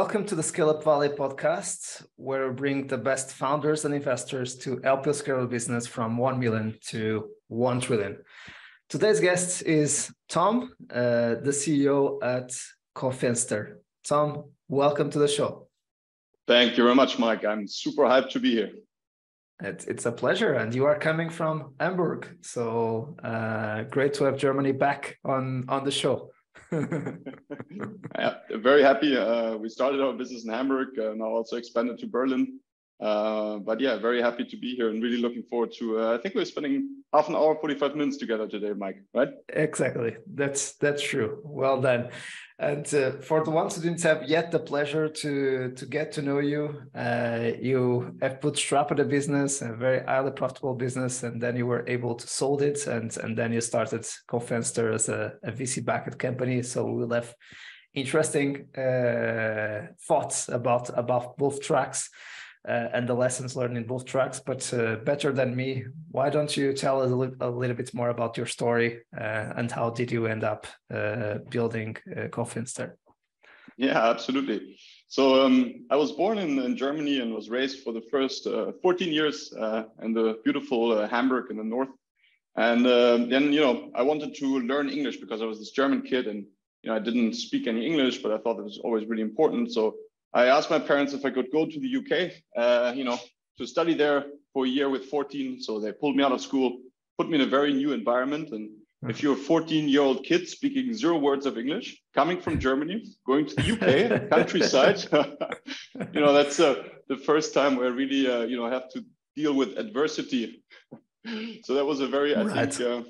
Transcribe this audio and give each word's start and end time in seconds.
Welcome 0.00 0.26
to 0.26 0.36
the 0.36 0.44
Scale 0.44 0.70
Up 0.70 0.84
Valley 0.84 1.08
podcast, 1.08 2.06
where 2.14 2.46
we 2.46 2.54
bring 2.54 2.86
the 2.86 2.96
best 2.96 3.32
founders 3.32 3.84
and 3.84 3.92
investors 3.92 4.54
to 4.58 4.80
help 4.84 5.06
you 5.06 5.12
scale 5.12 5.42
a 5.42 5.46
business 5.48 5.88
from 5.88 6.16
1 6.16 6.38
million 6.38 6.78
to 6.90 7.30
1 7.48 7.80
trillion. 7.80 8.18
Today's 8.88 9.18
guest 9.18 9.64
is 9.64 10.12
Tom, 10.28 10.72
uh, 10.88 11.42
the 11.42 11.50
CEO 11.50 12.22
at 12.22 12.52
Cofenster. 12.94 13.78
Tom, 14.04 14.44
welcome 14.68 15.10
to 15.10 15.18
the 15.18 15.26
show. 15.26 15.66
Thank 16.46 16.78
you 16.78 16.84
very 16.84 16.94
much, 16.94 17.18
Mike. 17.18 17.44
I'm 17.44 17.66
super 17.66 18.02
hyped 18.02 18.30
to 18.30 18.38
be 18.38 18.52
here. 18.52 18.70
It's, 19.64 19.84
it's 19.86 20.06
a 20.06 20.12
pleasure. 20.12 20.52
And 20.52 20.72
you 20.72 20.84
are 20.84 20.96
coming 20.96 21.28
from 21.28 21.74
Hamburg. 21.80 22.38
So 22.42 23.16
uh, 23.24 23.82
great 23.82 24.14
to 24.14 24.24
have 24.26 24.38
Germany 24.38 24.70
back 24.70 25.18
on, 25.24 25.64
on 25.68 25.82
the 25.82 25.90
show. 25.90 26.30
yeah, 28.18 28.34
very 28.56 28.82
happy. 28.82 29.16
Uh, 29.16 29.56
we 29.56 29.68
started 29.68 30.00
our 30.00 30.12
business 30.12 30.44
in 30.44 30.50
Hamburg, 30.50 30.98
uh, 30.98 31.14
now 31.14 31.26
also 31.26 31.56
expanded 31.56 31.98
to 31.98 32.06
Berlin. 32.06 32.60
Uh, 33.00 33.58
but 33.58 33.80
yeah, 33.80 33.96
very 33.96 34.20
happy 34.20 34.44
to 34.44 34.56
be 34.56 34.74
here 34.74 34.90
and 34.90 35.02
really 35.02 35.18
looking 35.18 35.44
forward 35.44 35.72
to. 35.78 36.00
Uh, 36.00 36.14
I 36.14 36.18
think 36.18 36.34
we're 36.34 36.44
spending 36.44 37.04
half 37.12 37.28
an 37.28 37.36
hour, 37.36 37.54
forty-five 37.54 37.94
minutes 37.94 38.16
together 38.16 38.48
today, 38.48 38.72
Mike. 38.72 39.02
Right? 39.14 39.28
Exactly. 39.50 40.16
That's 40.34 40.72
that's 40.74 41.02
true. 41.02 41.40
Well 41.44 41.80
done. 41.80 42.08
And 42.58 42.92
uh, 42.92 43.12
for 43.20 43.44
the 43.44 43.52
ones 43.52 43.76
who 43.76 43.82
didn't 43.82 44.02
have 44.02 44.28
yet 44.28 44.50
the 44.50 44.58
pleasure 44.58 45.08
to 45.08 45.70
to 45.76 45.86
get 45.86 46.10
to 46.12 46.22
know 46.22 46.40
you, 46.40 46.82
uh, 46.92 47.52
you 47.60 48.16
have 48.20 48.40
bootstrapped 48.40 48.98
a 48.98 49.04
business, 49.04 49.62
a 49.62 49.74
very 49.74 50.04
highly 50.04 50.32
profitable 50.32 50.74
business, 50.74 51.22
and 51.22 51.40
then 51.40 51.56
you 51.56 51.66
were 51.66 51.84
able 51.86 52.16
to 52.16 52.26
sold 52.26 52.62
it, 52.62 52.84
and 52.88 53.16
and 53.18 53.38
then 53.38 53.52
you 53.52 53.60
started 53.60 54.04
Cofenster 54.28 54.92
as 54.92 55.08
a, 55.08 55.34
a 55.44 55.52
VC 55.52 55.84
backed 55.84 56.18
company. 56.18 56.64
So 56.64 56.84
we'll 56.84 57.10
have 57.10 57.32
interesting 57.94 58.66
uh, 58.76 59.86
thoughts 60.08 60.48
about 60.48 60.90
about 60.98 61.38
both 61.38 61.62
tracks 61.62 62.10
uh, 62.66 62.88
and 62.92 63.08
the 63.08 63.14
lessons 63.14 63.56
learned 63.56 63.76
in 63.76 63.84
both 63.84 64.04
tracks. 64.04 64.40
But 64.40 64.72
uh, 64.72 64.96
better 64.96 65.32
than 65.32 65.54
me, 65.54 65.84
why 66.10 66.30
don't 66.30 66.54
you 66.56 66.72
tell 66.72 67.02
us 67.02 67.10
a, 67.10 67.14
li- 67.14 67.36
a 67.40 67.50
little 67.50 67.76
bit 67.76 67.92
more 67.94 68.10
about 68.10 68.36
your 68.36 68.46
story 68.46 69.00
uh, 69.16 69.52
and 69.56 69.70
how 69.70 69.90
did 69.90 70.10
you 70.10 70.26
end 70.26 70.44
up 70.44 70.66
uh, 70.92 71.38
building 71.50 71.96
uh, 72.10 72.28
Cofenster? 72.28 72.92
Yeah, 73.76 74.08
absolutely. 74.10 74.78
So 75.06 75.44
um, 75.44 75.86
I 75.90 75.96
was 75.96 76.12
born 76.12 76.38
in, 76.38 76.58
in, 76.58 76.76
Germany 76.76 77.20
and 77.20 77.32
was 77.32 77.48
raised 77.48 77.84
for 77.84 77.92
the 77.92 78.02
first 78.10 78.46
uh, 78.46 78.72
14 78.82 79.12
years 79.12 79.52
uh, 79.52 79.84
in 80.02 80.12
the 80.12 80.38
beautiful 80.44 81.06
Hamburg 81.06 81.50
in 81.50 81.56
the 81.56 81.64
north. 81.64 81.88
And 82.56 82.84
then, 82.84 83.52
you 83.52 83.60
know, 83.60 83.92
I 83.94 84.02
wanted 84.02 84.34
to 84.34 84.58
learn 84.60 84.88
English 84.88 85.18
because 85.18 85.40
I 85.40 85.44
was 85.44 85.60
this 85.60 85.70
German 85.70 86.02
kid 86.02 86.26
and, 86.26 86.44
you 86.82 86.90
know, 86.90 86.96
I 86.96 86.98
didn't 86.98 87.34
speak 87.34 87.68
any 87.68 87.86
English, 87.86 88.18
but 88.18 88.32
I 88.32 88.38
thought 88.38 88.58
it 88.58 88.64
was 88.64 88.80
always 88.82 89.06
really 89.06 89.22
important. 89.22 89.72
So 89.72 89.94
I 90.34 90.46
asked 90.46 90.70
my 90.70 90.78
parents 90.78 91.12
if 91.12 91.24
I 91.24 91.30
could 91.30 91.50
go 91.50 91.66
to 91.66 91.80
the 91.80 91.96
UK, 92.00 92.32
uh, 92.56 92.92
you 92.94 93.04
know, 93.04 93.18
to 93.58 93.66
study 93.66 93.94
there 93.94 94.26
for 94.52 94.66
a 94.66 94.68
year 94.68 94.88
with 94.88 95.06
14. 95.06 95.60
So 95.60 95.80
they 95.80 95.92
pulled 95.92 96.16
me 96.16 96.22
out 96.22 96.32
of 96.32 96.40
school, 96.40 96.78
put 97.16 97.28
me 97.28 97.36
in 97.36 97.40
a 97.42 97.46
very 97.46 97.72
new 97.72 97.92
environment. 97.92 98.50
And 98.50 98.70
if 99.08 99.22
you're 99.22 99.34
a 99.34 99.36
14 99.36 99.88
year 99.88 100.02
old 100.02 100.24
kid 100.24 100.48
speaking 100.48 100.92
zero 100.92 101.18
words 101.18 101.46
of 101.46 101.56
English, 101.56 102.00
coming 102.14 102.40
from 102.40 102.58
Germany, 102.58 103.04
going 103.26 103.46
to 103.46 103.54
the 103.56 103.72
UK, 103.72 104.30
countryside, 104.30 104.98
you 106.12 106.20
know, 106.20 106.32
that's 106.32 106.60
uh, 106.60 106.82
the 107.08 107.16
first 107.16 107.54
time 107.54 107.76
where 107.76 107.86
I 107.86 107.90
really, 107.90 108.28
uh, 108.30 108.42
you 108.42 108.56
know, 108.56 108.70
have 108.70 108.88
to 108.90 109.04
deal 109.34 109.54
with 109.54 109.78
adversity. 109.78 110.62
so 111.64 111.74
that 111.74 111.84
was 111.84 112.00
a 112.00 112.06
very, 112.06 112.34
I 112.34 112.42
right. 112.42 112.72
think, 112.72 113.06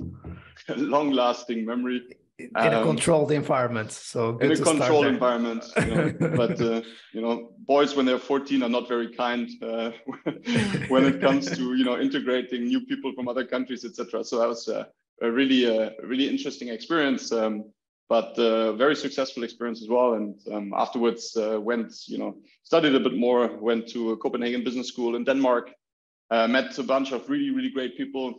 uh, 0.68 0.74
long 0.76 1.10
lasting 1.12 1.64
memory 1.64 2.02
in 2.38 2.50
a 2.54 2.80
um, 2.80 2.84
controlled 2.84 3.32
environment. 3.32 3.90
So 3.90 4.38
in 4.38 4.52
a 4.52 4.56
controlled 4.56 5.06
environment, 5.06 5.64
you 5.76 5.86
know, 5.86 6.12
but 6.36 6.60
uh, 6.60 6.82
you 7.12 7.20
know, 7.20 7.50
boys 7.58 7.96
when 7.96 8.06
they're 8.06 8.18
14 8.18 8.62
are 8.62 8.68
not 8.68 8.88
very 8.88 9.12
kind 9.12 9.50
uh, 9.62 9.90
when 10.88 11.04
it 11.04 11.20
comes 11.20 11.50
to 11.56 11.74
you 11.74 11.84
know 11.84 11.98
integrating 11.98 12.64
new 12.64 12.80
people 12.86 13.12
from 13.14 13.28
other 13.28 13.44
countries, 13.44 13.84
etc. 13.84 14.24
So 14.24 14.38
that 14.38 14.48
was 14.48 14.68
uh, 14.68 14.84
a 15.20 15.30
really 15.30 15.66
uh, 15.66 15.90
really 16.04 16.28
interesting 16.28 16.68
experience, 16.68 17.32
um, 17.32 17.64
but 18.08 18.38
uh, 18.38 18.72
very 18.74 18.94
successful 18.94 19.42
experience 19.42 19.82
as 19.82 19.88
well. 19.88 20.14
And 20.14 20.36
um, 20.52 20.72
afterwards 20.76 21.36
uh, 21.36 21.60
went 21.60 21.92
you 22.06 22.18
know 22.18 22.36
studied 22.62 22.94
a 22.94 23.00
bit 23.00 23.16
more, 23.16 23.48
went 23.56 23.88
to 23.88 24.16
Copenhagen 24.18 24.62
Business 24.62 24.88
School 24.88 25.16
in 25.16 25.24
Denmark, 25.24 25.72
met 26.30 26.78
a 26.78 26.84
bunch 26.84 27.10
of 27.10 27.28
really 27.28 27.50
really 27.50 27.70
great 27.70 27.96
people 27.96 28.34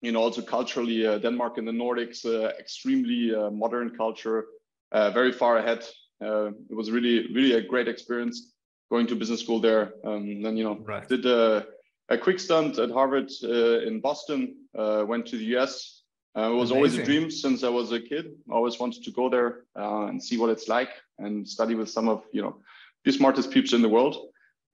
you 0.00 0.12
know, 0.12 0.20
also 0.20 0.42
culturally, 0.42 1.06
uh, 1.06 1.18
Denmark 1.18 1.58
and 1.58 1.68
the 1.68 1.72
Nordics, 1.72 2.24
uh, 2.24 2.48
extremely 2.58 3.34
uh, 3.34 3.50
modern 3.50 3.90
culture, 3.96 4.46
uh, 4.92 5.10
very 5.10 5.32
far 5.32 5.58
ahead. 5.58 5.84
Uh, 6.22 6.48
it 6.48 6.74
was 6.74 6.90
really, 6.90 7.32
really 7.34 7.52
a 7.52 7.62
great 7.62 7.88
experience 7.88 8.52
going 8.90 9.06
to 9.06 9.14
business 9.14 9.40
school 9.40 9.60
there. 9.60 9.94
Um, 10.04 10.42
then, 10.42 10.56
you 10.56 10.64
know, 10.64 10.78
right. 10.84 11.06
did 11.06 11.24
a, 11.26 11.66
a, 12.08 12.18
quick 12.18 12.40
stunt 12.40 12.78
at 12.78 12.90
Harvard 12.90 13.30
uh, 13.44 13.80
in 13.80 14.00
Boston, 14.00 14.56
went 14.74 15.26
to 15.26 15.38
the 15.38 15.56
US. 15.56 16.02
it 16.34 16.40
was 16.40 16.70
Amazing. 16.70 16.76
always 16.76 16.98
a 16.98 17.04
dream 17.04 17.30
since 17.30 17.62
I 17.62 17.68
was 17.68 17.92
a 17.92 18.00
kid. 18.00 18.32
I 18.50 18.54
always 18.54 18.78
wanted 18.78 19.04
to 19.04 19.10
go 19.12 19.28
there 19.28 19.64
and 19.76 20.22
see 20.22 20.38
what 20.38 20.50
it's 20.50 20.68
like 20.68 20.90
and 21.18 21.48
study 21.48 21.74
with 21.74 21.88
some 21.88 22.08
of, 22.08 22.24
you 22.32 22.42
know, 22.42 22.56
the 23.04 23.12
smartest 23.12 23.50
peeps 23.50 23.72
in 23.72 23.82
the 23.82 23.88
world. 23.88 24.16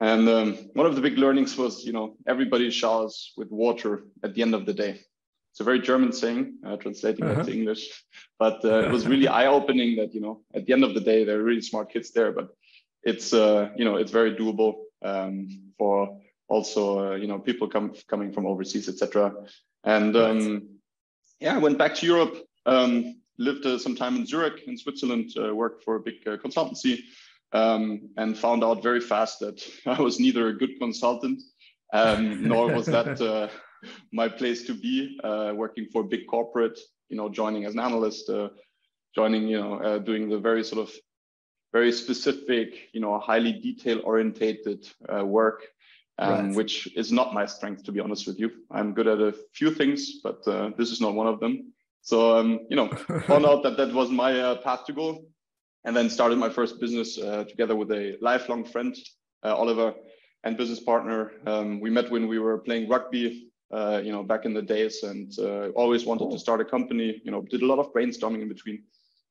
And 0.01 0.29
um, 0.29 0.55
one 0.75 0.87
of 0.87 0.95
the 0.95 1.01
big 1.01 1.19
learnings 1.19 1.57
was, 1.57 1.85
you 1.85 1.93
know, 1.93 2.17
everybody 2.27 2.71
showers 2.71 3.33
with 3.37 3.51
water 3.51 4.05
at 4.23 4.35
the 4.35 4.43
end 4.43 4.55
of 4.55 4.67
the 4.67 4.75
day 4.75 5.01
it's 5.57 5.63
a 5.63 5.65
very 5.65 5.81
German 5.81 6.13
saying, 6.13 6.59
uh, 6.67 6.77
translating 6.77 7.25
uh-huh. 7.25 7.45
to 7.45 7.51
English. 7.51 8.05
But 8.39 8.63
uh, 8.63 8.81
it 8.81 8.91
was 8.91 9.07
really 9.13 9.27
eye-opening 9.27 9.97
that 9.97 10.13
you 10.15 10.21
know 10.21 10.43
at 10.55 10.67
the 10.67 10.75
end 10.75 10.85
of 10.85 10.93
the 10.93 11.01
day 11.01 11.25
there 11.25 11.41
are 11.41 11.43
really 11.43 11.63
smart 11.63 11.91
kids 11.91 12.11
there, 12.11 12.31
but 12.31 12.51
it's 13.03 13.33
uh, 13.33 13.71
you 13.75 13.87
know 13.87 13.97
it's 13.97 14.13
very 14.13 14.35
doable 14.37 14.75
um, 15.03 15.49
for 15.79 16.21
also 16.47 16.83
uh, 17.13 17.15
you 17.15 17.27
know 17.27 17.39
people 17.39 17.69
come 17.69 17.95
coming 18.07 18.35
from 18.35 18.45
overseas, 18.45 18.87
etc. 18.87 19.33
And 19.83 20.15
um, 20.15 20.53
right. 20.53 20.63
yeah, 21.41 21.55
I 21.55 21.59
went 21.59 21.79
back 21.79 21.95
to 21.95 22.07
Europe, 22.07 22.37
um, 22.67 23.23
lived 23.39 23.65
uh, 23.65 23.79
some 23.79 23.97
time 23.97 24.15
in 24.17 24.27
Zurich 24.27 24.65
in 24.67 24.77
Switzerland, 24.77 25.31
uh, 25.39 25.55
worked 25.55 25.85
for 25.85 25.97
a 25.97 26.01
big 26.01 26.23
consultancy, 26.23 26.99
um, 27.53 28.11
and 28.19 28.37
found 28.37 28.63
out 28.63 28.83
very 28.83 29.01
fast 29.01 29.41
that 29.41 29.67
I 29.87 30.03
was 30.03 30.21
neither 30.21 30.49
a 30.49 30.59
good 30.59 30.79
consultant 30.79 31.43
um, 31.95 32.47
nor 32.47 32.75
was 32.75 32.85
that 32.85 33.51
my 34.13 34.29
place 34.29 34.65
to 34.67 34.75
be, 34.75 35.19
uh, 35.25 35.53
working 35.55 35.87
for 35.93 36.03
a 36.03 36.05
big 36.05 36.27
corporate, 36.27 36.79
you 37.09 37.17
know, 37.17 37.29
joining 37.29 37.65
as 37.65 37.75
an 37.75 37.81
analyst, 37.81 38.29
uh, 38.29 38.49
joining, 39.15 39.49
you 39.49 39.61
know, 39.61 39.75
uh, 39.81 39.99
doing 39.99 40.29
the 40.29 40.39
very 40.39 40.65
sort 40.65 40.89
of 40.89 40.95
very 41.73 41.93
specific, 41.93 42.89
you 42.93 43.01
know, 43.01 43.19
highly 43.19 43.53
detail 43.53 44.01
orientated 44.05 44.87
uh, 45.13 45.25
work, 45.25 45.67
um, 46.19 46.49
right. 46.49 46.57
which 46.57 46.89
is 46.97 47.13
not 47.13 47.35
my 47.35 47.47
strength, 47.47 47.85
to 47.85 47.93
be 47.93 48.01
honest 48.01 48.27
with 48.27 48.39
you. 48.39 48.51
I'm 48.71 48.95
good 48.95 49.07
at 49.07 49.21
a 49.21 49.35
few 49.53 49.71
things, 49.71 50.21
but 50.23 50.47
uh, 50.47 50.71
this 50.79 50.91
is 50.91 51.01
not 51.01 51.15
one 51.15 51.27
of 51.27 51.41
them. 51.41 51.73
So, 52.03 52.39
um, 52.39 52.61
you 52.71 52.77
know, 52.77 52.89
found 53.27 53.47
out 53.47 53.63
that 53.65 53.77
that 53.77 53.93
was 53.93 54.11
my 54.11 54.39
uh, 54.39 54.57
path 54.57 54.85
to 54.87 54.93
go 54.93 55.25
and 55.85 55.97
then 55.97 56.09
started 56.11 56.39
my 56.39 56.51
first 56.51 56.81
business 56.81 57.17
together 57.17 57.77
with 57.77 57.91
a 57.93 58.17
lifelong 58.21 58.65
friend, 58.65 58.97
Oliver, 59.45 59.95
and 60.47 60.57
business 60.57 60.81
partner. 60.81 61.33
Um, 61.47 61.81
we 61.81 61.91
met 61.91 62.11
when 62.11 62.29
we 62.29 62.39
were 62.39 62.59
playing 62.59 62.89
rugby 62.89 63.46
uh, 63.73 64.01
you 64.03 64.13
know, 64.13 64.23
back 64.23 64.45
in 64.45 64.55
the 64.55 64.63
days 64.63 65.03
and 65.03 65.33
uh, 65.39 65.69
always 65.71 66.05
wanted 66.05 66.31
to 66.31 66.39
start 66.39 66.61
a 66.61 66.65
company, 66.65 67.21
you 67.25 67.31
know, 67.31 67.43
did 67.43 67.63
a 67.63 67.67
lot 67.67 67.79
of 67.79 67.93
brainstorming 67.93 68.43
in 68.43 68.49
between. 68.49 68.85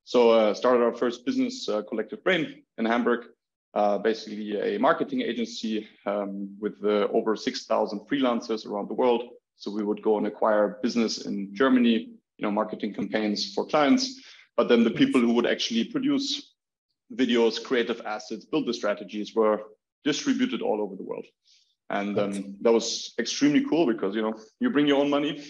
So 0.04 0.32
uh, 0.32 0.54
started 0.54 0.84
our 0.84 0.94
first 0.94 1.26
business, 1.26 1.68
uh, 1.68 1.82
Collective 1.84 2.24
Brain 2.24 2.64
in 2.78 2.86
Hamburg, 2.86 3.26
uh, 3.74 3.98
basically 3.98 4.76
a 4.76 4.80
marketing 4.80 5.22
agency 5.22 5.88
um, 6.06 6.56
with 6.60 6.76
uh, 6.84 7.08
over 7.12 7.36
6,000 7.36 8.00
freelancers 8.02 8.66
around 8.66 8.90
the 8.90 8.94
world. 8.94 9.24
So 9.58 9.72
we 9.72 9.84
would 9.84 10.02
go 10.02 10.18
and 10.18 10.28
acquire 10.28 10.80
business 10.84 11.26
in 11.26 11.56
Germany, 11.56 12.10
you 12.38 12.42
know, 12.42 12.52
marketing 12.52 12.94
campaigns 12.94 13.54
for 13.54 13.66
clients, 13.66 14.22
but 14.58 14.68
then 14.68 14.84
the 14.84 14.92
people 14.92 15.22
who 15.22 15.34
would 15.34 15.46
actually 15.46 15.86
produce 15.86 16.54
videos, 17.14 17.64
creative 17.64 18.02
assets, 18.06 18.46
build 18.46 18.68
the 18.68 18.74
strategies 18.74 19.34
were 19.34 19.62
distributed 20.04 20.62
all 20.62 20.82
over 20.82 20.96
the 20.96 21.04
world. 21.04 21.26
And 21.90 22.18
um, 22.18 22.56
that 22.62 22.72
was 22.72 23.14
extremely 23.20 23.64
cool 23.64 23.86
because, 23.86 24.16
you 24.16 24.22
know, 24.22 24.34
you 24.60 24.70
bring 24.70 24.88
your 24.88 25.00
own 25.02 25.10
money, 25.10 25.44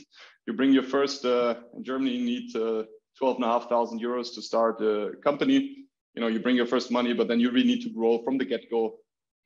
you 0.45 0.53
bring 0.53 0.73
your 0.73 0.83
first, 0.83 1.25
uh, 1.25 1.55
in 1.75 1.83
Germany, 1.83 2.11
you 2.11 2.25
need 2.25 2.55
uh, 2.55 2.83
12,500 3.17 4.01
euros 4.01 4.33
to 4.35 4.41
start 4.41 4.81
a 4.81 5.11
company. 5.23 5.87
You 6.13 6.21
know, 6.21 6.27
you 6.27 6.39
bring 6.39 6.55
your 6.55 6.65
first 6.65 6.91
money, 6.91 7.13
but 7.13 7.27
then 7.27 7.39
you 7.39 7.51
really 7.51 7.67
need 7.67 7.83
to 7.83 7.89
grow 7.89 8.21
from 8.23 8.37
the 8.37 8.45
get 8.45 8.69
go 8.69 8.97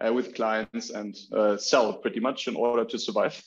uh, 0.05 0.11
with 0.11 0.33
clients 0.33 0.89
and 0.89 1.15
uh, 1.35 1.57
sell 1.57 1.93
pretty 1.93 2.19
much 2.19 2.47
in 2.47 2.55
order 2.55 2.85
to 2.85 2.97
survive. 2.97 3.41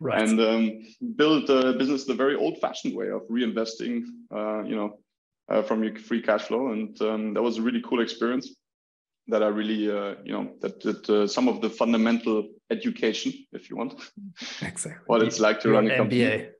Right. 0.00 0.22
And 0.22 0.40
um, 0.40 0.86
build 1.16 1.50
a 1.50 1.72
business 1.72 2.04
the 2.04 2.14
very 2.14 2.36
old 2.36 2.58
fashioned 2.58 2.94
way 2.94 3.10
of 3.10 3.22
reinvesting, 3.28 4.04
uh, 4.34 4.62
you 4.62 4.76
know, 4.76 4.98
uh, 5.48 5.62
from 5.62 5.82
your 5.82 5.96
free 5.96 6.22
cash 6.22 6.42
flow. 6.42 6.72
And 6.72 7.00
um, 7.02 7.34
that 7.34 7.42
was 7.42 7.58
a 7.58 7.62
really 7.62 7.82
cool 7.82 8.00
experience 8.00 8.54
that 9.28 9.42
are 9.42 9.52
really, 9.52 9.90
uh, 9.90 10.14
you 10.24 10.32
know, 10.32 10.50
that, 10.60 10.80
that 10.80 11.08
uh, 11.08 11.26
some 11.26 11.48
of 11.48 11.60
the 11.60 11.70
fundamental 11.70 12.48
education, 12.70 13.32
if 13.52 13.70
you 13.70 13.76
want, 13.76 13.94
exactly 14.62 14.92
what 15.06 15.22
it's 15.22 15.38
like 15.38 15.60
to 15.60 15.70
run 15.70 15.90
a 15.90 15.96
company. 15.96 16.20
MBA. 16.20 16.50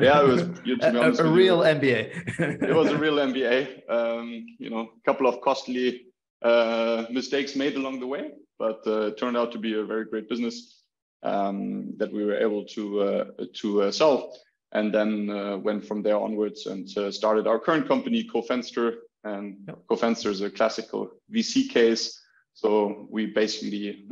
yeah, 0.00 0.22
it 0.22 0.28
was 0.28 0.42
a, 1.20 1.24
a 1.24 1.30
real 1.30 1.58
you, 1.58 1.74
MBA. 1.74 2.62
it 2.62 2.74
was 2.74 2.88
a 2.88 2.96
real 2.96 3.16
MBA. 3.16 3.90
Um, 3.90 4.46
you 4.58 4.70
know, 4.70 4.80
a 4.80 5.04
couple 5.04 5.26
of 5.26 5.40
costly 5.40 6.06
uh, 6.42 7.06
mistakes 7.10 7.56
made 7.56 7.76
along 7.76 8.00
the 8.00 8.06
way, 8.06 8.30
but 8.58 8.80
uh, 8.86 9.08
it 9.08 9.18
turned 9.18 9.36
out 9.36 9.52
to 9.52 9.58
be 9.58 9.78
a 9.78 9.84
very 9.84 10.04
great 10.04 10.28
business 10.28 10.82
um, 11.22 11.94
that 11.96 12.12
we 12.12 12.24
were 12.24 12.36
able 12.36 12.64
to 12.66 13.00
uh, 13.00 13.24
to 13.54 13.82
uh, 13.82 13.90
sell. 13.90 14.36
And 14.74 14.92
then 14.92 15.28
uh, 15.28 15.58
went 15.58 15.86
from 15.86 16.02
there 16.02 16.16
onwards 16.16 16.64
and 16.64 16.88
started 16.88 17.46
our 17.46 17.58
current 17.58 17.86
company, 17.86 18.26
CoFenster. 18.34 18.94
And 19.24 19.58
yep. 19.66 19.78
CoFenster 19.90 20.30
is 20.30 20.40
a 20.40 20.50
classical 20.50 21.10
VC 21.32 21.68
case. 21.68 22.20
So 22.54 23.06
we 23.10 23.26
basically 23.26 24.04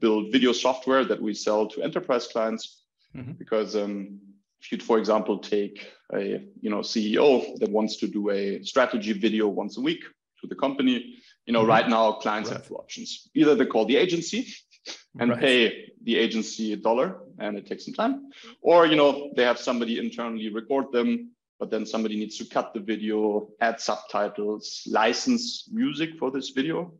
build 0.00 0.32
video 0.32 0.52
software 0.52 1.04
that 1.04 1.20
we 1.20 1.34
sell 1.34 1.66
to 1.68 1.82
enterprise 1.82 2.26
clients. 2.26 2.84
Mm-hmm. 3.16 3.32
Because 3.32 3.74
um, 3.76 4.20
if 4.60 4.72
you'd, 4.72 4.82
for 4.82 4.98
example, 4.98 5.38
take 5.38 5.88
a 6.12 6.44
you 6.60 6.70
know 6.70 6.80
CEO 6.80 7.58
that 7.58 7.70
wants 7.70 7.96
to 7.98 8.06
do 8.06 8.30
a 8.30 8.62
strategy 8.62 9.12
video 9.12 9.48
once 9.48 9.78
a 9.78 9.80
week 9.80 10.02
to 10.40 10.46
the 10.46 10.54
company, 10.54 11.16
you 11.46 11.52
know, 11.52 11.60
mm-hmm. 11.60 11.68
right 11.68 11.88
now 11.88 12.12
clients 12.12 12.50
right. 12.50 12.58
have 12.58 12.68
two 12.68 12.76
options. 12.76 13.28
Either 13.34 13.54
they 13.54 13.66
call 13.66 13.86
the 13.86 13.96
agency 13.96 14.46
and 15.18 15.30
right. 15.30 15.40
pay 15.40 15.92
the 16.04 16.16
agency 16.16 16.72
a 16.72 16.76
dollar 16.76 17.18
and 17.38 17.56
it 17.56 17.66
takes 17.66 17.84
some 17.84 17.94
time, 17.94 18.30
or 18.60 18.86
you 18.86 18.96
know, 18.96 19.32
they 19.36 19.44
have 19.44 19.58
somebody 19.58 19.98
internally 19.98 20.50
record 20.50 20.92
them, 20.92 21.30
but 21.58 21.70
then 21.70 21.84
somebody 21.84 22.16
needs 22.16 22.38
to 22.38 22.44
cut 22.44 22.72
the 22.72 22.80
video, 22.80 23.48
add 23.60 23.80
subtitles, 23.80 24.82
license 24.90 25.68
music 25.72 26.10
for 26.18 26.30
this 26.30 26.50
video, 26.50 26.92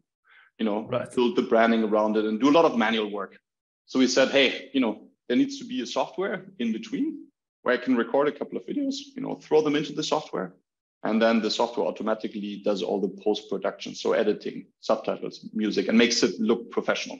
you 0.58 0.64
know, 0.64 0.87
right. 0.88 1.12
build 1.14 1.37
the 1.37 1.43
branding 1.43 1.84
around 1.84 2.16
it 2.16 2.25
and 2.25 2.40
do 2.40 2.50
a 2.50 2.56
lot 2.58 2.64
of 2.64 2.76
manual 2.76 3.10
work. 3.10 3.38
So 3.87 3.99
we 3.99 4.08
said, 4.08 4.28
hey, 4.28 4.70
you 4.72 4.81
know, 4.81 5.08
there 5.28 5.37
needs 5.37 5.58
to 5.58 5.64
be 5.64 5.82
a 5.82 5.87
software 5.87 6.46
in 6.58 6.72
between 6.72 7.26
where 7.62 7.75
I 7.75 7.78
can 7.78 7.96
record 7.96 8.28
a 8.28 8.32
couple 8.32 8.58
of 8.58 8.66
videos, 8.66 8.96
you 9.14 9.22
know, 9.22 9.34
throw 9.37 9.62
them 9.62 9.76
into 9.76 9.93
the 9.93 10.02
software, 10.02 10.55
and 11.04 11.22
then 11.22 11.40
the 11.40 11.50
software 11.50 11.87
automatically 11.87 12.61
does 12.64 12.82
all 12.82 13.00
the 13.00 13.22
post 13.22 13.49
production, 13.49 13.94
so 13.94 14.12
editing, 14.12 14.66
subtitles, 14.81 15.49
music, 15.52 15.88
and 15.88 15.96
makes 15.96 16.22
it 16.22 16.38
look 16.40 16.70
professional. 16.70 17.19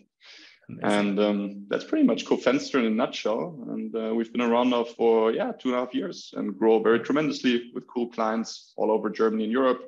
Amazing. 0.69 0.99
And 0.99 1.21
um, 1.21 1.67
that's 1.69 1.85
pretty 1.85 2.05
much 2.05 2.27
CoFenster 2.27 2.79
in 2.79 2.85
a 2.85 2.91
nutshell. 2.91 3.59
And 3.69 3.95
uh, 3.97 4.15
we've 4.15 4.31
been 4.31 4.43
around 4.43 4.71
now 4.71 4.85
for 4.85 5.33
yeah 5.33 5.53
two 5.53 5.71
and 5.71 5.79
a 5.79 5.81
half 5.81 5.95
years 5.95 6.35
and 6.37 6.59
grow 6.59 6.83
very 6.83 7.01
tremendously 7.01 7.71
with 7.75 7.87
cool 7.87 8.09
clients 8.09 8.75
all 8.77 8.91
over 8.91 9.09
Germany 9.09 9.45
and 9.45 9.53
Europe, 9.53 9.81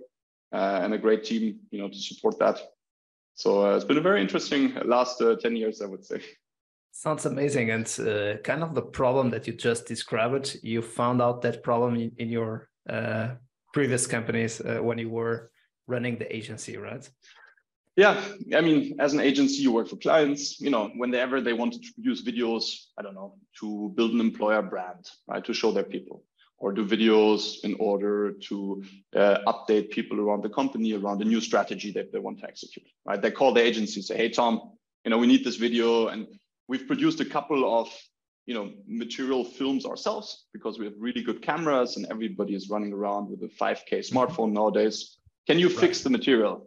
uh, 0.52 0.80
and 0.82 0.94
a 0.94 0.98
great 0.98 1.24
team, 1.24 1.60
you 1.70 1.80
know, 1.80 1.88
to 1.88 1.98
support 1.98 2.38
that. 2.38 2.58
So 3.34 3.66
uh, 3.66 3.76
it's 3.76 3.84
been 3.84 3.98
a 3.98 4.02
very 4.02 4.22
interesting 4.22 4.74
last 4.84 5.20
uh, 5.20 5.36
ten 5.36 5.54
years, 5.54 5.82
I 5.82 5.86
would 5.86 6.04
say. 6.04 6.22
Sounds 6.92 7.26
amazing, 7.26 7.70
and 7.70 7.86
uh, 8.00 8.38
kind 8.42 8.62
of 8.62 8.74
the 8.74 8.82
problem 8.82 9.30
that 9.30 9.46
you 9.46 9.52
just 9.52 9.86
described. 9.86 10.58
You 10.62 10.82
found 10.82 11.22
out 11.22 11.42
that 11.42 11.62
problem 11.62 11.94
in, 11.94 12.12
in 12.16 12.28
your 12.30 12.68
uh, 12.88 13.28
previous 13.72 14.06
companies 14.06 14.60
uh, 14.60 14.78
when 14.82 14.98
you 14.98 15.10
were 15.10 15.50
running 15.86 16.18
the 16.18 16.34
agency, 16.34 16.76
right? 16.76 17.08
Yeah, 17.96 18.22
I 18.54 18.60
mean, 18.60 18.96
as 19.00 19.14
an 19.14 19.20
agency, 19.20 19.62
you 19.62 19.72
work 19.72 19.88
for 19.88 19.96
clients. 19.96 20.60
You 20.60 20.70
know, 20.70 20.90
whenever 20.96 21.40
they 21.40 21.52
want 21.52 21.74
to 21.74 21.92
produce 21.94 22.22
videos, 22.22 22.86
I 22.98 23.02
don't 23.02 23.14
know, 23.14 23.34
to 23.60 23.92
build 23.96 24.12
an 24.12 24.20
employer 24.20 24.62
brand, 24.62 25.10
right, 25.26 25.44
to 25.44 25.52
show 25.52 25.72
their 25.72 25.84
people, 25.84 26.24
or 26.58 26.72
do 26.72 26.86
videos 26.86 27.64
in 27.64 27.74
order 27.80 28.32
to 28.48 28.84
uh, 29.16 29.38
update 29.46 29.90
people 29.90 30.20
around 30.20 30.42
the 30.42 30.48
company 30.48 30.94
around 30.94 31.20
a 31.20 31.24
new 31.24 31.40
strategy 31.40 31.90
that 31.92 32.12
they 32.12 32.20
want 32.20 32.38
to 32.40 32.46
execute, 32.46 32.86
right? 33.04 33.20
They 33.20 33.32
call 33.32 33.52
the 33.52 33.62
agency, 33.62 34.02
say, 34.02 34.16
"Hey, 34.16 34.28
Tom, 34.28 34.72
you 35.04 35.10
know, 35.10 35.18
we 35.18 35.26
need 35.26 35.44
this 35.44 35.56
video," 35.56 36.08
and 36.08 36.28
we've 36.68 36.86
produced 36.86 37.20
a 37.20 37.24
couple 37.24 37.80
of 37.80 37.88
you 38.46 38.54
know 38.54 38.72
material 38.86 39.44
films 39.44 39.84
ourselves 39.84 40.46
because 40.52 40.78
we 40.78 40.84
have 40.84 40.94
really 40.98 41.22
good 41.22 41.42
cameras 41.42 41.96
and 41.96 42.06
everybody 42.10 42.54
is 42.54 42.70
running 42.70 42.92
around 42.92 43.28
with 43.30 43.42
a 43.42 43.52
5k 43.62 43.90
mm-hmm. 43.90 44.16
smartphone 44.16 44.52
nowadays 44.52 45.18
can 45.46 45.58
you 45.58 45.68
right. 45.68 45.78
fix 45.78 46.02
the 46.02 46.10
material 46.10 46.66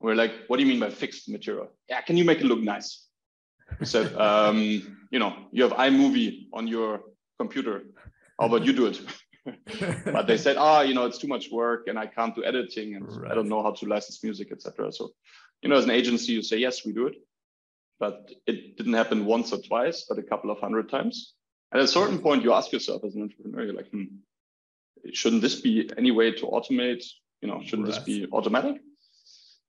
we're 0.00 0.14
like 0.14 0.32
what 0.46 0.56
do 0.56 0.62
you 0.62 0.68
mean 0.68 0.80
by 0.80 0.90
fixed 0.90 1.28
material 1.28 1.68
yeah 1.88 2.00
can 2.00 2.16
you 2.16 2.24
make 2.24 2.40
it 2.40 2.44
look 2.44 2.60
nice 2.60 3.06
we 3.80 3.86
said 3.86 4.14
um, 4.16 4.58
you 5.10 5.18
know 5.18 5.34
you 5.52 5.62
have 5.62 5.72
imovie 5.72 6.46
on 6.52 6.66
your 6.66 7.02
computer 7.38 7.84
how 8.38 8.46
about 8.46 8.64
you 8.64 8.72
do 8.72 8.86
it 8.86 9.00
but 10.06 10.26
they 10.26 10.36
said 10.36 10.56
ah 10.56 10.78
oh, 10.78 10.80
you 10.82 10.94
know 10.94 11.06
it's 11.06 11.18
too 11.18 11.28
much 11.28 11.50
work 11.50 11.88
and 11.88 11.98
i 11.98 12.06
can't 12.06 12.34
do 12.34 12.44
editing 12.44 12.94
and 12.96 13.10
right. 13.16 13.30
i 13.30 13.34
don't 13.34 13.48
know 13.48 13.62
how 13.62 13.70
to 13.70 13.86
license 13.86 14.22
music 14.22 14.50
etc 14.52 14.90
so 14.92 15.10
you 15.62 15.68
know 15.68 15.76
as 15.76 15.84
an 15.84 15.90
agency 15.90 16.32
you 16.32 16.42
say 16.42 16.56
yes 16.56 16.84
we 16.84 16.92
do 16.92 17.06
it 17.06 17.16
but 18.00 18.30
it 18.46 18.76
didn't 18.76 18.94
happen 18.94 19.24
once 19.24 19.52
or 19.52 19.60
twice, 19.62 20.06
but 20.08 20.18
a 20.18 20.22
couple 20.22 20.50
of 20.50 20.58
hundred 20.58 20.90
times. 20.90 21.34
At 21.72 21.80
a 21.80 21.88
certain 21.88 22.18
point, 22.18 22.42
you 22.42 22.52
ask 22.52 22.72
yourself 22.72 23.04
as 23.04 23.14
an 23.14 23.22
entrepreneur, 23.22 23.64
you're 23.64 23.74
like, 23.74 23.90
hmm, 23.90 24.04
shouldn't 25.12 25.42
this 25.42 25.60
be 25.60 25.90
any 25.96 26.10
way 26.10 26.32
to 26.32 26.46
automate? 26.46 27.04
You 27.40 27.48
know, 27.48 27.60
shouldn't 27.62 27.88
right. 27.88 27.94
this 27.94 28.04
be 28.04 28.26
automatic? 28.32 28.80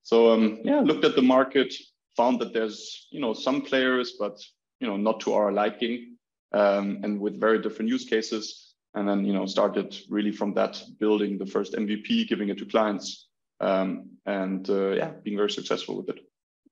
So 0.06 0.32
um, 0.32 0.60
yeah, 0.64 0.82
looked 0.82 1.04
at 1.04 1.16
the 1.16 1.24
market, 1.24 1.74
found 2.16 2.40
that 2.40 2.54
there's 2.54 3.08
you 3.12 3.20
know 3.20 3.34
some 3.34 3.62
players, 3.64 4.14
but 4.20 4.38
you 4.80 4.88
know 4.88 4.98
not 4.98 5.20
to 5.22 5.34
our 5.34 5.52
liking, 5.52 6.18
um, 6.54 7.00
and 7.04 7.20
with 7.20 7.40
very 7.42 7.60
different 7.60 7.90
use 7.90 8.06
cases. 8.06 8.76
And 8.94 9.10
then 9.10 9.26
you 9.26 9.34
know 9.34 9.48
started 9.48 9.98
really 10.08 10.32
from 10.32 10.54
that, 10.54 10.80
building 11.00 11.40
the 11.40 11.46
first 11.48 11.74
MVP, 11.74 12.28
giving 12.28 12.50
it 12.50 12.60
to 12.60 12.66
clients, 12.66 13.30
um, 13.60 14.12
and 14.28 14.70
uh, 14.70 14.92
yeah, 14.92 15.12
being 15.24 15.38
very 15.38 15.50
successful 15.50 15.98
with 15.98 16.10
it. 16.10 16.20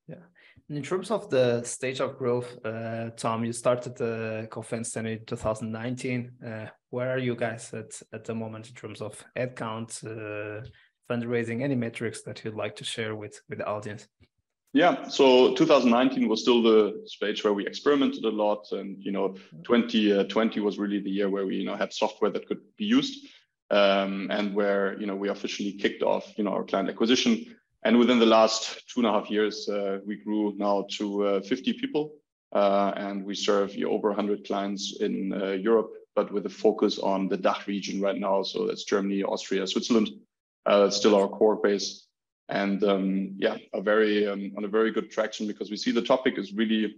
Yeah. 0.07 0.23
In 0.69 0.83
terms 0.83 1.09
of 1.09 1.31
the 1.31 1.63
stage 1.63 2.01
of 2.01 2.19
growth, 2.19 2.63
uh, 2.63 3.09
Tom, 3.17 3.43
you 3.43 3.51
started 3.51 3.97
the 3.97 4.47
CoFenster 4.51 5.05
in 5.11 5.25
2019. 5.25 6.31
Uh, 6.45 6.67
where 6.91 7.09
are 7.09 7.17
you 7.17 7.35
guys 7.35 7.73
at 7.73 7.99
at 8.13 8.25
the 8.25 8.35
moment 8.35 8.69
in 8.69 8.75
terms 8.75 9.01
of 9.01 9.25
headcount, 9.35 9.91
uh, 10.05 10.63
fundraising, 11.09 11.61
any 11.61 11.75
metrics 11.75 12.21
that 12.23 12.43
you'd 12.43 12.55
like 12.55 12.75
to 12.77 12.83
share 12.83 13.15
with 13.15 13.41
with 13.49 13.59
the 13.59 13.65
audience? 13.65 14.07
Yeah, 14.73 15.07
so 15.07 15.53
2019 15.53 16.27
was 16.27 16.41
still 16.41 16.63
the 16.63 17.03
stage 17.05 17.43
where 17.43 17.53
we 17.53 17.67
experimented 17.67 18.25
a 18.25 18.29
lot, 18.29 18.65
and 18.71 18.97
you 18.99 19.11
know, 19.11 19.35
2020 19.63 20.59
was 20.61 20.79
really 20.79 20.99
the 20.99 21.11
year 21.11 21.29
where 21.29 21.45
we 21.45 21.57
you 21.57 21.65
know 21.65 21.75
had 21.75 21.93
software 21.93 22.31
that 22.31 22.47
could 22.47 22.61
be 22.77 22.85
used, 22.85 23.27
um, 23.69 24.29
and 24.31 24.55
where 24.55 24.99
you 24.99 25.05
know 25.05 25.15
we 25.15 25.29
officially 25.29 25.73
kicked 25.73 26.01
off 26.01 26.25
you 26.37 26.43
know 26.43 26.51
our 26.51 26.63
client 26.63 26.89
acquisition 26.89 27.45
and 27.85 27.99
within 27.99 28.19
the 28.19 28.25
last 28.25 28.81
two 28.87 29.01
and 29.01 29.07
a 29.07 29.11
half 29.11 29.29
years, 29.29 29.67
uh, 29.67 29.99
we 30.05 30.15
grew 30.15 30.53
now 30.55 30.85
to 30.91 31.25
uh, 31.25 31.41
50 31.41 31.73
people, 31.73 32.13
uh, 32.53 32.93
and 32.95 33.25
we 33.25 33.35
serve 33.35 33.75
over 33.85 34.09
100 34.09 34.47
clients 34.47 34.97
in 35.01 35.33
uh, 35.33 35.51
Europe, 35.51 35.91
but 36.15 36.31
with 36.31 36.45
a 36.45 36.49
focus 36.49 36.97
on 36.97 37.27
the 37.27 37.35
DACH 37.35 37.67
region 37.67 37.99
right 37.99 38.17
now. 38.17 38.41
So 38.41 38.67
that's 38.67 38.85
Germany, 38.85 39.23
Austria, 39.23 39.67
Switzerland. 39.67 40.09
Uh, 40.65 40.79
that's 40.79 40.95
still 40.95 41.15
our 41.15 41.27
core 41.27 41.57
base, 41.57 42.07
and 42.49 42.83
um, 42.83 43.35
yeah, 43.37 43.57
a 43.73 43.81
very 43.81 44.27
um, 44.27 44.53
on 44.57 44.63
a 44.63 44.67
very 44.67 44.91
good 44.91 45.11
traction 45.11 45.47
because 45.47 45.69
we 45.69 45.77
see 45.77 45.91
the 45.91 46.01
topic 46.01 46.37
is 46.37 46.53
really, 46.53 46.95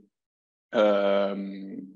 um, 0.73 1.87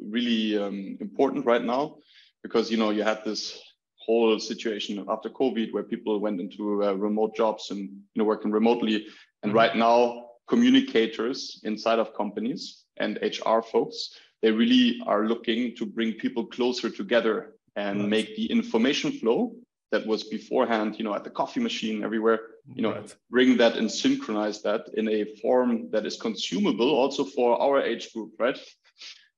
really 0.00 0.56
um, 0.56 0.96
important 1.00 1.44
right 1.44 1.62
now 1.62 1.96
because 2.42 2.70
you 2.70 2.78
know 2.78 2.90
you 2.90 3.02
had 3.02 3.22
this 3.24 3.60
whole 3.96 4.38
situation 4.40 5.04
after 5.08 5.28
COVID, 5.28 5.72
where 5.72 5.82
people 5.82 6.18
went 6.18 6.40
into 6.40 6.82
uh, 6.82 6.94
remote 6.94 7.36
jobs 7.36 7.70
and 7.70 7.80
you 7.80 8.16
know 8.16 8.24
working 8.24 8.50
remotely. 8.50 9.06
And 9.42 9.50
mm-hmm. 9.50 9.58
right 9.58 9.76
now, 9.76 10.28
communicators 10.48 11.60
inside 11.64 11.98
of 11.98 12.14
companies 12.14 12.84
and 12.96 13.18
HR 13.22 13.60
folks, 13.60 14.18
they 14.40 14.50
really 14.50 15.00
are 15.06 15.26
looking 15.26 15.76
to 15.76 15.84
bring 15.84 16.14
people 16.14 16.46
closer 16.46 16.88
together 16.88 17.54
and 17.76 18.08
make 18.08 18.34
the 18.34 18.46
information 18.46 19.12
flow 19.12 19.54
that 19.90 20.06
was 20.06 20.24
beforehand, 20.24 20.98
you 20.98 21.04
know, 21.04 21.14
at 21.14 21.24
the 21.24 21.30
coffee 21.30 21.60
machine 21.60 22.04
everywhere, 22.04 22.40
you 22.74 22.82
know, 22.82 22.92
right. 22.92 23.16
bring 23.30 23.56
that 23.56 23.76
and 23.76 23.90
synchronize 23.90 24.60
that 24.62 24.82
in 24.94 25.08
a 25.08 25.24
form 25.36 25.90
that 25.90 26.04
is 26.04 26.20
consumable 26.20 26.90
also 26.90 27.24
for 27.24 27.60
our 27.60 27.80
age 27.82 28.12
group, 28.12 28.32
right? 28.38 28.58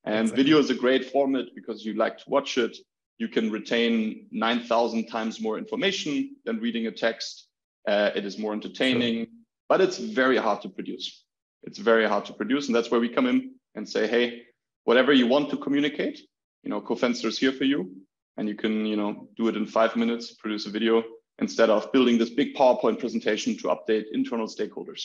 And 0.05 0.23
exactly. 0.23 0.43
video 0.43 0.59
is 0.59 0.71
a 0.71 0.75
great 0.75 1.13
format 1.13 1.47
because 1.55 1.85
you 1.85 1.95
like 1.95 2.19
to 2.19 2.25
watch 2.29 2.59
it 2.59 2.77
you 3.21 3.29
can 3.29 3.51
retain 3.51 4.27
9,000 4.33 5.07
times 5.07 5.43
more 5.43 5.59
information 5.59 6.37
than 6.47 6.59
reading 6.59 6.87
a 6.87 6.91
text. 6.91 7.49
Uh, 7.87 8.11
it 8.15 8.25
is 8.25 8.39
more 8.39 8.55
entertaining, 8.55 9.17
sure. 9.19 9.35
but 9.69 9.83
it's 9.83 9.99
very 9.99 10.39
hard 10.39 10.63
to 10.63 10.71
produce. 10.71 11.23
It's 11.63 11.79
very 11.79 12.09
hard 12.09 12.25
to 12.25 12.33
produce. 12.33 12.67
And 12.67 12.75
that's 12.75 12.91
where 12.91 12.99
we 12.99 13.11
come 13.11 13.27
in 13.27 13.57
and 13.75 13.87
say, 13.87 14.07
hey, 14.07 14.45
whatever 14.85 15.13
you 15.13 15.27
want 15.27 15.51
to 15.51 15.59
communicate, 15.59 16.19
you 16.63 16.71
know, 16.71 16.81
CoFenster 16.81 17.27
is 17.27 17.39
here 17.39 17.53
for 17.53 17.65
you. 17.65 17.95
And 18.41 18.49
you 18.49 18.57
can, 18.57 18.87
you 18.87 18.97
know, 18.97 19.29
do 19.37 19.49
it 19.49 19.57
in 19.57 19.67
five 19.67 19.95
minutes, 19.95 20.33
produce 20.33 20.67
a 20.67 20.71
video 20.71 21.05
instead 21.41 21.71
of 21.71 21.93
building 21.93 22.19
this 22.19 22.31
big 22.31 22.55
PowerPoint 22.55 22.99
presentation 22.99 23.57
to 23.59 23.69
update 23.69 24.07
internal 24.13 24.47
stakeholders. 24.47 25.03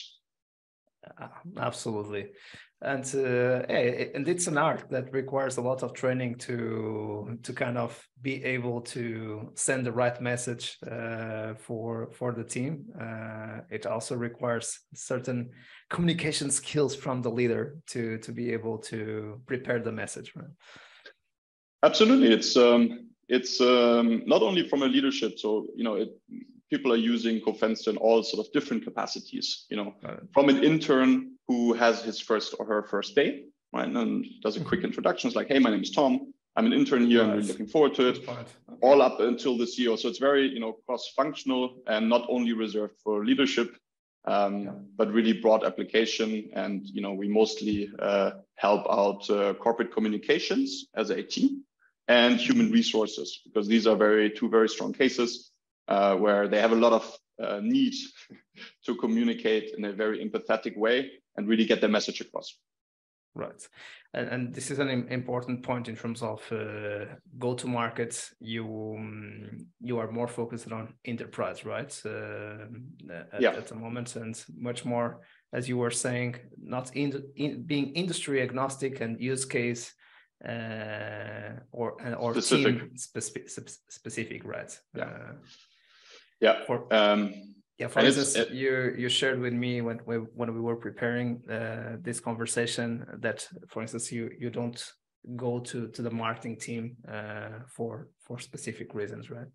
Absolutely 1.56 2.30
and 2.82 3.04
uh, 3.14 3.64
and 4.14 4.28
it's 4.28 4.46
an 4.48 4.58
art 4.58 4.84
that 4.90 5.10
requires 5.12 5.56
a 5.56 5.62
lot 5.62 5.82
of 5.82 5.94
training 5.94 6.34
to 6.34 7.38
to 7.42 7.52
kind 7.54 7.78
of 7.78 8.06
be 8.20 8.44
able 8.44 8.82
to 8.82 9.50
send 9.54 9.86
the 9.86 9.92
right 9.92 10.20
message 10.20 10.76
uh, 10.90 11.54
for 11.54 12.10
for 12.12 12.32
the 12.32 12.44
team. 12.44 12.84
Uh, 13.00 13.60
it 13.70 13.86
also 13.86 14.14
requires 14.14 14.78
certain 14.94 15.50
communication 15.88 16.50
skills 16.50 16.94
from 16.94 17.22
the 17.22 17.30
leader 17.30 17.78
to 17.86 18.18
to 18.18 18.32
be 18.32 18.52
able 18.52 18.76
to 18.76 19.40
prepare 19.46 19.80
the 19.80 19.92
message. 19.92 20.34
Right? 20.36 20.50
Absolutely, 21.82 22.30
it's 22.30 22.58
um, 22.58 23.08
it's 23.28 23.60
um, 23.60 24.22
not 24.26 24.42
only 24.42 24.68
from 24.68 24.82
a 24.82 24.86
leadership. 24.86 25.38
So 25.38 25.66
you 25.74 25.84
know, 25.84 25.94
it, 25.94 26.10
people 26.70 26.92
are 26.92 26.96
using 27.14 27.40
Cofenster 27.40 27.88
in 27.88 27.96
all 27.96 28.22
sort 28.22 28.46
of 28.46 28.52
different 28.52 28.84
capacities. 28.84 29.66
You 29.70 29.76
know, 29.76 29.94
from 30.32 30.48
an 30.48 30.62
intern 30.62 31.32
who 31.48 31.72
has 31.74 32.02
his 32.02 32.20
first 32.20 32.54
or 32.58 32.66
her 32.66 32.82
first 32.82 33.14
day, 33.14 33.44
right, 33.72 33.88
and 33.88 34.24
does 34.42 34.56
a 34.56 34.60
quick 34.60 34.80
mm-hmm. 34.80 34.86
introduction. 34.86 35.28
It's 35.28 35.36
like, 35.36 35.48
hey, 35.48 35.58
my 35.58 35.70
name 35.70 35.82
is 35.82 35.90
Tom. 35.90 36.32
I'm 36.56 36.64
an 36.64 36.72
intern 36.72 37.06
here. 37.06 37.20
Right. 37.20 37.30
I'm 37.30 37.36
really 37.36 37.48
looking 37.48 37.66
forward 37.66 37.94
to 37.96 38.08
it. 38.08 38.28
All 38.80 39.02
up 39.02 39.20
until 39.20 39.58
the 39.58 39.64
CEO. 39.64 39.98
So 39.98 40.08
it's 40.08 40.18
very, 40.18 40.48
you 40.48 40.58
know, 40.58 40.72
cross-functional 40.86 41.82
and 41.86 42.08
not 42.08 42.26
only 42.30 42.54
reserved 42.54 42.94
for 43.04 43.26
leadership, 43.26 43.76
um, 44.24 44.62
yeah. 44.62 44.70
but 44.96 45.12
really 45.12 45.34
broad 45.34 45.64
application. 45.64 46.48
And 46.54 46.86
you 46.86 47.02
know, 47.02 47.12
we 47.12 47.28
mostly 47.28 47.90
uh, 47.98 48.30
help 48.54 48.86
out 48.90 49.28
uh, 49.28 49.54
corporate 49.54 49.92
communications 49.92 50.86
as 50.94 51.10
a 51.10 51.22
team 51.22 51.64
and 52.08 52.38
human 52.38 52.70
resources 52.70 53.40
because 53.44 53.66
these 53.66 53.86
are 53.86 53.96
very 53.96 54.30
two 54.30 54.48
very 54.48 54.68
strong 54.68 54.92
cases 54.92 55.50
uh, 55.88 56.14
where 56.16 56.48
they 56.48 56.60
have 56.60 56.72
a 56.72 56.76
lot 56.76 56.92
of 56.92 57.18
uh, 57.42 57.60
need 57.62 57.94
to 58.84 58.94
communicate 58.96 59.74
in 59.76 59.84
a 59.84 59.92
very 59.92 60.24
empathetic 60.24 60.76
way 60.76 61.10
and 61.36 61.48
really 61.48 61.64
get 61.64 61.80
their 61.80 61.90
message 61.90 62.20
across. 62.20 62.58
Right, 63.34 63.68
and, 64.14 64.28
and 64.28 64.54
this 64.54 64.70
is 64.70 64.78
an 64.78 64.88
important 65.10 65.62
point 65.62 65.90
in 65.90 65.96
terms 65.96 66.22
of 66.22 66.40
uh, 66.50 67.04
go-to-market. 67.38 68.30
You 68.40 68.94
um, 68.96 69.66
you 69.78 69.98
are 69.98 70.10
more 70.10 70.26
focused 70.26 70.72
on 70.72 70.94
enterprise, 71.04 71.66
right? 71.66 71.92
Uh, 72.02 72.64
at, 73.34 73.40
yeah. 73.42 73.50
at 73.50 73.66
the 73.66 73.74
moment, 73.74 74.16
and 74.16 74.42
much 74.56 74.86
more, 74.86 75.20
as 75.52 75.68
you 75.68 75.76
were 75.76 75.90
saying, 75.90 76.36
not 76.58 76.96
in, 76.96 77.22
in 77.36 77.64
being 77.64 77.92
industry 77.92 78.40
agnostic 78.40 79.02
and 79.02 79.20
use 79.20 79.44
case 79.44 79.92
uh, 80.44 81.60
or 81.72 81.96
or 82.18 82.34
specific. 82.34 82.80
team 82.80 82.96
specific, 82.96 83.70
specific 83.88 84.44
right? 84.44 84.80
Yeah. 84.94 85.04
Uh, 85.04 85.32
yeah. 86.40 86.64
For, 86.66 86.92
um, 86.92 87.32
yeah. 87.78 87.88
For 87.88 88.00
instance, 88.00 88.36
it, 88.36 88.50
you 88.50 88.94
you 88.96 89.08
shared 89.08 89.40
with 89.40 89.52
me 89.52 89.80
when 89.80 90.00
we, 90.06 90.16
when 90.16 90.54
we 90.54 90.60
were 90.60 90.76
preparing 90.76 91.42
uh, 91.50 91.96
this 92.00 92.20
conversation 92.20 93.06
that, 93.20 93.48
for 93.68 93.82
instance, 93.82 94.12
you 94.12 94.30
you 94.38 94.50
don't 94.50 94.82
go 95.34 95.58
to 95.58 95.88
to 95.88 96.02
the 96.02 96.10
marketing 96.10 96.56
team 96.56 96.96
uh, 97.08 97.60
for 97.68 98.08
for 98.20 98.38
specific 98.38 98.94
reasons, 98.94 99.30
right? 99.30 99.48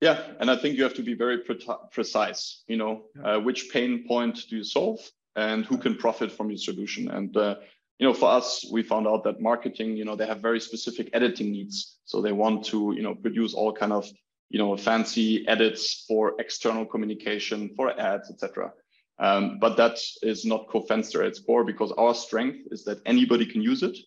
Yeah, 0.00 0.22
and 0.40 0.50
I 0.50 0.56
think 0.56 0.76
you 0.76 0.82
have 0.84 0.94
to 0.94 1.02
be 1.02 1.14
very 1.14 1.38
pre 1.38 1.58
precise. 1.90 2.64
You 2.66 2.76
know, 2.76 3.02
yeah. 3.16 3.36
uh, 3.36 3.40
which 3.40 3.70
pain 3.70 4.06
point 4.06 4.46
do 4.48 4.56
you 4.56 4.64
solve, 4.64 5.00
and 5.36 5.66
who 5.66 5.76
can 5.76 5.96
profit 5.96 6.32
from 6.32 6.48
your 6.48 6.58
solution? 6.58 7.10
And 7.10 7.36
uh, 7.36 7.56
you 8.00 8.06
know, 8.06 8.14
for 8.14 8.30
us, 8.30 8.64
we 8.72 8.82
found 8.82 9.06
out 9.06 9.24
that 9.24 9.42
marketing, 9.42 9.94
you 9.94 10.06
know, 10.06 10.16
they 10.16 10.26
have 10.26 10.40
very 10.40 10.58
specific 10.58 11.10
editing 11.12 11.52
needs. 11.52 11.98
So 12.06 12.22
they 12.22 12.32
want 12.32 12.64
to, 12.66 12.94
you 12.96 13.02
know, 13.02 13.14
produce 13.14 13.52
all 13.52 13.74
kind 13.74 13.92
of, 13.92 14.08
you 14.48 14.58
know, 14.58 14.74
fancy 14.74 15.46
edits 15.46 16.06
for 16.08 16.34
external 16.40 16.86
communication, 16.86 17.74
for 17.76 17.90
ads, 18.00 18.30
etc. 18.30 18.72
Um, 19.18 19.58
but 19.60 19.76
that 19.76 19.98
is 20.22 20.46
not 20.46 20.68
Cofenster 20.68 21.20
at 21.20 21.26
its 21.26 21.40
core 21.40 21.62
because 21.62 21.92
our 21.92 22.14
strength 22.14 22.60
is 22.70 22.84
that 22.84 23.02
anybody 23.04 23.44
can 23.44 23.60
use 23.60 23.82
it. 23.82 23.98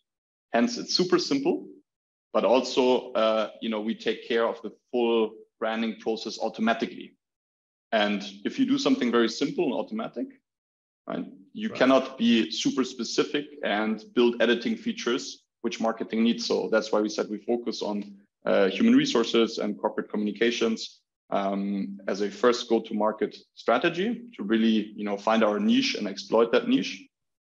Hence, 0.53 0.79
it's 0.79 0.95
super 0.95 1.19
simple, 1.19 1.67
but 2.33 2.45
also, 2.45 3.12
uh, 3.12 3.51
you 3.62 3.69
know, 3.69 3.81
we 3.81 3.93
take 3.93 4.27
care 4.27 4.47
of 4.47 4.59
the 4.63 4.71
full 4.91 5.33
branding 5.59 5.97
process 6.00 6.39
automatically. 6.39 7.13
And 7.91 8.23
if 8.43 8.57
you 8.57 8.65
do 8.65 8.79
something 8.79 9.12
very 9.12 9.29
simple 9.29 9.65
and 9.65 9.73
automatic, 9.75 10.25
right? 11.05 11.25
You 11.53 11.69
right. 11.69 11.77
cannot 11.77 12.17
be 12.17 12.51
super 12.51 12.83
specific 12.83 13.45
and 13.63 14.03
build 14.15 14.41
editing 14.41 14.75
features 14.75 15.43
which 15.63 15.79
marketing 15.79 16.24
needs. 16.24 16.45
So 16.45 16.69
that's 16.72 16.91
why 16.91 17.00
we 17.00 17.10
said 17.10 17.29
we 17.29 17.38
focus 17.38 17.81
on 17.81 18.17
uh, 18.45 18.67
human 18.67 18.95
resources 18.95 19.57
and 19.57 19.79
corporate 19.79 20.10
communications 20.10 21.00
um, 21.29 22.00
as 22.07 22.19
a 22.22 22.29
first 22.29 22.69
go-to-market 22.69 23.36
strategy 23.55 24.24
to 24.36 24.43
really, 24.43 24.93
you 24.95 25.05
know, 25.05 25.17
find 25.17 25.41
our 25.41 25.60
niche 25.60 25.95
and 25.95 26.07
exploit 26.07 26.51
that 26.51 26.67
niche. 26.67 27.01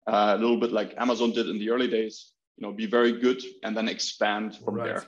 Uh, 0.06 0.34
a 0.36 0.38
little 0.38 0.58
bit 0.58 0.72
like 0.72 0.94
Amazon 0.96 1.30
did 1.32 1.48
in 1.48 1.58
the 1.58 1.68
early 1.70 1.88
days. 1.88 2.32
You 2.56 2.66
know, 2.66 2.72
be 2.72 2.86
very 2.86 3.20
good 3.20 3.42
and 3.62 3.76
then 3.76 3.86
expand 3.86 4.56
from 4.56 4.76
right. 4.76 4.86
there. 4.86 5.04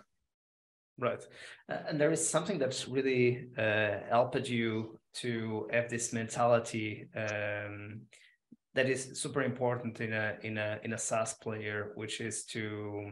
Right, 1.00 1.24
and 1.68 1.98
there 1.98 2.10
is 2.10 2.28
something 2.28 2.58
that's 2.58 2.88
really 2.88 3.46
uh, 3.56 4.00
helped 4.10 4.48
you 4.48 4.98
to 5.14 5.68
have 5.72 5.88
this 5.88 6.12
mentality. 6.12 7.08
Um, 7.16 8.02
that 8.78 8.88
is 8.88 9.20
super 9.20 9.42
important 9.42 10.00
in 10.00 10.12
a 10.12 10.36
in 10.42 10.56
a 10.56 10.78
in 10.84 10.92
a 10.92 10.98
SaaS 10.98 11.34
player, 11.34 11.90
which 11.96 12.20
is 12.20 12.44
to 12.44 13.10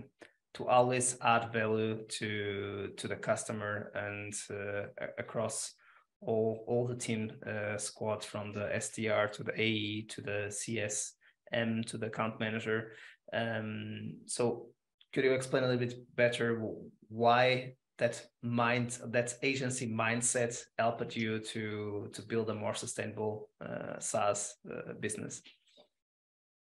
to 0.55 0.69
always 0.69 1.19
add 1.23 1.53
value 1.53 2.07
to 2.07 2.93
to 2.97 3.09
the 3.09 3.17
customer 3.17 3.91
and 3.97 4.33
uh, 4.49 4.87
across 5.19 5.75
all 6.21 6.65
all 6.69 6.87
the 6.87 6.95
team 6.95 7.33
uh, 7.45 7.77
squad 7.79 8.23
from 8.23 8.53
the 8.53 8.71
SDR 8.77 9.33
to 9.33 9.43
the 9.43 9.61
AE 9.61 10.03
to 10.03 10.21
the 10.21 10.39
CSM 10.59 11.85
to 11.87 11.99
the 11.99 12.07
account 12.07 12.39
manager. 12.39 12.93
Um, 13.33 14.19
so 14.27 14.69
could 15.13 15.25
you 15.25 15.33
explain 15.33 15.65
a 15.65 15.67
little 15.67 15.85
bit 15.85 15.99
better 16.15 16.63
why 17.09 17.75
that 17.99 18.25
mind 18.41 18.99
that 19.07 19.35
agency 19.43 19.89
mindset 19.89 20.63
helped 20.79 21.17
you 21.17 21.41
to 21.41 22.09
to 22.13 22.23
build 22.23 22.51
a 22.51 22.55
more 22.55 22.75
sustainable 22.75 23.51
uh, 23.61 23.99
SaaS 23.99 24.55
uh, 24.71 24.93
business? 25.01 25.43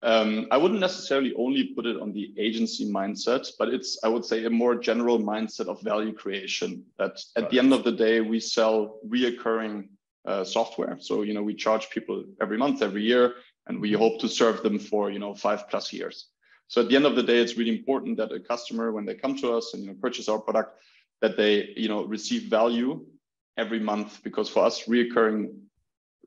Um, 0.02 0.48
I 0.50 0.58
wouldn't 0.58 0.80
necessarily 0.80 1.34
only 1.36 1.66
put 1.76 1.86
it 1.86 2.00
on 2.00 2.14
the 2.14 2.34
agency 2.38 2.90
mindset, 2.90 3.50
but 3.60 3.68
it's, 3.70 4.00
I 4.04 4.08
would 4.08 4.24
say, 4.24 4.46
a 4.46 4.50
more 4.50 4.76
general 4.76 5.20
mindset 5.20 5.68
of 5.68 5.82
value 5.82 6.14
creation. 6.14 6.86
That 6.98 7.20
at 7.36 7.44
right. 7.44 7.52
the 7.52 7.60
end 7.60 7.74
of 7.74 7.84
the 7.84 7.92
day, 7.92 8.22
we 8.22 8.40
sell 8.40 9.00
reoccurring 9.08 9.90
uh, 10.26 10.46
software. 10.46 10.98
So, 11.00 11.24
you 11.24 11.34
know, 11.34 11.44
we 11.44 11.54
charge 11.54 11.90
people 11.90 12.24
every 12.42 12.58
month, 12.58 12.82
every 12.82 13.04
year, 13.04 13.36
and 13.68 13.82
we 13.82 13.92
hope 13.92 14.20
to 14.22 14.30
serve 14.30 14.64
them 14.64 14.80
for, 14.80 15.12
you 15.12 15.20
know, 15.20 15.36
five 15.36 15.68
plus 15.70 15.92
years. 15.92 16.28
So 16.68 16.82
at 16.82 16.90
the 16.90 16.96
end 16.96 17.06
of 17.06 17.16
the 17.16 17.24
day, 17.24 17.40
it's 17.40 17.58
really 17.58 17.78
important 17.78 18.18
that 18.18 18.32
a 18.32 18.40
customer, 18.40 18.92
when 18.92 19.06
they 19.06 19.16
come 19.16 19.36
to 19.38 19.54
us 19.54 19.74
and 19.74 19.84
you 19.84 19.90
know, 19.90 19.98
purchase 20.00 20.30
our 20.30 20.40
product, 20.40 20.80
that 21.22 21.36
they, 21.36 21.74
you 21.76 21.90
know, 21.90 22.06
receive 22.06 22.44
value 22.44 23.06
every 23.58 23.80
month 23.80 24.22
because 24.24 24.48
for 24.48 24.64
us, 24.66 24.86
reoccurring 24.86 25.52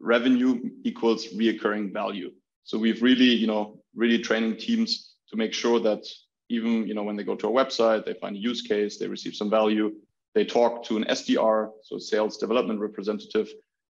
revenue 0.01 0.61
equals 0.85 1.29
reoccurring 1.29 1.93
value. 1.93 2.33
So 2.65 2.79
we've 2.79 3.03
really, 3.03 3.25
you 3.25 3.47
know, 3.47 3.81
really 3.95 4.19
training 4.19 4.57
teams 4.57 5.15
to 5.31 5.37
make 5.37 5.53
sure 5.53 5.81
that 5.81 6.07
even, 6.49 6.87
you 6.87 6.95
know, 6.95 7.03
when 7.03 7.17
they 7.17 7.25
go 7.25 7.35
to 7.35 7.47
our 7.49 7.65
website, 7.65 8.05
they 8.05 8.15
find 8.15 8.37
a 8.37 8.39
use 8.39 8.63
case, 8.63 8.99
they 8.99 9.09
receive 9.09 9.35
some 9.35 9.51
value, 9.51 9.93
they 10.35 10.45
talk 10.45 10.85
to 10.85 10.97
an 10.97 11.05
SDR, 11.05 11.71
so 11.83 11.99
sales 11.99 12.37
development 12.37 12.81
representative, 12.81 13.49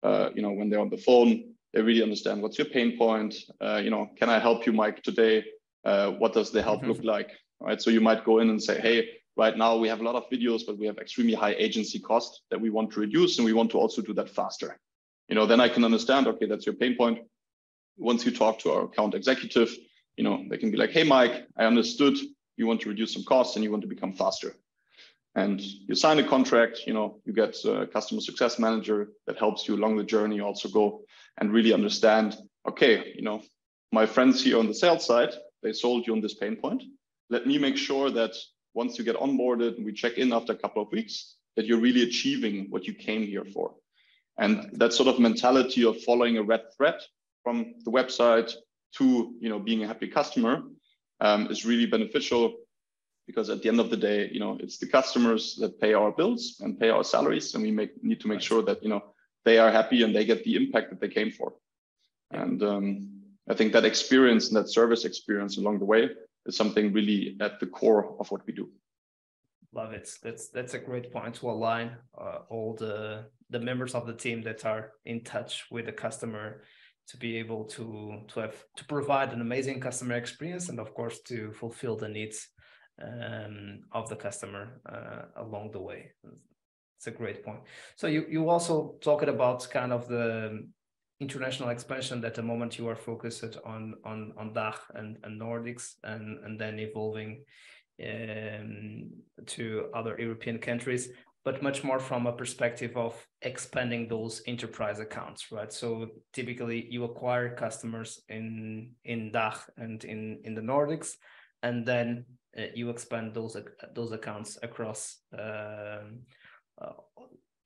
uh, 0.03 0.29
you 0.35 0.41
know, 0.41 0.51
when 0.51 0.69
they're 0.69 0.79
on 0.79 0.89
the 0.89 0.97
phone, 0.97 1.53
they 1.73 1.81
really 1.81 2.03
understand 2.03 2.41
what's 2.41 2.57
your 2.57 2.67
pain 2.67 2.97
point. 2.97 3.35
Uh, 3.61 3.77
you 3.83 3.89
know, 3.89 4.09
can 4.17 4.29
I 4.29 4.39
help 4.39 4.65
you, 4.65 4.73
Mike, 4.73 5.03
today? 5.03 5.43
Uh, 5.83 6.11
what 6.11 6.33
does 6.33 6.51
the 6.51 6.61
help 6.61 6.81
mm-hmm. 6.81 6.91
look 6.91 7.03
like? 7.03 7.31
Right. 7.59 7.81
So 7.81 7.89
you 7.89 8.01
might 8.01 8.23
go 8.23 8.39
in 8.39 8.49
and 8.49 8.61
say, 8.61 8.79
hey, 8.79 9.09
right 9.35 9.57
now 9.57 9.77
we 9.77 9.87
have 9.87 9.99
a 9.99 10.03
lot 10.03 10.15
of 10.15 10.29
videos, 10.29 10.61
but 10.65 10.77
we 10.77 10.85
have 10.85 10.97
extremely 10.99 11.33
high 11.33 11.53
agency 11.53 11.99
cost 11.99 12.41
that 12.51 12.61
we 12.61 12.69
want 12.69 12.91
to 12.91 12.99
reduce, 12.99 13.37
and 13.37 13.45
we 13.45 13.53
want 13.53 13.71
to 13.71 13.79
also 13.79 14.01
do 14.01 14.13
that 14.13 14.29
faster. 14.29 14.79
You 15.27 15.35
know, 15.35 15.45
then 15.45 15.59
I 15.59 15.69
can 15.69 15.83
understand, 15.83 16.27
okay, 16.27 16.45
that's 16.45 16.65
your 16.65 16.75
pain 16.75 16.95
point 16.95 17.19
once 17.97 18.25
you 18.25 18.31
talk 18.31 18.59
to 18.59 18.71
our 18.71 18.83
account 18.83 19.13
executive, 19.13 19.75
you 20.15 20.23
know, 20.23 20.43
they 20.49 20.57
can 20.57 20.71
be 20.71 20.77
like, 20.77 20.91
hey, 20.91 21.03
Mike, 21.03 21.47
I 21.57 21.65
understood 21.65 22.17
you 22.55 22.67
want 22.67 22.81
to 22.81 22.89
reduce 22.89 23.13
some 23.13 23.23
costs 23.23 23.55
and 23.55 23.63
you 23.63 23.71
want 23.71 23.83
to 23.83 23.87
become 23.87 24.13
faster. 24.13 24.55
And 25.35 25.61
you 25.61 25.93
sign 25.93 26.17
a 26.17 26.27
contract, 26.27 26.81
you 26.87 26.93
know, 26.93 27.19
you 27.25 27.33
get 27.33 27.55
a 27.65 27.85
customer 27.85 28.21
success 28.21 28.57
manager 28.57 29.09
that 29.27 29.37
helps 29.37 29.67
you 29.67 29.75
along 29.75 29.97
the 29.97 30.03
journey 30.03 30.39
also 30.39 30.67
go 30.67 31.01
and 31.37 31.53
really 31.53 31.73
understand, 31.73 32.35
okay, 32.67 33.13
you 33.15 33.21
know, 33.21 33.43
my 33.91 34.05
friends 34.05 34.43
here 34.43 34.57
on 34.57 34.67
the 34.67 34.73
sales 34.73 35.05
side, 35.05 35.33
they 35.61 35.73
sold 35.73 36.07
you 36.07 36.13
on 36.13 36.21
this 36.21 36.33
pain 36.33 36.55
point. 36.55 36.83
Let 37.29 37.45
me 37.45 37.59
make 37.59 37.77
sure 37.77 38.09
that 38.09 38.35
once 38.73 38.97
you 38.97 39.03
get 39.03 39.15
onboarded 39.17 39.77
and 39.77 39.85
we 39.85 39.93
check 39.93 40.17
in 40.17 40.33
after 40.33 40.53
a 40.53 40.57
couple 40.57 40.81
of 40.81 40.91
weeks, 40.91 41.35
that 41.55 41.65
you're 41.65 41.79
really 41.79 42.03
achieving 42.03 42.67
what 42.69 42.85
you 42.85 42.93
came 42.93 43.23
here 43.23 43.45
for. 43.45 43.75
And 44.39 44.69
that 44.73 44.93
sort 44.93 45.09
of 45.09 45.19
mentality 45.19 45.85
of 45.85 46.01
following 46.03 46.37
a 46.37 46.43
red 46.43 46.61
thread 46.75 46.99
from 47.47 47.75
the 47.85 47.91
website 47.99 48.51
to 48.97 49.05
you 49.39 49.49
know 49.51 49.59
being 49.67 49.81
a 49.83 49.87
happy 49.87 50.09
customer 50.19 50.53
um, 51.21 51.41
is 51.53 51.65
really 51.65 51.85
beneficial 51.85 52.43
because 53.27 53.49
at 53.49 53.61
the 53.61 53.69
end 53.69 53.79
of 53.79 53.89
the 53.89 54.01
day, 54.09 54.29
you 54.35 54.41
know, 54.43 54.57
it's 54.63 54.77
the 54.77 54.89
customers 54.97 55.43
that 55.61 55.79
pay 55.83 55.93
our 55.93 56.11
bills 56.19 56.41
and 56.61 56.79
pay 56.79 56.89
our 56.89 57.05
salaries, 57.13 57.47
and 57.53 57.63
we 57.63 57.71
make 57.79 57.91
need 58.09 58.19
to 58.23 58.27
make 58.27 58.41
sure 58.49 58.61
that 58.63 58.79
you 58.83 58.89
know 58.89 59.01
they 59.45 59.57
are 59.63 59.71
happy 59.79 60.03
and 60.03 60.13
they 60.13 60.25
get 60.25 60.43
the 60.43 60.55
impact 60.61 60.87
that 60.89 60.99
they 60.99 61.13
came 61.19 61.31
for. 61.31 61.49
And 62.31 62.59
um, 62.71 62.85
I 63.51 63.53
think 63.57 63.71
that 63.73 63.85
experience 63.85 64.43
and 64.47 64.57
that 64.57 64.69
service 64.79 65.05
experience 65.05 65.57
along 65.57 65.79
the 65.79 65.89
way 65.93 66.01
is 66.47 66.57
something 66.57 66.85
really 66.97 67.37
at 67.39 67.61
the 67.61 67.69
core 67.79 68.03
of 68.19 68.29
what 68.31 68.45
we 68.47 68.51
do. 68.61 68.65
Love 69.73 69.93
it. 69.99 70.07
That's 70.23 70.49
that's 70.49 70.73
a 70.73 70.85
great 70.89 71.07
point 71.13 71.35
to 71.35 71.49
align 71.55 71.87
uh, 72.23 72.39
all 72.49 72.75
the 72.83 72.97
the 73.49 73.61
members 73.69 73.93
of 73.95 74.05
the 74.05 74.17
team 74.25 74.41
that 74.47 74.65
are 74.65 74.83
in 75.05 75.23
touch 75.23 75.51
with 75.71 75.85
the 75.85 75.97
customer 76.05 76.45
to 77.07 77.17
be 77.17 77.37
able 77.37 77.63
to 77.65 78.21
to 78.27 78.39
have 78.39 78.55
to 78.75 78.85
provide 78.85 79.31
an 79.33 79.41
amazing 79.41 79.79
customer 79.79 80.15
experience 80.15 80.69
and 80.69 80.79
of 80.79 80.93
course 80.93 81.21
to 81.21 81.51
fulfill 81.53 81.95
the 81.95 82.09
needs 82.09 82.49
um, 83.01 83.79
of 83.91 84.09
the 84.09 84.15
customer 84.15 84.81
uh, 84.89 85.41
along 85.43 85.71
the 85.71 85.81
way 85.81 86.11
it's 86.97 87.07
a 87.07 87.11
great 87.11 87.43
point. 87.43 87.59
So 87.95 88.07
you 88.07 88.25
you 88.29 88.49
also 88.49 88.95
talked 89.01 89.29
about 89.29 89.69
kind 89.69 89.93
of 89.93 90.07
the 90.07 90.67
international 91.19 91.69
expansion 91.69 92.21
that 92.21 92.35
the 92.35 92.43
moment 92.43 92.77
you 92.77 92.87
are 92.89 92.95
focused 92.95 93.57
on 93.65 93.95
on 94.03 94.33
on 94.37 94.53
DACH 94.53 94.81
and, 94.95 95.17
and 95.23 95.39
Nordics 95.39 95.95
and 96.03 96.43
and 96.43 96.59
then 96.59 96.79
evolving 96.79 97.43
um, 98.03 99.11
to 99.45 99.89
other 99.93 100.15
European 100.19 100.59
countries, 100.59 101.09
but 101.47 101.63
much 101.63 101.81
more 101.81 101.97
from 101.97 102.27
a 102.27 102.33
perspective 102.33 102.97
of 102.97 103.13
expanding 103.41 104.09
those 104.09 104.41
enterprise 104.47 104.99
accounts, 104.99 105.49
right? 105.49 105.71
So 105.71 106.07
typically 106.33 106.87
you 106.89 107.05
acquire 107.05 107.55
customers 107.55 108.09
in 108.27 108.91
in 109.05 109.31
DACH 109.31 109.59
and 109.77 110.03
in 110.03 110.41
in 110.43 110.55
the 110.55 110.65
Nordics, 110.71 111.09
and 111.63 111.85
then 111.85 112.25
uh, 112.59 112.63
you 112.75 112.89
expand 112.89 113.33
those 113.33 113.55
those 113.95 114.11
accounts 114.11 114.59
across. 114.61 114.99
Um, 115.31 116.05
uh, 116.81 116.97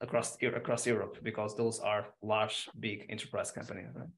across 0.06 0.38
across 0.62 0.88
Europe 0.88 1.16
because 1.24 1.52
those 1.56 1.80
are 1.80 2.04
large, 2.22 2.70
big 2.80 3.06
enterprise 3.10 3.52
companies. 3.52 3.90
Right? 3.96 4.14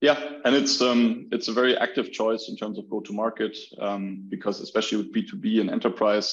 Yeah, 0.00 0.18
and 0.44 0.54
it's 0.60 0.80
um, 0.80 1.28
it's 1.30 1.48
a 1.48 1.54
very 1.60 1.74
active 1.86 2.10
choice 2.20 2.48
in 2.50 2.56
terms 2.56 2.78
of 2.78 2.90
go 2.90 3.00
to 3.00 3.12
market 3.12 3.56
um, 3.80 4.26
because 4.28 4.56
especially 4.60 4.98
with 4.98 5.12
B 5.12 5.22
two 5.28 5.38
B 5.44 5.60
and 5.60 5.70
enterprise, 5.70 6.28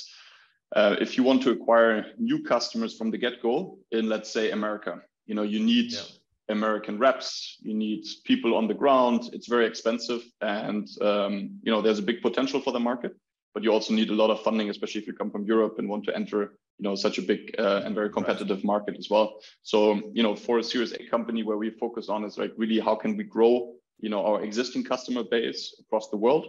uh, 0.75 0.95
if 0.99 1.17
you 1.17 1.23
want 1.23 1.41
to 1.43 1.51
acquire 1.51 2.05
new 2.17 2.43
customers 2.43 2.97
from 2.97 3.11
the 3.11 3.17
get 3.17 3.41
go 3.41 3.77
in 3.91 4.07
let's 4.09 4.31
say 4.31 4.51
America, 4.51 5.01
you 5.25 5.35
know 5.35 5.43
you 5.43 5.59
need. 5.59 5.91
Yeah. 5.91 6.01
American 6.49 6.97
reps, 6.97 7.59
you 7.61 7.73
need 7.73 8.03
people 8.25 8.57
on 8.57 8.67
the 8.67 8.73
ground. 8.73 9.29
It's 9.31 9.47
very 9.47 9.65
expensive, 9.65 10.21
and 10.41 10.85
um, 10.99 11.33
you 11.63 11.71
know 11.71 11.81
there's 11.81 11.99
a 11.99 12.01
big 12.01 12.21
potential 12.21 12.59
for 12.59 12.73
the 12.73 12.79
market 12.79 13.13
but 13.53 13.63
you 13.63 13.71
also 13.71 13.93
need 13.93 14.09
a 14.09 14.13
lot 14.13 14.29
of 14.29 14.41
funding, 14.41 14.69
especially 14.69 15.01
if 15.01 15.07
you 15.07 15.13
come 15.13 15.31
from 15.31 15.45
Europe 15.45 15.75
and 15.77 15.89
want 15.89 16.05
to 16.05 16.15
enter, 16.15 16.53
you 16.77 16.83
know, 16.83 16.95
such 16.95 17.17
a 17.17 17.21
big 17.21 17.53
uh, 17.59 17.81
and 17.83 17.93
very 17.93 18.09
competitive 18.09 18.57
right. 18.57 18.65
market 18.65 18.97
as 18.97 19.09
well. 19.09 19.39
So, 19.63 20.11
you 20.13 20.23
know, 20.23 20.35
for 20.35 20.59
a 20.59 20.63
Series 20.63 20.93
A 20.93 21.05
company, 21.07 21.43
where 21.43 21.57
we 21.57 21.69
focus 21.69 22.09
on 22.09 22.23
is 22.23 22.37
like 22.37 22.53
really 22.57 22.79
how 22.79 22.95
can 22.95 23.17
we 23.17 23.23
grow, 23.23 23.73
you 23.99 24.09
know, 24.09 24.25
our 24.25 24.41
existing 24.43 24.83
customer 24.83 25.23
base 25.23 25.75
across 25.81 26.09
the 26.09 26.17
world, 26.17 26.47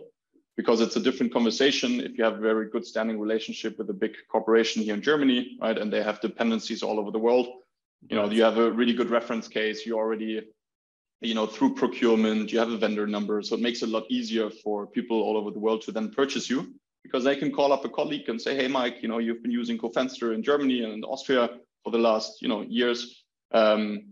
because 0.56 0.80
it's 0.80 0.96
a 0.96 1.00
different 1.00 1.32
conversation 1.32 2.00
if 2.00 2.18
you 2.18 2.24
have 2.24 2.34
a 2.34 2.40
very 2.40 2.68
good 2.68 2.84
standing 2.84 3.18
relationship 3.18 3.78
with 3.78 3.88
a 3.90 3.94
big 3.94 4.14
corporation 4.30 4.82
here 4.82 4.94
in 4.94 5.02
Germany, 5.02 5.56
right, 5.60 5.78
and 5.78 5.92
they 5.92 6.02
have 6.02 6.20
dependencies 6.20 6.82
all 6.82 6.98
over 7.00 7.10
the 7.10 7.18
world. 7.18 7.46
You 8.08 8.16
know, 8.16 8.28
you 8.30 8.42
have 8.42 8.58
a 8.58 8.70
really 8.70 8.92
good 8.92 9.10
reference 9.10 9.48
case. 9.48 9.86
You 9.86 9.96
already 9.96 10.42
you 11.20 11.34
know 11.34 11.46
through 11.46 11.72
procurement 11.72 12.50
you 12.50 12.58
have 12.58 12.70
a 12.70 12.76
vendor 12.76 13.06
number 13.06 13.40
so 13.42 13.54
it 13.54 13.60
makes 13.60 13.80
it 13.80 13.88
a 13.88 13.92
lot 13.92 14.02
easier 14.10 14.50
for 14.50 14.88
people 14.88 15.22
all 15.22 15.36
over 15.36 15.52
the 15.52 15.58
world 15.60 15.80
to 15.80 15.92
then 15.92 16.10
purchase 16.10 16.50
you 16.50 16.74
because 17.02 17.24
they 17.24 17.36
can 17.36 17.52
call 17.52 17.72
up 17.72 17.84
a 17.84 17.88
colleague 17.88 18.28
and 18.28 18.40
say, 18.40 18.54
hey, 18.54 18.68
Mike, 18.68 19.02
you 19.02 19.08
know, 19.08 19.18
you've 19.18 19.42
been 19.42 19.52
using 19.52 19.78
Cofenster 19.78 20.34
in 20.34 20.42
Germany 20.42 20.82
and 20.82 20.92
in 20.92 21.04
Austria 21.04 21.50
for 21.82 21.90
the 21.90 21.98
last, 21.98 22.40
you 22.40 22.48
know, 22.48 22.62
years. 22.62 23.24
Um, 23.52 24.04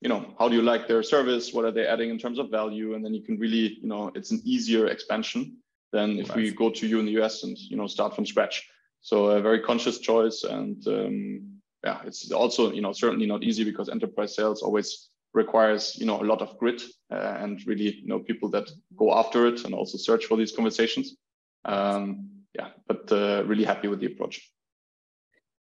you 0.00 0.08
know, 0.08 0.34
how 0.38 0.48
do 0.48 0.54
you 0.54 0.62
like 0.62 0.86
their 0.86 1.02
service? 1.02 1.52
What 1.52 1.64
are 1.64 1.72
they 1.72 1.86
adding 1.86 2.10
in 2.10 2.18
terms 2.18 2.38
of 2.38 2.50
value? 2.50 2.94
And 2.94 3.04
then 3.04 3.14
you 3.14 3.22
can 3.22 3.38
really, 3.38 3.78
you 3.80 3.88
know, 3.88 4.12
it's 4.14 4.30
an 4.30 4.40
easier 4.44 4.86
expansion 4.86 5.56
than 5.92 6.18
if 6.18 6.34
we 6.34 6.50
go 6.50 6.70
to 6.70 6.86
you 6.86 6.98
in 7.00 7.06
the 7.06 7.22
US 7.22 7.42
and, 7.44 7.56
you 7.58 7.76
know, 7.76 7.86
start 7.86 8.14
from 8.14 8.26
scratch. 8.26 8.68
So 9.00 9.26
a 9.26 9.40
very 9.40 9.60
conscious 9.60 9.98
choice. 9.98 10.44
And 10.44 10.86
um, 10.88 11.60
yeah, 11.84 12.00
it's 12.04 12.30
also, 12.32 12.72
you 12.72 12.82
know, 12.82 12.92
certainly 12.92 13.26
not 13.26 13.42
easy 13.42 13.64
because 13.64 13.88
enterprise 13.88 14.34
sales 14.34 14.62
always 14.62 15.10
requires, 15.32 15.96
you 15.98 16.06
know, 16.06 16.20
a 16.20 16.24
lot 16.24 16.42
of 16.42 16.58
grit 16.58 16.82
uh, 17.12 17.36
and 17.38 17.64
really, 17.66 18.00
you 18.00 18.08
know, 18.08 18.18
people 18.18 18.48
that 18.50 18.68
go 18.96 19.14
after 19.14 19.46
it 19.46 19.64
and 19.64 19.74
also 19.74 19.98
search 19.98 20.24
for 20.24 20.36
these 20.36 20.52
conversations. 20.52 21.16
Um, 21.64 22.30
yeah, 22.54 22.68
but 22.88 23.10
uh, 23.12 23.44
really 23.46 23.64
happy 23.64 23.88
with 23.88 24.00
the 24.00 24.06
approach. 24.06 24.50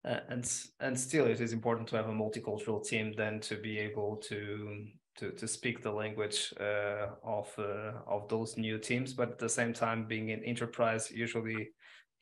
Uh, 0.04 0.20
and 0.28 0.49
and 0.78 0.99
still, 0.99 1.26
it 1.26 1.40
is 1.40 1.52
important 1.52 1.88
to 1.88 1.96
have 1.96 2.08
a 2.08 2.12
multicultural 2.12 2.87
team 2.87 3.12
then 3.16 3.40
to 3.40 3.56
be 3.56 3.78
able 3.78 4.16
to 4.16 4.86
to 5.19 5.33
to 5.33 5.49
speak 5.49 5.83
the 5.83 5.93
language 5.93 6.52
uh, 6.61 7.09
of 7.23 7.52
uh, 7.59 7.93
of 8.07 8.29
those 8.29 8.57
new 8.57 8.79
teams. 8.79 9.15
But 9.15 9.31
at 9.33 9.39
the 9.39 9.49
same 9.49 9.73
time, 9.73 10.07
being 10.07 10.29
in 10.31 10.45
enterprise, 10.45 11.11
usually 11.11 11.71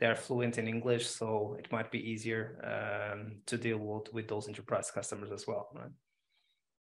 they're 0.00 0.16
fluent 0.16 0.58
in 0.58 0.68
English, 0.68 1.06
so 1.06 1.56
it 1.58 1.70
might 1.70 1.90
be 1.90 1.98
easier 1.98 2.58
um, 2.64 3.36
to 3.46 3.56
deal 3.56 3.78
with 3.78 4.12
with 4.12 4.28
those 4.28 4.48
enterprise 4.48 4.90
customers 4.90 5.30
as 5.32 5.46
well, 5.46 5.68
right? 5.74 5.92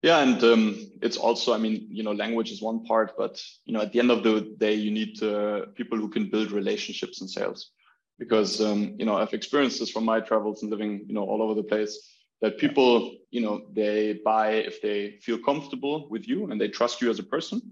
Yeah, 0.03 0.19
and 0.19 0.43
um, 0.43 0.91
it's 1.01 1.17
also, 1.17 1.55
I 1.55 1.59
mean, 1.59 1.87
you 1.89 2.03
know, 2.03 2.11
language 2.11 2.51
is 2.51 2.61
one 2.61 2.85
part, 2.85 3.17
but 3.17 3.41
you 3.65 3.73
know, 3.73 3.83
at 3.83 3.93
the 3.93 4.01
end 4.01 4.11
of 4.11 4.25
the 4.25 4.57
day, 4.59 4.75
you 4.75 4.91
need 4.91 5.23
uh, 5.23 5.67
people 5.77 5.97
who 5.97 6.09
can 6.09 6.29
build 6.29 6.51
relationships 6.51 7.21
in 7.21 7.29
sales, 7.29 7.71
because 8.19 8.61
um, 8.61 8.97
you 8.99 9.07
know, 9.07 9.17
I've 9.17 9.33
experienced 9.33 9.79
this 9.79 9.91
from 9.91 10.05
my 10.05 10.19
travels 10.19 10.63
and 10.63 10.73
living, 10.73 11.05
you 11.07 11.15
know, 11.15 11.25
all 11.25 11.41
over 11.41 11.55
the 11.55 11.63
place. 11.63 12.12
That 12.43 12.59
people, 12.59 13.17
you 13.31 13.41
know, 13.41 13.63
they 13.73 14.21
buy 14.25 14.51
if 14.71 14.83
they 14.83 15.19
feel 15.23 15.39
comfortable 15.39 16.09
with 16.11 16.29
you 16.29 16.51
and 16.51 16.61
they 16.61 16.69
trust 16.69 17.01
you 17.01 17.09
as 17.09 17.19
a 17.19 17.23
person, 17.23 17.63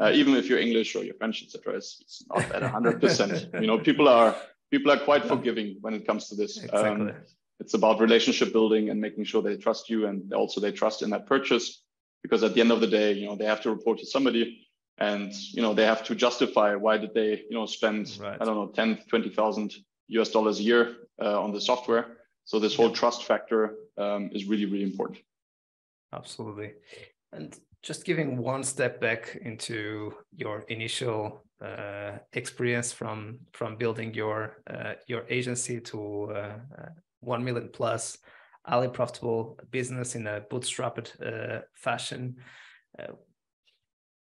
uh, 0.00 0.12
even 0.14 0.34
if 0.36 0.48
you're 0.48 0.60
English 0.60 0.96
or 0.96 1.04
you're 1.04 1.16
French, 1.16 1.42
etc. 1.42 1.74
It's, 1.74 1.98
it's 2.00 2.24
not 2.28 2.50
at 2.52 2.62
hundred 2.76 3.00
percent. 3.00 3.48
You 3.60 3.66
know, 3.66 3.78
people 3.78 4.08
are 4.08 4.34
people 4.70 4.90
are 4.90 4.98
quite 4.98 5.24
forgiving 5.24 5.76
when 5.80 5.94
it 5.94 6.06
comes 6.06 6.28
to 6.28 6.34
this. 6.36 6.62
Exactly. 6.62 7.10
Um, 7.10 7.12
it's 7.62 7.74
about 7.74 8.00
relationship 8.00 8.52
building 8.52 8.90
and 8.90 9.00
making 9.00 9.24
sure 9.24 9.40
they 9.40 9.56
trust 9.56 9.88
you 9.88 10.06
and 10.06 10.32
also 10.32 10.60
they 10.60 10.72
trust 10.72 11.02
in 11.02 11.10
that 11.10 11.26
purchase 11.26 11.84
because 12.22 12.42
at 12.42 12.54
the 12.54 12.60
end 12.60 12.72
of 12.72 12.80
the 12.80 12.86
day 12.86 13.12
you 13.12 13.26
know 13.26 13.36
they 13.36 13.44
have 13.44 13.60
to 13.60 13.70
report 13.70 13.98
to 14.00 14.06
somebody 14.06 14.66
and 14.98 15.32
you 15.56 15.62
know 15.62 15.72
they 15.72 15.86
have 15.86 16.02
to 16.08 16.14
justify 16.14 16.74
why 16.74 16.96
did 16.96 17.14
they 17.14 17.30
you 17.48 17.56
know 17.56 17.66
spend 17.66 18.18
right. 18.20 18.38
i 18.40 18.44
don't 18.44 18.56
know 18.56 18.66
10 18.66 18.98
20000 19.08 19.74
us 20.20 20.30
dollars 20.30 20.58
a 20.58 20.62
year 20.62 20.96
uh, 21.24 21.40
on 21.44 21.52
the 21.52 21.60
software 21.60 22.06
so 22.44 22.58
this 22.58 22.76
whole 22.76 22.90
trust 22.90 23.24
factor 23.24 23.74
um, 23.98 24.30
is 24.32 24.46
really 24.46 24.66
really 24.66 24.84
important 24.84 25.18
absolutely 26.12 26.72
and 27.32 27.58
just 27.82 28.04
giving 28.04 28.36
one 28.36 28.62
step 28.62 29.00
back 29.00 29.36
into 29.42 30.14
your 30.36 30.60
initial 30.68 31.42
uh, 31.60 32.12
experience 32.32 32.92
from 32.92 33.38
from 33.52 33.76
building 33.76 34.14
your 34.14 34.62
uh, 34.68 34.94
your 35.06 35.24
agency 35.28 35.80
to 35.80 36.32
uh, 36.32 36.58
1 37.22 37.44
million 37.44 37.68
plus, 37.72 38.18
highly 38.66 38.88
profitable 38.88 39.58
business 39.70 40.14
in 40.14 40.26
a 40.26 40.40
bootstrapped 40.50 41.10
uh, 41.22 41.62
fashion. 41.74 42.36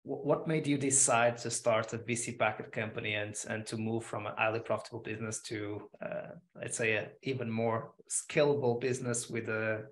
Uh, 0.07 0.15
what 0.15 0.49
made 0.49 0.67
you 0.67 0.79
decide 0.79 1.37
to 1.39 1.51
start 1.51 1.93
a 1.93 1.99
VC 1.99 2.39
backed 2.39 2.73
company 2.73 3.15
and 3.15 3.35
and 3.49 3.67
to 3.67 3.77
move 3.77 4.05
from 4.05 4.27
a 4.27 4.35
highly 4.37 4.61
profitable 4.61 5.01
business 5.01 5.41
to 5.43 5.83
uh, 6.05 6.33
let's 6.55 6.77
say 6.77 6.97
an 6.97 7.07
even 7.23 7.51
more 7.51 7.93
scalable 8.11 8.81
business 8.81 9.29
with 9.29 9.49
a 9.49 9.85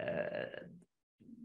uh, 0.00 0.60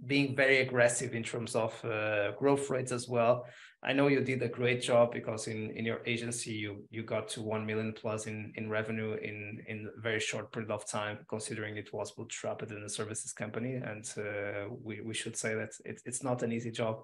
being 0.06 0.36
very 0.36 0.60
aggressive 0.60 1.14
in 1.16 1.24
terms 1.24 1.56
of 1.56 1.74
uh, 1.86 2.32
growth 2.32 2.70
rates 2.70 2.92
as 2.92 3.08
well. 3.08 3.46
I 3.86 3.92
know 3.92 4.08
you 4.08 4.22
did 4.22 4.42
a 4.42 4.48
great 4.48 4.82
job 4.82 5.12
because 5.12 5.48
in, 5.48 5.72
in 5.72 5.84
your 5.84 6.02
agency 6.06 6.52
you 6.52 6.86
you 6.90 7.04
got 7.04 7.28
to 7.30 7.42
one 7.42 7.66
million 7.66 7.92
plus 7.92 8.28
in, 8.28 8.54
in 8.56 8.70
revenue 8.70 9.14
in 9.16 9.62
in 9.68 9.90
a 9.98 10.02
very 10.02 10.22
short 10.22 10.54
period 10.54 10.72
of 10.72 10.88
time, 10.88 11.18
considering 11.28 11.76
it 11.76 11.92
was 11.92 12.14
bootstrapped 12.14 12.72
in 12.72 12.84
a 12.84 12.90
services 12.90 13.34
company. 13.34 13.76
And 13.76 14.06
uh, 14.18 14.74
we, 14.82 15.02
we 15.02 15.14
should 15.14 15.36
say 15.36 15.54
that 15.56 15.72
it, 15.84 16.02
it's 16.06 16.24
not 16.24 16.44
an 16.44 16.54
easy 16.54 16.72
job 16.72 17.02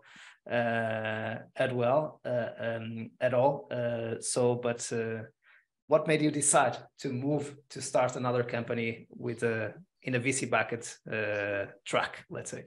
uh, 0.50 1.36
at 1.56 1.76
well 1.76 2.22
uh, 2.26 2.50
um, 2.60 3.12
at 3.20 3.34
all. 3.34 3.68
Uh, 3.70 4.22
so, 4.22 4.56
but 4.56 4.90
uh, 4.94 5.24
what 5.88 6.08
made 6.08 6.22
you 6.22 6.32
decide 6.32 6.78
to 7.00 7.12
move 7.12 7.58
to 7.72 7.82
start 7.82 8.16
another 8.16 8.44
company 8.44 9.08
with 9.10 9.44
a 9.44 9.74
in 10.04 10.16
a 10.16 10.20
VC 10.20 10.50
bucket 10.50 10.96
uh, 11.12 11.72
track, 11.86 12.26
let's 12.30 12.52
say? 12.52 12.64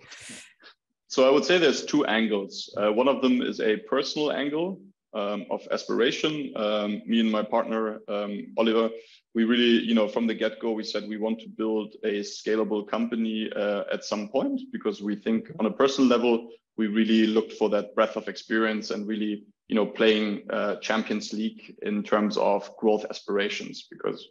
So 1.12 1.28
I 1.28 1.30
would 1.30 1.44
say 1.44 1.58
there's 1.58 1.84
two 1.84 2.06
angles. 2.06 2.72
Uh, 2.74 2.90
one 2.90 3.06
of 3.06 3.20
them 3.20 3.42
is 3.42 3.60
a 3.60 3.76
personal 3.76 4.32
angle 4.32 4.80
um, 5.12 5.44
of 5.50 5.60
aspiration. 5.70 6.54
Um, 6.56 7.02
me 7.04 7.20
and 7.20 7.30
my 7.30 7.42
partner 7.42 8.00
um, 8.08 8.46
Oliver, 8.56 8.88
we 9.34 9.44
really, 9.44 9.84
you 9.84 9.94
know, 9.94 10.08
from 10.08 10.26
the 10.26 10.32
get-go, 10.32 10.72
we 10.72 10.84
said 10.84 11.06
we 11.06 11.18
want 11.18 11.38
to 11.40 11.50
build 11.50 11.96
a 12.02 12.20
scalable 12.20 12.88
company 12.88 13.52
uh, 13.54 13.82
at 13.92 14.06
some 14.06 14.30
point 14.30 14.58
because 14.72 15.02
we 15.02 15.14
think 15.14 15.50
on 15.60 15.66
a 15.66 15.70
personal 15.70 16.08
level 16.08 16.48
we 16.78 16.86
really 16.86 17.26
looked 17.26 17.52
for 17.52 17.68
that 17.68 17.94
breadth 17.94 18.16
of 18.16 18.26
experience 18.26 18.90
and 18.90 19.06
really, 19.06 19.44
you 19.68 19.76
know, 19.76 19.84
playing 19.84 20.44
uh, 20.48 20.76
Champions 20.76 21.34
League 21.34 21.76
in 21.82 22.02
terms 22.02 22.38
of 22.38 22.74
growth 22.78 23.04
aspirations 23.10 23.86
because 23.90 24.28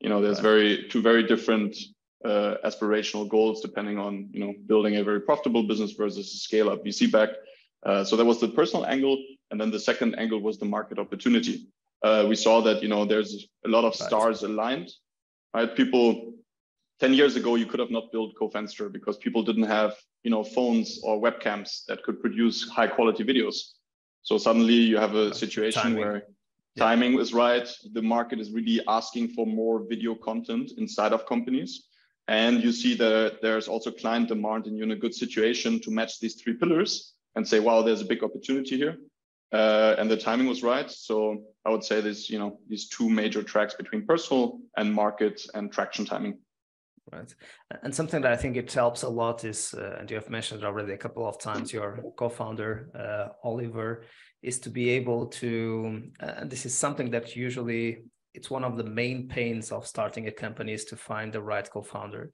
you 0.00 0.08
know 0.08 0.22
there's 0.22 0.40
very 0.40 0.88
two 0.88 1.02
very 1.02 1.22
different 1.22 1.76
uh, 2.24 2.56
aspirational 2.64 3.28
goals 3.28 3.60
depending 3.60 3.98
on 3.98 4.28
you 4.32 4.40
know 4.40 4.54
building 4.66 4.96
a 4.96 5.04
very 5.04 5.20
profitable 5.20 5.62
business 5.62 5.92
versus 5.92 6.32
a 6.32 6.38
scale 6.38 6.70
up 6.70 6.84
VC 6.84 7.10
back. 7.10 7.30
Uh, 7.84 8.04
so 8.04 8.16
that 8.16 8.24
was 8.24 8.40
the 8.40 8.48
personal 8.48 8.86
angle, 8.86 9.18
and 9.50 9.60
then 9.60 9.70
the 9.70 9.80
second 9.80 10.14
angle 10.16 10.40
was 10.40 10.58
the 10.58 10.64
market 10.64 10.98
opportunity. 10.98 11.66
Uh, 12.02 12.26
we 12.28 12.36
saw 12.36 12.60
that 12.60 12.82
you 12.82 12.88
know 12.88 13.04
there's 13.04 13.46
a 13.64 13.68
lot 13.68 13.84
of 13.84 13.94
stars 13.94 14.42
aligned, 14.42 14.90
right? 15.54 15.74
People, 15.76 16.34
ten 17.00 17.12
years 17.12 17.36
ago 17.36 17.56
you 17.56 17.66
could 17.66 17.80
have 17.80 17.90
not 17.90 18.12
built 18.12 18.34
Cofenster 18.40 18.90
because 18.90 19.16
people 19.16 19.42
didn't 19.42 19.64
have 19.78 19.94
you 20.22 20.30
know 20.30 20.44
phones 20.44 21.00
or 21.02 21.20
webcams 21.20 21.84
that 21.86 22.02
could 22.04 22.20
produce 22.20 22.68
high 22.68 22.86
quality 22.86 23.24
videos. 23.24 23.56
So 24.22 24.38
suddenly 24.38 24.74
you 24.74 24.96
have 24.98 25.14
a 25.14 25.34
situation 25.34 25.82
timing. 25.82 26.00
where 26.00 26.22
yeah. 26.76 26.84
timing 26.84 27.18
is 27.18 27.34
right. 27.34 27.68
The 27.92 28.02
market 28.02 28.38
is 28.38 28.52
really 28.52 28.80
asking 28.86 29.28
for 29.30 29.46
more 29.46 29.84
video 29.88 30.14
content 30.14 30.72
inside 30.78 31.12
of 31.12 31.26
companies. 31.26 31.88
And 32.28 32.62
you 32.62 32.72
see 32.72 32.94
that 32.96 33.38
there's 33.42 33.68
also 33.68 33.90
client 33.90 34.28
demand 34.28 34.66
and 34.66 34.76
you're 34.76 34.86
in 34.86 34.92
a 34.92 34.96
good 34.96 35.14
situation 35.14 35.80
to 35.80 35.90
match 35.90 36.20
these 36.20 36.34
three 36.34 36.54
pillars 36.54 37.14
and 37.34 37.46
say, 37.46 37.60
wow, 37.60 37.82
there's 37.82 38.00
a 38.00 38.06
big 38.06 38.22
opportunity 38.22 38.76
here. 38.76 38.96
Uh, 39.52 39.94
and 39.98 40.10
the 40.10 40.16
timing 40.16 40.46
was 40.46 40.62
right. 40.62 40.90
So 40.90 41.42
I 41.64 41.70
would 41.70 41.84
say 41.84 42.00
this, 42.00 42.30
you 42.30 42.38
know, 42.38 42.58
these 42.68 42.88
two 42.88 43.08
major 43.10 43.42
tracks 43.42 43.74
between 43.74 44.06
personal 44.06 44.60
and 44.76 44.92
market 44.92 45.42
and 45.54 45.70
traction 45.70 46.04
timing. 46.04 46.38
Right. 47.10 47.34
And 47.82 47.94
something 47.94 48.22
that 48.22 48.32
I 48.32 48.36
think 48.36 48.56
it 48.56 48.72
helps 48.72 49.02
a 49.02 49.08
lot 49.08 49.44
is, 49.44 49.74
uh, 49.74 49.96
and 49.98 50.10
you 50.10 50.16
have 50.16 50.30
mentioned 50.30 50.64
already 50.64 50.92
a 50.92 50.96
couple 50.96 51.26
of 51.26 51.38
times, 51.40 51.72
your 51.72 52.02
co-founder, 52.16 52.88
uh, 52.94 53.46
Oliver, 53.46 54.04
is 54.42 54.58
to 54.60 54.70
be 54.70 54.90
able 54.90 55.26
to, 55.26 56.02
and 56.20 56.48
this 56.48 56.64
is 56.64 56.74
something 56.74 57.10
that 57.10 57.36
usually 57.36 58.04
it's 58.34 58.50
one 58.50 58.64
of 58.64 58.76
the 58.76 58.84
main 58.84 59.28
pains 59.28 59.72
of 59.72 59.86
starting 59.86 60.26
a 60.26 60.32
company 60.32 60.72
is 60.72 60.84
to 60.86 60.96
find 60.96 61.32
the 61.32 61.42
right 61.42 61.68
co-founder, 61.70 62.30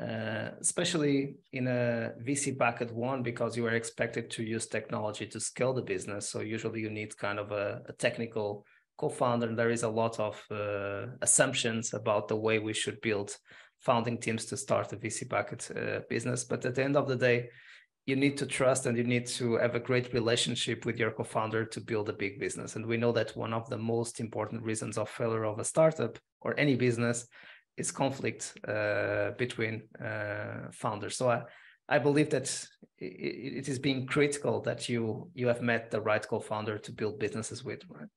uh, 0.00 0.50
especially 0.60 1.34
in 1.52 1.66
a 1.66 2.12
VC 2.24 2.56
backed 2.56 2.90
one 2.90 3.22
because 3.22 3.56
you 3.56 3.66
are 3.66 3.74
expected 3.74 4.30
to 4.30 4.42
use 4.42 4.66
technology 4.66 5.26
to 5.26 5.40
scale 5.40 5.74
the 5.74 5.82
business. 5.82 6.30
So 6.30 6.40
usually 6.40 6.80
you 6.80 6.90
need 6.90 7.16
kind 7.16 7.38
of 7.38 7.52
a, 7.52 7.82
a 7.88 7.92
technical 7.92 8.64
co-founder, 8.96 9.48
and 9.48 9.58
there 9.58 9.70
is 9.70 9.82
a 9.82 9.88
lot 9.88 10.18
of 10.18 10.42
uh, 10.50 11.06
assumptions 11.20 11.92
about 11.92 12.28
the 12.28 12.36
way 12.36 12.58
we 12.58 12.72
should 12.72 13.00
build 13.00 13.36
founding 13.80 14.18
teams 14.18 14.46
to 14.46 14.56
start 14.56 14.92
a 14.92 14.96
VC 14.96 15.28
backed 15.28 15.70
uh, 15.76 16.00
business. 16.08 16.44
But 16.44 16.64
at 16.64 16.76
the 16.76 16.84
end 16.84 16.96
of 16.96 17.08
the 17.08 17.16
day, 17.16 17.48
you 18.06 18.16
need 18.16 18.36
to 18.36 18.46
trust 18.46 18.86
and 18.86 18.96
you 18.98 19.04
need 19.04 19.26
to 19.26 19.56
have 19.56 19.74
a 19.74 19.80
great 19.80 20.12
relationship 20.12 20.84
with 20.84 20.98
your 20.98 21.12
co-founder 21.12 21.64
to 21.64 21.80
build 21.80 22.08
a 22.08 22.12
big 22.12 22.40
business. 22.40 22.74
And 22.74 22.84
we 22.84 22.96
know 22.96 23.12
that 23.12 23.36
one 23.36 23.52
of 23.52 23.68
the 23.68 23.78
most 23.78 24.18
important 24.18 24.62
reasons 24.62 24.98
of 24.98 25.08
failure 25.08 25.44
of 25.44 25.60
a 25.60 25.64
startup 25.64 26.18
or 26.40 26.58
any 26.58 26.74
business 26.74 27.28
is 27.76 27.92
conflict 27.92 28.54
uh, 28.66 29.30
between 29.38 29.82
uh, 30.04 30.70
founders. 30.72 31.16
So 31.16 31.30
I, 31.30 31.42
I 31.88 31.98
believe 31.98 32.30
that 32.30 32.48
it, 32.98 33.58
it 33.58 33.68
is 33.68 33.78
being 33.78 34.06
critical 34.06 34.60
that 34.62 34.88
you 34.88 35.30
you 35.34 35.46
have 35.46 35.62
met 35.62 35.90
the 35.90 36.00
right 36.00 36.26
co-founder 36.26 36.78
to 36.78 36.92
build 36.92 37.20
businesses 37.20 37.64
with 37.64 37.82
right? 37.88 38.08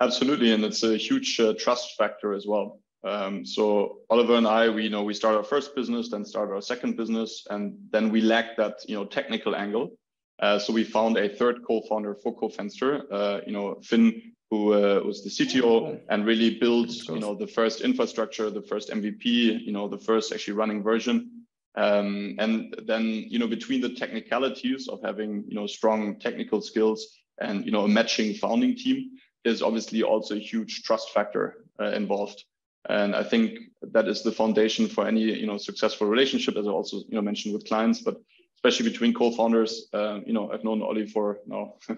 Absolutely. 0.00 0.52
And 0.52 0.64
it's 0.64 0.82
a 0.82 0.96
huge 0.96 1.40
uh, 1.40 1.54
trust 1.58 1.96
factor 1.96 2.34
as 2.34 2.46
well 2.46 2.80
um, 3.04 3.44
so 3.44 3.98
Oliver 4.10 4.34
and 4.34 4.46
I, 4.46 4.68
we 4.68 4.84
you 4.84 4.90
know 4.90 5.02
we 5.02 5.14
started 5.14 5.38
our 5.38 5.44
first 5.44 5.74
business, 5.76 6.10
then 6.10 6.24
started 6.24 6.52
our 6.54 6.62
second 6.62 6.96
business, 6.96 7.46
and 7.50 7.76
then 7.90 8.10
we 8.10 8.20
lacked 8.20 8.56
that 8.56 8.78
you 8.88 8.96
know 8.96 9.04
technical 9.04 9.54
angle. 9.54 9.96
Uh, 10.40 10.58
so 10.58 10.72
we 10.72 10.82
found 10.82 11.16
a 11.16 11.28
third 11.28 11.64
co-founder 11.66 12.16
for 12.22 12.34
CoFenster, 12.36 13.04
uh, 13.12 13.40
you 13.46 13.52
know 13.52 13.78
Finn, 13.82 14.32
who 14.50 14.72
uh, 14.72 15.00
was 15.04 15.22
the 15.22 15.30
CTO 15.30 16.00
and 16.08 16.24
really 16.24 16.58
built 16.58 16.90
you 17.08 17.20
know 17.20 17.34
the 17.34 17.46
first 17.46 17.82
infrastructure, 17.82 18.50
the 18.50 18.62
first 18.62 18.90
MVP, 18.90 19.24
you 19.24 19.72
know 19.72 19.86
the 19.88 19.98
first 19.98 20.32
actually 20.32 20.54
running 20.54 20.82
version. 20.82 21.30
Um, 21.76 22.36
and 22.38 22.74
then 22.86 23.04
you 23.04 23.38
know 23.38 23.48
between 23.48 23.80
the 23.80 23.94
technicalities 23.94 24.88
of 24.88 25.00
having 25.02 25.44
you 25.48 25.54
know 25.54 25.66
strong 25.66 26.18
technical 26.18 26.60
skills 26.62 27.18
and 27.40 27.66
you 27.66 27.72
know 27.72 27.84
a 27.84 27.88
matching 27.88 28.34
founding 28.34 28.76
team 28.76 29.10
is 29.44 29.60
obviously 29.60 30.02
also 30.02 30.36
a 30.36 30.38
huge 30.38 30.84
trust 30.84 31.10
factor 31.10 31.64
uh, 31.80 31.90
involved. 31.90 32.44
And 32.88 33.14
I 33.14 33.22
think 33.22 33.58
that 33.92 34.08
is 34.08 34.22
the 34.22 34.32
foundation 34.32 34.88
for 34.88 35.06
any 35.06 35.22
you 35.22 35.46
know 35.46 35.58
successful 35.58 36.06
relationship, 36.06 36.56
as 36.56 36.66
I 36.66 36.70
also 36.70 36.98
you 37.08 37.14
know 37.16 37.22
mentioned 37.22 37.54
with 37.54 37.66
clients, 37.66 38.00
but 38.00 38.16
especially 38.56 38.90
between 38.90 39.12
co-founders. 39.14 39.88
Uh, 39.92 40.20
you 40.26 40.32
know, 40.32 40.50
I've 40.50 40.64
known 40.64 40.82
Ollie 40.82 41.06
for 41.06 41.38
you 41.46 41.52
know, 41.52 41.78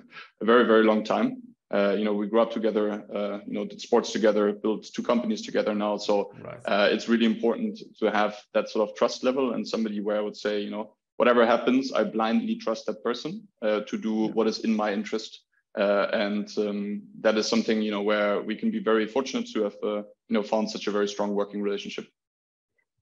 a 0.40 0.44
very 0.44 0.64
very 0.64 0.84
long 0.84 1.04
time. 1.04 1.42
Uh, 1.72 1.96
you 1.98 2.04
know, 2.04 2.14
we 2.14 2.28
grew 2.28 2.40
up 2.40 2.52
together. 2.52 3.04
Uh, 3.12 3.40
you 3.46 3.54
know, 3.54 3.64
did 3.64 3.80
sports 3.80 4.12
together, 4.12 4.52
built 4.52 4.86
two 4.94 5.02
companies 5.02 5.42
together 5.42 5.74
now. 5.74 5.96
So 5.96 6.32
right. 6.40 6.60
Uh, 6.64 6.88
it's 6.92 7.08
really 7.08 7.26
important 7.26 7.80
to 7.98 8.10
have 8.10 8.36
that 8.54 8.68
sort 8.68 8.88
of 8.88 8.96
trust 8.96 9.24
level 9.24 9.54
and 9.54 9.66
somebody 9.66 10.00
where 10.00 10.16
I 10.16 10.20
would 10.20 10.36
say, 10.36 10.60
you 10.60 10.70
know, 10.70 10.94
whatever 11.16 11.44
happens, 11.44 11.92
I 11.92 12.04
blindly 12.04 12.56
trust 12.56 12.86
that 12.86 13.02
person 13.02 13.48
uh, 13.62 13.80
to 13.80 13.98
do 13.98 14.28
what 14.28 14.46
is 14.46 14.60
in 14.60 14.76
my 14.76 14.92
interest 14.92 15.45
uh, 15.76 16.08
and 16.12 16.48
um, 16.58 17.02
that 17.20 17.36
is 17.36 17.46
something 17.46 17.82
you 17.82 17.90
know 17.90 18.02
where 18.02 18.40
we 18.40 18.56
can 18.56 18.70
be 18.70 18.78
very 18.78 19.06
fortunate 19.06 19.46
to 19.52 19.64
have 19.64 19.76
uh, 19.82 19.96
you 19.96 20.34
know 20.34 20.42
found 20.42 20.70
such 20.70 20.86
a 20.86 20.90
very 20.90 21.08
strong 21.08 21.34
working 21.34 21.62
relationship. 21.62 22.06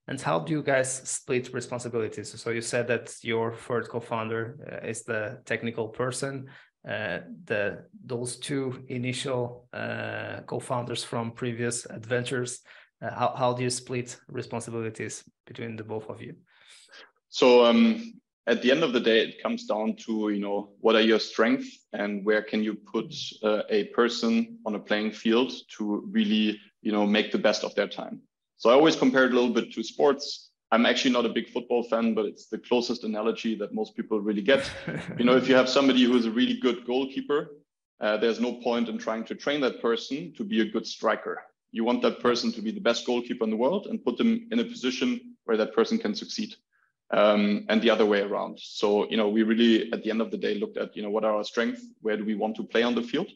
And 0.06 0.20
how 0.20 0.40
do 0.40 0.52
you 0.52 0.62
guys 0.62 1.08
split 1.08 1.54
responsibilities? 1.54 2.38
So 2.40 2.50
you 2.50 2.60
said 2.60 2.88
that 2.88 3.14
your 3.22 3.54
third 3.54 3.88
co-founder 3.88 4.80
uh, 4.84 4.86
is 4.86 5.02
the 5.02 5.40
technical 5.46 5.88
person. 5.88 6.48
Uh, 6.86 7.20
the 7.46 7.86
those 8.04 8.36
two 8.36 8.84
initial 8.88 9.66
uh, 9.72 10.40
co-founders 10.46 11.02
from 11.02 11.32
previous 11.32 11.86
adventures. 11.86 12.60
Uh, 13.00 13.14
how 13.14 13.34
how 13.34 13.52
do 13.54 13.62
you 13.62 13.70
split 13.70 14.18
responsibilities 14.28 15.24
between 15.46 15.76
the 15.76 15.84
both 15.84 16.10
of 16.10 16.20
you? 16.20 16.34
So 17.30 17.64
um, 17.64 18.20
at 18.46 18.62
the 18.62 18.70
end 18.70 18.82
of 18.82 18.92
the 18.92 19.00
day, 19.00 19.20
it 19.20 19.42
comes 19.42 19.64
down 19.64 19.96
to 19.96 20.28
you 20.30 20.40
know 20.40 20.70
what 20.80 20.94
are 20.94 21.00
your 21.00 21.18
strengths 21.18 21.78
and 21.92 22.24
where 22.24 22.42
can 22.42 22.62
you 22.62 22.74
put 22.74 23.14
uh, 23.42 23.62
a 23.70 23.84
person 23.84 24.58
on 24.66 24.74
a 24.74 24.78
playing 24.78 25.12
field 25.12 25.52
to 25.76 26.06
really 26.10 26.60
you 26.82 26.92
know 26.92 27.06
make 27.06 27.32
the 27.32 27.38
best 27.38 27.64
of 27.64 27.74
their 27.74 27.88
time. 27.88 28.20
So 28.56 28.70
I 28.70 28.74
always 28.74 28.96
compare 28.96 29.24
it 29.24 29.32
a 29.32 29.34
little 29.34 29.52
bit 29.52 29.72
to 29.72 29.82
sports. 29.82 30.50
I'm 30.70 30.86
actually 30.86 31.12
not 31.12 31.26
a 31.26 31.28
big 31.28 31.48
football 31.50 31.84
fan, 31.84 32.14
but 32.14 32.24
it's 32.24 32.48
the 32.48 32.58
closest 32.58 33.04
analogy 33.04 33.54
that 33.56 33.74
most 33.74 33.94
people 33.94 34.20
really 34.20 34.42
get. 34.42 34.68
you 35.18 35.24
know, 35.24 35.36
if 35.36 35.48
you 35.48 35.54
have 35.54 35.68
somebody 35.68 36.02
who 36.04 36.16
is 36.16 36.26
a 36.26 36.30
really 36.30 36.58
good 36.58 36.84
goalkeeper, 36.86 37.50
uh, 38.00 38.16
there's 38.16 38.40
no 38.40 38.54
point 38.54 38.88
in 38.88 38.98
trying 38.98 39.24
to 39.24 39.34
train 39.34 39.60
that 39.60 39.80
person 39.80 40.32
to 40.36 40.44
be 40.44 40.60
a 40.60 40.64
good 40.64 40.86
striker. 40.86 41.42
You 41.70 41.84
want 41.84 42.02
that 42.02 42.20
person 42.20 42.52
to 42.52 42.62
be 42.62 42.72
the 42.72 42.80
best 42.80 43.06
goalkeeper 43.06 43.44
in 43.44 43.50
the 43.50 43.56
world 43.56 43.86
and 43.86 44.04
put 44.04 44.16
them 44.16 44.48
in 44.50 44.58
a 44.58 44.64
position 44.64 45.36
where 45.44 45.56
that 45.56 45.74
person 45.74 45.98
can 45.98 46.14
succeed 46.14 46.54
um, 47.14 47.64
and 47.68 47.80
the 47.80 47.90
other 47.90 48.04
way 48.04 48.20
around. 48.20 48.58
So, 48.60 49.08
you 49.08 49.16
know, 49.16 49.28
we 49.28 49.42
really, 49.44 49.92
at 49.92 50.02
the 50.02 50.10
end 50.10 50.20
of 50.20 50.30
the 50.30 50.36
day, 50.36 50.54
looked 50.54 50.76
at, 50.76 50.96
you 50.96 51.02
know, 51.02 51.10
what 51.10 51.24
are 51.24 51.36
our 51.36 51.44
strengths? 51.44 51.82
Where 52.02 52.16
do 52.16 52.24
we 52.24 52.34
want 52.34 52.56
to 52.56 52.64
play 52.64 52.82
on 52.82 52.94
the 52.94 53.02
field? 53.02 53.28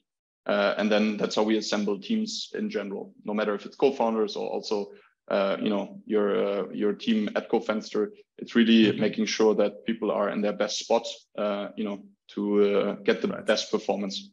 Uh, 0.46 0.74
and 0.78 0.90
then 0.90 1.16
that's 1.16 1.36
how 1.36 1.44
we 1.44 1.58
assemble 1.58 2.00
teams 2.00 2.50
in 2.54 2.70
general, 2.70 3.14
no 3.24 3.34
matter 3.34 3.54
if 3.54 3.66
it's 3.66 3.76
co-founders 3.76 4.34
or 4.34 4.48
also, 4.48 4.90
uh, 5.30 5.56
you 5.60 5.68
know, 5.68 6.00
your 6.06 6.28
uh, 6.44 6.68
your 6.72 6.94
team 6.94 7.28
at 7.36 7.50
CoFenster. 7.50 8.08
It's 8.38 8.54
really 8.54 8.90
mm-hmm. 8.90 9.00
making 9.00 9.26
sure 9.26 9.54
that 9.56 9.84
people 9.84 10.10
are 10.10 10.30
in 10.30 10.40
their 10.40 10.54
best 10.54 10.78
spot, 10.78 11.06
uh, 11.36 11.68
you 11.76 11.84
know, 11.84 12.02
to 12.34 12.42
uh, 12.64 12.92
get 13.04 13.20
the 13.20 13.28
right. 13.28 13.44
best 13.44 13.70
performance. 13.70 14.30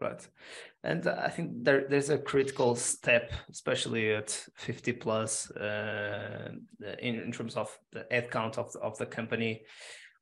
Right. 0.00 0.20
And 0.84 1.06
I 1.06 1.28
think 1.28 1.64
there, 1.64 1.86
there's 1.88 2.10
a 2.10 2.18
critical 2.18 2.74
step, 2.74 3.32
especially 3.48 4.14
at 4.14 4.30
50 4.56 4.92
plus, 4.94 5.50
uh, 5.52 6.50
in, 6.98 7.20
in 7.20 7.30
terms 7.30 7.56
of 7.56 7.76
the 7.92 8.04
headcount 8.10 8.58
of 8.58 8.72
the, 8.72 8.80
of 8.80 8.98
the 8.98 9.06
company, 9.06 9.62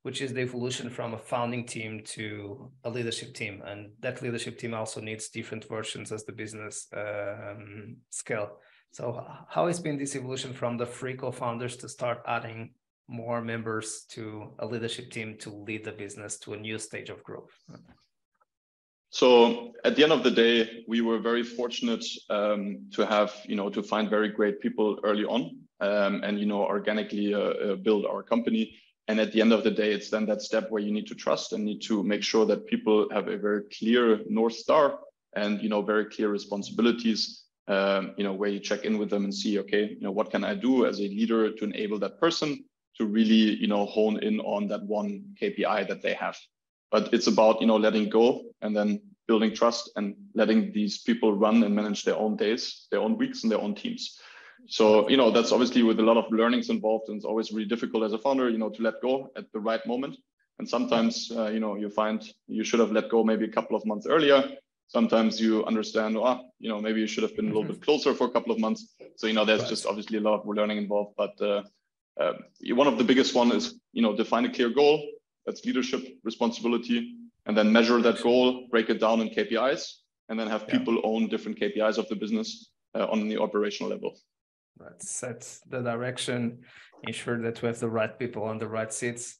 which 0.03 0.21
is 0.21 0.35
the 0.35 0.43
evolution 0.43 0.91
from 0.91 1.15
a 1.15 1.19
founding 1.19 1.65
team 1.65 2.03
to 2.05 2.71
a 2.85 2.91
leadership 2.91 3.33
team. 3.33 3.63
And 3.65 3.93
that 4.01 4.21
leadership 4.21 4.59
team 4.59 4.75
also 4.75 5.01
needs 5.01 5.31
different 5.31 5.67
versions 5.67 6.13
as 6.13 6.25
the 6.25 6.33
business 6.33 6.89
um, 6.95 7.97
scale. 8.11 8.59
So, 8.93 9.25
how 9.49 9.67
has 9.67 9.79
been 9.79 9.97
this 9.97 10.17
evolution 10.17 10.53
from 10.53 10.77
the 10.77 10.87
three 10.87 11.15
co-founders 11.15 11.77
to 11.77 11.89
start 11.89 12.23
adding 12.27 12.75
more 13.09 13.41
members 13.41 14.05
to 14.11 14.53
a 14.59 14.67
leadership 14.67 15.11
team 15.11 15.37
to 15.39 15.51
lead 15.51 15.85
the 15.85 15.93
business 15.93 16.39
to 16.41 16.55
a 16.55 16.57
new 16.57 16.77
stage 16.79 17.09
of 17.09 17.23
growth? 17.23 17.53
So 19.21 19.75
at 19.85 19.97
the 19.97 20.03
end 20.03 20.13
of 20.13 20.23
the 20.23 20.31
day, 20.31 20.83
we 20.89 21.03
were 21.03 21.19
very 21.19 21.43
fortunate 21.43 22.07
um, 22.31 22.87
to 22.93 23.05
have, 23.05 23.31
you 23.45 23.55
know, 23.55 23.69
to 23.69 23.83
find 23.83 24.09
very 24.09 24.31
great 24.31 24.63
people 24.63 24.99
early 25.05 25.27
on 25.27 25.59
um, 25.81 26.23
and, 26.25 26.41
you 26.41 26.47
know, 26.47 26.63
organically 26.65 27.35
uh, 27.35 27.39
uh, 27.41 27.77
build 27.77 28.07
our 28.07 28.23
company. 28.23 28.81
And 29.09 29.21
at 29.21 29.33
the 29.33 29.43
end 29.43 29.53
of 29.53 29.63
the 29.63 29.73
day, 29.73 29.93
it's 29.93 30.09
then 30.09 30.25
that 30.25 30.41
step 30.41 30.71
where 30.71 30.81
you 30.81 30.91
need 30.91 31.07
to 31.09 31.15
trust 31.15 31.53
and 31.53 31.67
need 31.67 31.83
to 31.83 32.03
make 32.03 32.23
sure 32.23 32.47
that 32.47 32.67
people 32.67 33.11
have 33.13 33.29
a 33.29 33.37
very 33.37 33.65
clear 33.79 34.21
North 34.27 34.55
Star 34.55 35.01
and, 35.37 35.61
you 35.61 35.69
know, 35.69 35.83
very 35.83 36.07
clear 36.07 36.31
responsibilities, 36.31 37.45
um, 37.69 38.15
you 38.17 38.25
know, 38.25 38.33
where 38.33 38.49
you 38.49 38.59
check 38.59 38.87
in 38.87 38.97
with 38.97 39.11
them 39.11 39.25
and 39.25 39.35
see, 39.35 39.59
okay, 39.59 39.85
you 39.99 40.01
know, 40.01 40.13
what 40.13 40.31
can 40.31 40.45
I 40.45 40.55
do 40.55 40.87
as 40.87 40.99
a 40.99 41.09
leader 41.19 41.53
to 41.53 41.65
enable 41.65 41.99
that 41.99 42.19
person 42.19 42.65
to 42.97 43.05
really, 43.05 43.57
you 43.61 43.69
know, 43.69 43.85
hone 43.85 44.19
in 44.23 44.41
on 44.41 44.67
that 44.69 44.83
one 44.85 45.25
KPI 45.39 45.89
that 45.89 46.01
they 46.01 46.15
have 46.15 46.39
but 46.91 47.13
it's 47.15 47.29
about 47.29 47.61
you 47.61 47.67
know 47.67 47.77
letting 47.77 48.09
go 48.09 48.43
and 48.63 48.77
then 48.77 49.01
building 49.31 49.55
trust 49.55 49.91
and 49.97 50.07
letting 50.35 50.73
these 50.73 50.95
people 51.09 51.31
run 51.47 51.63
and 51.65 51.73
manage 51.81 52.03
their 52.05 52.19
own 52.25 52.35
days 52.45 52.63
their 52.91 53.03
own 53.07 53.15
weeks 53.23 53.43
and 53.43 53.53
their 53.53 53.63
own 53.67 53.75
teams. 53.83 54.03
So 54.79 55.09
you 55.13 55.19
know 55.21 55.31
that's 55.35 55.53
obviously 55.53 55.83
with 55.89 56.01
a 56.01 56.09
lot 56.11 56.19
of 56.23 56.27
learnings 56.41 56.69
involved 56.77 57.07
and 57.09 57.17
it's 57.17 57.31
always 57.31 57.53
really 57.53 57.71
difficult 57.75 58.03
as 58.09 58.13
a 58.13 58.23
founder 58.25 58.47
you 58.55 58.61
know 58.63 58.71
to 58.77 58.83
let 58.89 58.97
go 59.09 59.31
at 59.41 59.47
the 59.53 59.61
right 59.69 59.85
moment. 59.93 60.17
And 60.59 60.69
sometimes 60.69 61.15
uh, 61.39 61.49
you 61.55 61.61
know 61.65 61.77
you 61.83 61.89
find 62.03 62.19
you 62.59 62.65
should 62.65 62.83
have 62.85 62.93
let 62.99 63.07
go 63.15 63.19
maybe 63.31 63.45
a 63.51 63.55
couple 63.59 63.77
of 63.77 63.85
months 63.91 64.07
earlier. 64.15 64.41
Sometimes 64.97 65.41
you 65.45 65.53
understand 65.73 66.17
oh 66.17 66.41
you 66.65 66.69
know 66.71 66.81
maybe 66.87 66.99
you 67.05 67.11
should 67.13 67.27
have 67.27 67.37
been 67.37 67.49
a 67.51 67.53
little 67.55 67.71
bit 67.73 67.81
closer 67.87 68.13
for 68.19 68.27
a 68.31 68.33
couple 68.37 68.53
of 68.55 68.59
months. 68.67 68.81
So 69.19 69.27
you 69.29 69.35
know 69.37 69.45
there's 69.49 69.69
just 69.75 69.87
obviously 69.87 70.19
a 70.19 70.25
lot 70.29 70.35
of 70.39 70.43
learning 70.59 70.79
involved 70.85 71.15
but 71.23 71.35
uh, 71.41 71.63
uh, 72.23 72.35
one 72.83 72.89
of 72.93 72.99
the 72.99 73.05
biggest 73.05 73.33
one 73.43 73.51
is 73.59 73.65
you 73.93 74.03
know 74.03 74.13
define 74.17 74.45
a 74.51 74.53
clear 74.57 74.71
goal. 74.71 74.97
That's 75.47 75.65
leadership 75.65 76.03
responsibility. 76.31 76.99
And 77.47 77.57
then 77.57 77.73
measure 77.73 78.01
that 78.03 78.23
goal, 78.23 78.69
break 78.71 78.91
it 78.91 79.01
down 79.01 79.21
in 79.21 79.31
KPIs, 79.31 79.83
and 80.29 80.39
then 80.39 80.49
have 80.49 80.69
people 80.69 80.95
yeah. 80.95 81.01
own 81.05 81.29
different 81.29 81.59
KPIs 81.59 81.99
of 81.99 82.09
the 82.09 82.17
business 82.17 82.71
uh, 82.95 83.07
on 83.07 83.29
the 83.29 83.39
operational 83.39 83.91
level. 83.91 84.17
Right. 84.79 85.03
Set 85.03 85.59
the 85.69 85.83
direction, 85.83 86.61
ensure 87.07 87.41
that 87.43 87.61
we 87.61 87.67
have 87.67 87.81
the 87.81 87.89
right 87.89 88.19
people 88.19 88.45
on 88.45 88.59
the 88.59 88.69
right 88.69 88.93
seats, 88.93 89.39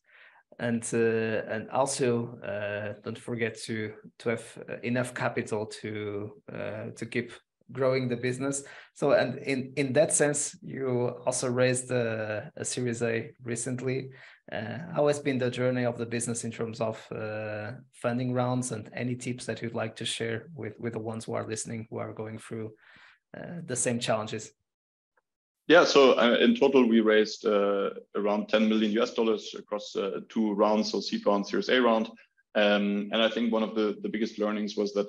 and 0.59 0.83
uh, 0.93 1.53
and 1.55 1.71
also 1.71 2.39
uh, 2.41 3.01
don't 3.03 3.19
forget 3.19 3.59
to 3.63 3.93
to 4.19 4.31
have 4.31 4.45
enough 4.83 5.15
capital 5.15 5.67
to 5.67 6.33
uh, 6.53 6.91
to 6.97 7.07
keep 7.07 7.33
growing 7.73 8.09
the 8.09 8.17
business. 8.17 8.63
So, 8.95 9.13
and 9.13 9.39
in 9.39 9.73
in 9.77 9.93
that 9.95 10.13
sense, 10.13 10.57
you 10.63 11.15
also 11.27 11.49
raised 11.49 11.91
a, 11.91 12.51
a 12.57 12.65
Series 12.65 13.03
A 13.03 13.31
recently. 13.43 14.11
Uh, 14.53 14.79
how 14.95 15.07
has 15.07 15.21
been 15.21 15.39
the 15.39 15.51
journey 15.51 15.85
of 15.85 15.97
the 15.97 16.07
business 16.07 16.45
in 16.45 16.51
terms 16.51 16.81
of 16.81 17.01
uh, 17.13 17.73
funding 17.93 18.33
rounds, 18.33 18.73
and 18.73 18.91
any 18.95 19.15
tips 19.15 19.47
that 19.47 19.63
you'd 19.63 19.75
like 19.75 19.97
to 19.97 20.05
share 20.05 20.49
with 20.55 20.75
with 20.79 20.95
the 20.95 20.99
ones 20.99 21.25
who 21.25 21.35
are 21.35 21.47
listening, 21.47 21.87
who 21.91 21.99
are 21.99 22.13
going 22.13 22.39
through 22.39 22.73
uh, 23.37 23.61
the 23.65 23.77
same 23.77 24.01
challenges? 24.01 24.53
Yeah, 25.71 25.85
so 25.85 26.19
uh, 26.19 26.37
in 26.41 26.57
total, 26.57 26.85
we 26.85 27.01
raised 27.01 27.47
uh, 27.47 27.91
around 28.17 28.49
10 28.49 28.69
million 28.69 28.91
US 29.01 29.15
dollars 29.15 29.55
across 29.57 29.95
uh, 29.95 30.19
two 30.29 30.53
rounds, 30.53 30.91
so 30.91 31.01
seed 31.01 31.25
round, 31.25 31.47
Series 31.47 31.69
A 31.69 31.81
round. 31.81 32.09
Um, 32.57 33.09
and 33.13 33.23
I 33.23 33.29
think 33.29 33.53
one 33.53 33.63
of 33.63 33.77
the, 33.77 33.97
the 34.03 34.09
biggest 34.09 34.41
learnings 34.41 34.77
was 34.77 34.93
that 34.95 35.07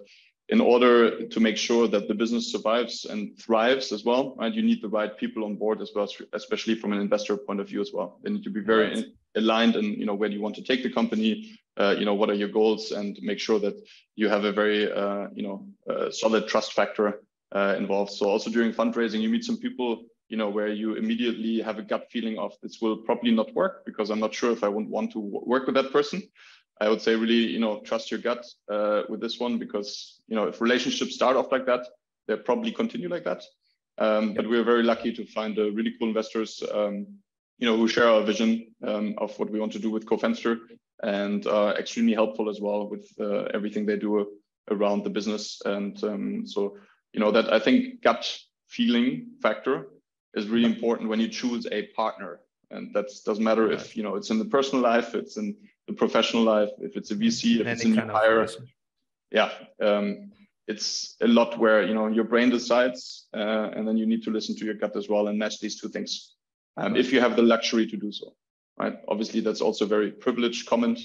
in 0.51 0.59
order 0.59 1.25
to 1.27 1.39
make 1.39 1.55
sure 1.55 1.87
that 1.87 2.09
the 2.09 2.13
business 2.13 2.51
survives 2.51 3.05
and 3.05 3.39
thrives 3.39 3.93
as 3.93 4.03
well, 4.03 4.35
right? 4.37 4.53
You 4.53 4.61
need 4.61 4.81
the 4.81 4.89
right 4.89 5.17
people 5.17 5.45
on 5.45 5.55
board 5.55 5.81
as 5.81 5.91
well, 5.95 6.09
especially 6.33 6.75
from 6.75 6.91
an 6.91 6.99
investor 6.99 7.37
point 7.37 7.61
of 7.61 7.69
view 7.69 7.79
as 7.79 7.91
well. 7.93 8.19
They 8.21 8.31
need 8.31 8.43
to 8.43 8.49
be 8.49 8.59
very 8.59 8.89
right. 8.89 9.05
aligned 9.35 9.77
and 9.77 9.97
you 9.97 10.05
know 10.05 10.13
where 10.13 10.27
do 10.27 10.35
you 10.35 10.41
want 10.41 10.55
to 10.55 10.63
take 10.63 10.83
the 10.83 10.91
company, 10.91 11.57
uh, 11.77 11.95
you 11.97 12.03
know 12.03 12.15
what 12.15 12.29
are 12.29 12.33
your 12.43 12.49
goals, 12.49 12.91
and 12.91 13.17
make 13.21 13.39
sure 13.39 13.59
that 13.59 13.75
you 14.17 14.27
have 14.27 14.43
a 14.43 14.51
very 14.51 14.91
uh, 14.91 15.27
you 15.33 15.43
know 15.43 15.65
uh, 15.89 16.11
solid 16.11 16.49
trust 16.49 16.73
factor 16.73 17.21
uh, 17.55 17.75
involved. 17.77 18.11
So 18.11 18.29
also 18.29 18.49
during 18.49 18.73
fundraising, 18.73 19.21
you 19.21 19.29
meet 19.29 19.45
some 19.45 19.57
people 19.57 20.03
you 20.27 20.37
know 20.37 20.49
where 20.49 20.67
you 20.67 20.95
immediately 20.95 21.61
have 21.61 21.77
a 21.77 21.81
gut 21.81 22.07
feeling 22.11 22.37
of 22.37 22.51
this 22.61 22.79
will 22.81 22.97
probably 22.97 23.31
not 23.31 23.53
work 23.53 23.85
because 23.85 24.09
I'm 24.09 24.19
not 24.19 24.33
sure 24.33 24.51
if 24.51 24.63
I 24.63 24.69
would 24.69 24.87
want 24.87 25.11
to 25.13 25.19
work 25.19 25.65
with 25.65 25.75
that 25.75 25.91
person. 25.93 26.23
I 26.81 26.89
would 26.89 27.01
say 27.01 27.15
really, 27.15 27.45
you 27.55 27.59
know, 27.59 27.79
trust 27.81 28.09
your 28.09 28.19
gut 28.19 28.43
uh, 28.69 29.03
with 29.07 29.21
this 29.21 29.39
one 29.39 29.59
because, 29.59 30.19
you 30.27 30.35
know, 30.35 30.45
if 30.45 30.59
relationships 30.59 31.13
start 31.13 31.37
off 31.37 31.51
like 31.51 31.67
that, 31.67 31.85
they'll 32.27 32.37
probably 32.37 32.71
continue 32.71 33.07
like 33.07 33.23
that. 33.23 33.43
Um, 33.99 34.29
yep. 34.29 34.37
But 34.37 34.49
we're 34.49 34.63
very 34.63 34.81
lucky 34.81 35.13
to 35.13 35.23
find 35.27 35.57
uh, 35.59 35.71
really 35.71 35.93
cool 35.99 36.07
investors, 36.07 36.63
um, 36.73 37.05
you 37.59 37.67
know, 37.67 37.77
who 37.77 37.87
share 37.87 38.09
our 38.09 38.23
vision 38.23 38.73
um, 38.87 39.13
of 39.19 39.37
what 39.37 39.51
we 39.51 39.59
want 39.59 39.73
to 39.73 39.79
do 39.79 39.91
with 39.91 40.07
CoFenster 40.07 40.57
and 41.03 41.45
are 41.45 41.77
extremely 41.77 42.15
helpful 42.15 42.49
as 42.49 42.59
well 42.59 42.89
with 42.89 43.07
uh, 43.19 43.43
everything 43.53 43.85
they 43.85 43.97
do 43.97 44.27
around 44.71 45.03
the 45.03 45.09
business. 45.09 45.61
And 45.65 46.03
um, 46.03 46.47
so, 46.47 46.77
you 47.13 47.19
know, 47.19 47.31
that 47.31 47.53
I 47.53 47.59
think 47.59 48.01
gut 48.01 48.25
feeling 48.69 49.27
factor 49.43 49.89
is 50.33 50.47
really 50.47 50.65
important 50.65 51.09
when 51.09 51.19
you 51.19 51.27
choose 51.27 51.67
a 51.71 51.87
partner. 51.95 52.39
And 52.71 52.91
that 52.95 53.07
doesn't 53.25 53.43
matter 53.43 53.67
right. 53.67 53.73
if, 53.73 53.95
you 53.95 54.01
know, 54.01 54.15
it's 54.15 54.31
in 54.31 54.39
the 54.39 54.45
personal 54.45 54.81
life, 54.81 55.13
it's 55.13 55.37
in 55.37 55.55
the 55.91 55.97
professional 55.97 56.43
life, 56.43 56.69
if 56.79 56.95
it's 56.95 57.11
a 57.11 57.15
VC, 57.15 57.59
if 57.59 57.67
Any 57.67 57.71
it's 57.71 57.83
a 57.85 57.87
new 57.87 58.07
hire. 58.07 58.47
Yeah, 59.31 59.51
um, 59.81 60.31
it's 60.67 61.15
a 61.21 61.27
lot 61.27 61.57
where 61.57 61.83
you 61.83 61.93
know 61.93 62.07
your 62.07 62.25
brain 62.25 62.49
decides, 62.49 63.27
uh, 63.33 63.69
and 63.75 63.87
then 63.87 63.97
you 63.97 64.05
need 64.05 64.23
to 64.23 64.31
listen 64.31 64.55
to 64.57 64.65
your 64.65 64.75
gut 64.75 64.95
as 64.95 65.07
well 65.07 65.27
and 65.27 65.37
match 65.37 65.59
these 65.59 65.79
two 65.79 65.89
things. 65.89 66.35
Um, 66.77 66.95
if 66.95 67.11
you 67.11 67.19
have 67.21 67.35
the 67.35 67.41
luxury 67.41 67.85
to 67.87 67.97
do 67.97 68.11
so, 68.11 68.33
right? 68.77 68.95
Obviously, 69.07 69.41
that's 69.41 69.61
also 69.61 69.85
a 69.85 69.87
very 69.87 70.11
privileged 70.11 70.67
comment. 70.67 70.99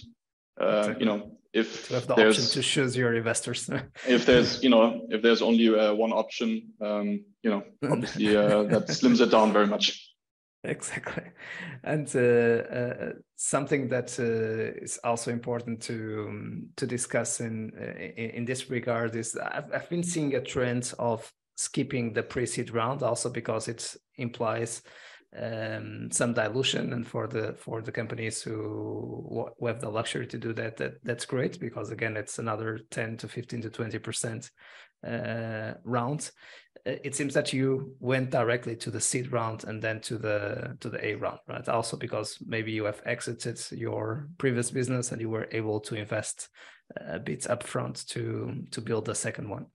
Uh, 0.60 0.66
exactly. 0.66 1.00
You 1.00 1.06
know, 1.10 1.20
if 1.52 1.88
to 1.88 1.94
have 1.94 2.06
the 2.06 2.14
option 2.14 2.44
to 2.44 2.62
choose 2.62 2.96
your 2.96 3.14
investors. 3.14 3.70
if 4.08 4.26
there's, 4.26 4.62
you 4.62 4.70
know, 4.70 5.06
if 5.08 5.22
there's 5.22 5.42
only 5.42 5.68
uh, 5.68 5.94
one 5.94 6.12
option, 6.12 6.72
um, 6.80 7.24
you 7.42 7.50
know, 7.50 7.62
obviously 7.90 8.36
uh, 8.36 8.62
that 8.64 8.88
slims 8.88 9.20
it 9.20 9.30
down 9.30 9.52
very 9.52 9.66
much 9.66 10.05
exactly. 10.70 11.22
And 11.84 12.10
uh, 12.14 12.20
uh, 12.20 13.12
something 13.36 13.88
that 13.88 14.18
uh, 14.18 14.82
is 14.82 14.98
also 15.04 15.30
important 15.30 15.80
to 15.82 16.26
um, 16.28 16.68
to 16.76 16.86
discuss 16.86 17.40
in, 17.40 17.72
uh, 17.80 17.98
in, 17.98 18.30
in 18.30 18.44
this 18.44 18.68
regard 18.68 19.14
is 19.14 19.36
I've, 19.36 19.72
I've 19.72 19.88
been 19.88 20.02
seeing 20.02 20.34
a 20.34 20.40
trend 20.40 20.92
of 20.98 21.32
skipping 21.56 22.12
the 22.12 22.22
pre-seed 22.22 22.70
round 22.70 23.02
also 23.02 23.30
because 23.30 23.68
it 23.68 23.96
implies 24.16 24.82
um, 25.40 26.10
some 26.10 26.34
dilution. 26.34 26.92
And 26.92 27.06
for 27.06 27.28
the 27.28 27.54
for 27.54 27.80
the 27.80 27.92
companies 27.92 28.42
who, 28.42 29.48
who 29.58 29.66
have 29.66 29.80
the 29.80 29.90
luxury 29.90 30.26
to 30.26 30.38
do 30.38 30.52
that, 30.54 30.76
that 30.78 30.94
that's 31.04 31.26
great 31.26 31.60
because 31.60 31.90
again 31.90 32.16
it's 32.16 32.40
another 32.40 32.80
10 32.90 33.18
to 33.18 33.28
15 33.28 33.62
to 33.62 33.70
20 33.70 33.98
percent 33.98 34.50
uh, 35.06 35.74
round 35.84 36.30
it 36.86 37.14
seems 37.16 37.34
that 37.34 37.52
you 37.52 37.96
went 37.98 38.30
directly 38.30 38.76
to 38.76 38.90
the 38.90 39.00
seed 39.00 39.32
round 39.32 39.64
and 39.64 39.82
then 39.82 40.00
to 40.00 40.16
the 40.16 40.76
to 40.80 40.88
the 40.88 41.04
A 41.04 41.14
round, 41.16 41.40
right? 41.48 41.68
Also 41.68 41.96
because 41.96 42.38
maybe 42.46 42.70
you 42.70 42.84
have 42.84 43.02
exited 43.04 43.60
your 43.72 44.28
previous 44.38 44.70
business 44.70 45.10
and 45.10 45.20
you 45.20 45.28
were 45.28 45.48
able 45.50 45.80
to 45.80 45.96
invest 45.96 46.48
a 46.96 47.18
bit 47.18 47.40
upfront 47.42 48.06
to 48.06 48.64
to 48.70 48.80
build 48.80 49.04
the 49.04 49.14
second 49.14 49.50
one. 49.50 49.66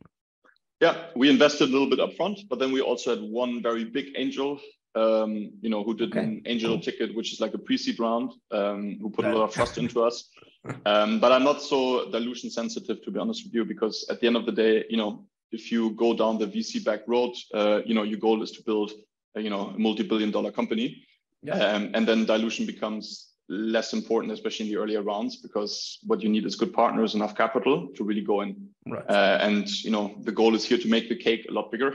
Yeah, 0.79 0.95
we 1.15 1.29
invested 1.29 1.69
a 1.69 1.71
little 1.71 1.89
bit 1.89 1.99
upfront, 1.99 2.47
but 2.49 2.59
then 2.59 2.71
we 2.71 2.81
also 2.81 3.15
had 3.15 3.21
one 3.21 3.61
very 3.61 3.83
big 3.83 4.13
angel, 4.15 4.59
um, 4.95 5.51
you 5.61 5.69
know, 5.69 5.83
who 5.83 5.93
did 5.93 6.11
okay. 6.11 6.21
an 6.21 6.41
angel 6.45 6.79
ticket, 6.79 7.15
which 7.15 7.33
is 7.33 7.39
like 7.39 7.53
a 7.53 7.59
pre-seed 7.59 7.99
round, 7.99 8.31
um, 8.49 8.97
who 8.99 9.11
put 9.11 9.25
a 9.25 9.29
lot 9.29 9.43
of 9.43 9.53
trust 9.53 9.77
into 9.77 10.03
us. 10.03 10.29
Um, 10.85 11.19
but 11.19 11.31
I'm 11.31 11.43
not 11.43 11.59
so 11.59 12.11
dilution 12.11 12.51
sensitive, 12.51 13.01
to 13.03 13.09
be 13.09 13.17
honest 13.17 13.43
with 13.43 13.51
you, 13.55 13.65
because 13.65 14.05
at 14.11 14.21
the 14.21 14.27
end 14.27 14.35
of 14.35 14.45
the 14.45 14.51
day, 14.51 14.85
you 14.91 14.97
know, 14.97 15.25
if 15.51 15.71
you 15.71 15.91
go 15.91 16.13
down 16.13 16.37
the 16.37 16.47
VC 16.47 16.83
back 16.83 17.01
road, 17.07 17.33
uh, 17.53 17.81
you 17.85 17.93
know, 17.93 18.03
your 18.03 18.19
goal 18.19 18.41
is 18.41 18.51
to 18.51 18.63
build, 18.63 18.91
a, 19.35 19.41
you 19.41 19.49
know, 19.49 19.67
a 19.75 19.79
multi-billion 19.79 20.31
dollar 20.31 20.51
company. 20.51 21.03
Yeah. 21.43 21.55
Um, 21.55 21.91
and 21.93 22.07
then 22.07 22.25
dilution 22.25 22.65
becomes 22.65 23.31
less 23.49 23.93
important, 23.93 24.31
especially 24.31 24.67
in 24.67 24.71
the 24.71 24.79
earlier 24.79 25.01
rounds, 25.01 25.37
because 25.37 25.99
what 26.03 26.21
you 26.21 26.29
need 26.29 26.45
is 26.45 26.55
good 26.55 26.73
partners, 26.73 27.15
enough 27.15 27.35
capital 27.35 27.89
to 27.95 28.03
really 28.03 28.21
go 28.21 28.41
in. 28.41 28.69
Right. 28.87 29.03
Uh, 29.09 29.39
and 29.41 29.67
you 29.83 29.91
know, 29.91 30.15
the 30.21 30.31
goal 30.31 30.55
is 30.55 30.63
here 30.63 30.77
to 30.77 30.87
make 30.87 31.09
the 31.09 31.15
cake 31.15 31.47
a 31.49 31.51
lot 31.51 31.71
bigger, 31.71 31.93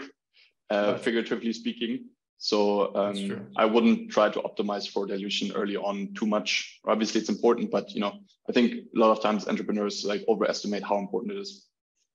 uh, 0.70 0.92
right. 0.92 1.00
figuratively 1.00 1.52
speaking. 1.52 2.06
So 2.38 2.94
um, 2.94 3.48
I 3.56 3.64
wouldn't 3.64 4.10
try 4.10 4.28
to 4.28 4.40
optimize 4.40 4.86
for 4.86 5.06
dilution 5.06 5.52
early 5.56 5.76
on 5.76 6.12
too 6.14 6.26
much. 6.26 6.80
Obviously, 6.86 7.20
it's 7.22 7.30
important, 7.30 7.70
but 7.70 7.90
you 7.92 8.00
know, 8.00 8.18
I 8.48 8.52
think 8.52 8.74
a 8.94 8.98
lot 8.98 9.10
of 9.10 9.22
times 9.22 9.48
entrepreneurs 9.48 10.04
like 10.04 10.22
overestimate 10.28 10.82
how 10.82 10.98
important 10.98 11.32
it 11.32 11.38
is. 11.38 11.66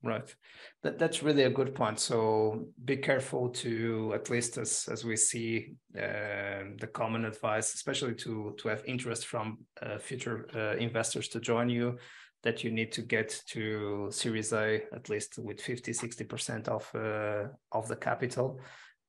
Right. 0.04 0.36
That, 0.82 0.98
that's 0.98 1.22
really 1.22 1.44
a 1.44 1.50
good 1.50 1.76
point. 1.76 2.00
So 2.00 2.66
be 2.86 2.98
careful 2.98 3.50
to, 3.50 4.14
at 4.16 4.32
least 4.32 4.58
as, 4.58 4.90
as 4.92 5.06
we 5.06 5.16
see 5.16 5.76
uh, 5.96 6.74
the 6.80 6.90
common 6.92 7.26
advice, 7.26 7.76
especially 7.76 8.16
to, 8.16 8.56
to 8.58 8.68
have 8.70 8.84
interest 8.86 9.28
from 9.28 9.60
uh, 9.82 10.00
future 10.00 10.48
uh, 10.56 10.76
investors 10.78 11.28
to 11.30 11.40
join 11.40 11.70
you, 11.70 11.98
that 12.42 12.64
you 12.64 12.72
need 12.72 12.92
to 12.94 13.04
get 13.04 13.40
to 13.50 14.08
Series 14.12 14.54
A 14.54 14.82
at 14.92 15.10
least 15.10 15.38
with 15.38 15.62
50, 15.62 15.92
60% 15.92 16.68
of, 16.68 16.90
uh, 16.96 17.50
of 17.72 17.88
the 17.88 17.96
capital 17.96 18.60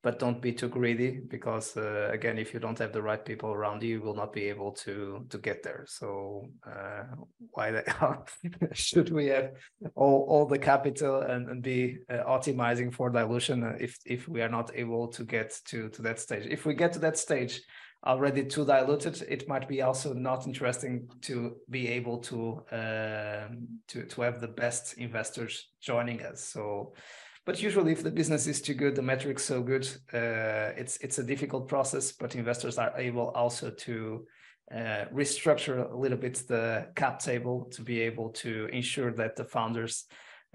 but 0.03 0.19
don't 0.19 0.43
be 0.43 0.53
too 0.53 0.69
greedy 0.69 1.21
because 1.29 1.77
uh, 1.77 2.11
again 2.13 2.37
if 2.37 2.53
you 2.53 2.61
don't 2.61 2.79
have 2.79 2.93
the 2.93 3.01
right 3.01 3.25
people 3.25 3.53
around 3.53 3.83
you 3.83 3.89
you 3.89 4.03
will 4.03 4.15
not 4.15 4.33
be 4.33 4.45
able 4.49 4.73
to 4.73 5.25
to 5.31 5.39
get 5.39 5.63
there. 5.63 5.85
So 5.87 6.49
uh, 6.67 7.05
why 7.51 7.71
the 7.71 7.83
hell 7.87 8.27
should 8.73 9.11
we 9.11 9.27
have 9.27 9.53
all, 9.95 10.27
all 10.29 10.47
the 10.47 10.59
capital 10.59 11.21
and, 11.21 11.49
and 11.49 11.63
be 11.63 11.99
uh, 12.11 12.25
optimizing 12.25 12.93
for 12.93 13.11
dilution 13.11 13.77
if 13.81 13.99
if 14.05 14.29
we 14.29 14.43
are 14.43 14.49
not 14.49 14.71
able 14.75 15.09
to 15.09 15.25
get 15.25 15.57
to 15.67 15.89
to 15.91 16.03
that 16.03 16.19
stage? 16.19 16.47
If 16.47 16.67
we 16.67 16.75
get 16.75 16.93
to 16.95 16.99
that 17.01 17.17
stage 17.17 17.63
already 18.05 18.45
too 18.45 18.65
diluted 18.65 19.23
it 19.29 19.47
might 19.47 19.69
be 19.69 19.81
also 19.81 20.13
not 20.13 20.45
interesting 20.45 21.09
to 21.21 21.55
be 21.71 21.87
able 21.87 22.19
to 22.19 22.61
um, 22.73 23.69
to 23.87 24.05
to 24.09 24.23
have 24.23 24.41
the 24.41 24.49
best 24.49 24.95
investors 24.99 25.69
joining 25.81 26.21
us. 26.23 26.43
So 26.43 26.95
but 27.45 27.61
usually, 27.61 27.93
if 27.93 28.03
the 28.03 28.11
business 28.11 28.47
is 28.47 28.63
too 28.63 28.75
good, 28.75 28.95
the 28.95 29.03
metrics 29.03 29.45
so 29.45 29.63
good, 29.63 29.85
uh, 30.15 30.73
it's 30.77 30.97
it's 30.99 31.19
a 31.19 31.25
difficult 31.25 31.69
process. 31.69 32.13
But 32.13 32.37
investors 32.37 32.79
are 32.79 32.93
able 32.97 33.31
also 33.31 33.71
to 33.71 34.27
uh, 34.71 35.05
restructure 35.13 35.91
a 35.93 35.97
little 35.97 36.19
bit 36.19 36.35
the 36.47 36.87
cap 36.95 37.19
table 37.19 37.65
to 37.73 37.83
be 37.83 38.01
able 38.01 38.31
to 38.31 38.67
ensure 38.67 39.13
that 39.15 39.35
the 39.35 39.45
founders 39.45 40.05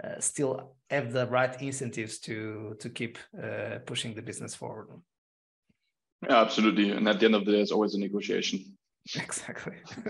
uh, 0.02 0.18
still 0.18 0.76
have 0.88 1.12
the 1.12 1.26
right 1.26 1.60
incentives 1.60 2.18
to 2.20 2.74
to 2.80 2.88
keep 2.88 3.18
uh, 3.42 3.78
pushing 3.84 4.14
the 4.14 4.22
business 4.22 4.54
forward. 4.54 4.88
Absolutely. 6.28 6.90
And 6.92 7.06
at 7.06 7.20
the 7.20 7.26
end 7.26 7.34
of 7.34 7.44
the 7.44 7.52
day, 7.52 7.60
it's 7.60 7.70
always 7.70 7.94
a 7.94 8.00
negotiation. 8.00 8.78
Exactly. 9.16 9.76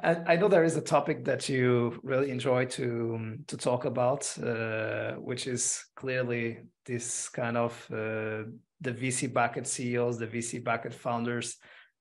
and 0.00 0.28
I 0.28 0.36
know 0.36 0.48
there 0.48 0.64
is 0.64 0.76
a 0.76 0.82
topic 0.82 1.24
that 1.24 1.48
you 1.48 1.98
really 2.02 2.30
enjoy 2.30 2.66
to 2.66 3.38
to 3.46 3.56
talk 3.56 3.84
about, 3.86 4.36
uh, 4.38 5.12
which 5.12 5.46
is 5.46 5.84
clearly 5.96 6.58
this 6.84 7.30
kind 7.30 7.56
of 7.56 7.72
uh, 7.90 8.44
the 8.80 8.92
VC 8.92 9.32
bucket 9.32 9.66
CEOs, 9.66 10.18
the 10.18 10.26
VC 10.26 10.62
bucket 10.62 10.92
founders 10.92 11.56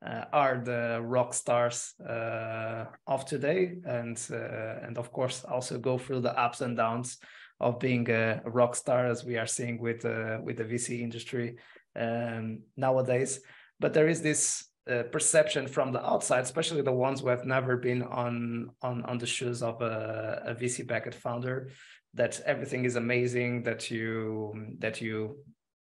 uh, 0.05 0.25
are 0.33 0.61
the 0.65 0.99
rock 1.01 1.33
stars 1.33 1.93
uh, 2.05 2.85
of 3.07 3.25
today, 3.25 3.75
and 3.85 4.17
uh, 4.31 4.85
and 4.85 4.97
of 4.97 5.11
course 5.13 5.45
also 5.45 5.77
go 5.77 5.97
through 5.97 6.21
the 6.21 6.37
ups 6.37 6.59
and 6.61 6.75
downs 6.75 7.19
of 7.59 7.79
being 7.79 8.09
a 8.09 8.41
rock 8.45 8.75
star, 8.75 9.05
as 9.07 9.23
we 9.23 9.37
are 9.37 9.47
seeing 9.47 9.79
with 9.79 10.03
uh, 10.03 10.39
with 10.43 10.57
the 10.57 10.65
VC 10.65 10.99
industry 11.01 11.55
um, 11.95 12.63
nowadays. 12.75 13.39
But 13.79 13.93
there 13.93 14.09
is 14.09 14.21
this 14.21 14.70
uh, 14.89 15.03
perception 15.03 15.67
from 15.67 15.91
the 15.91 16.03
outside, 16.05 16.43
especially 16.43 16.81
the 16.81 16.91
ones 16.91 17.21
who 17.21 17.27
have 17.27 17.45
never 17.45 17.77
been 17.77 18.03
on 18.03 18.71
on 18.81 19.03
on 19.03 19.17
the 19.17 19.27
shoes 19.27 19.61
of 19.61 19.81
a, 19.81 20.41
a 20.45 20.55
VC 20.55 20.87
backed 20.87 21.13
founder, 21.13 21.69
that 22.13 22.41
everything 22.45 22.85
is 22.85 22.95
amazing, 22.95 23.63
that 23.63 23.91
you 23.91 24.75
that 24.79 25.01
you 25.01 25.37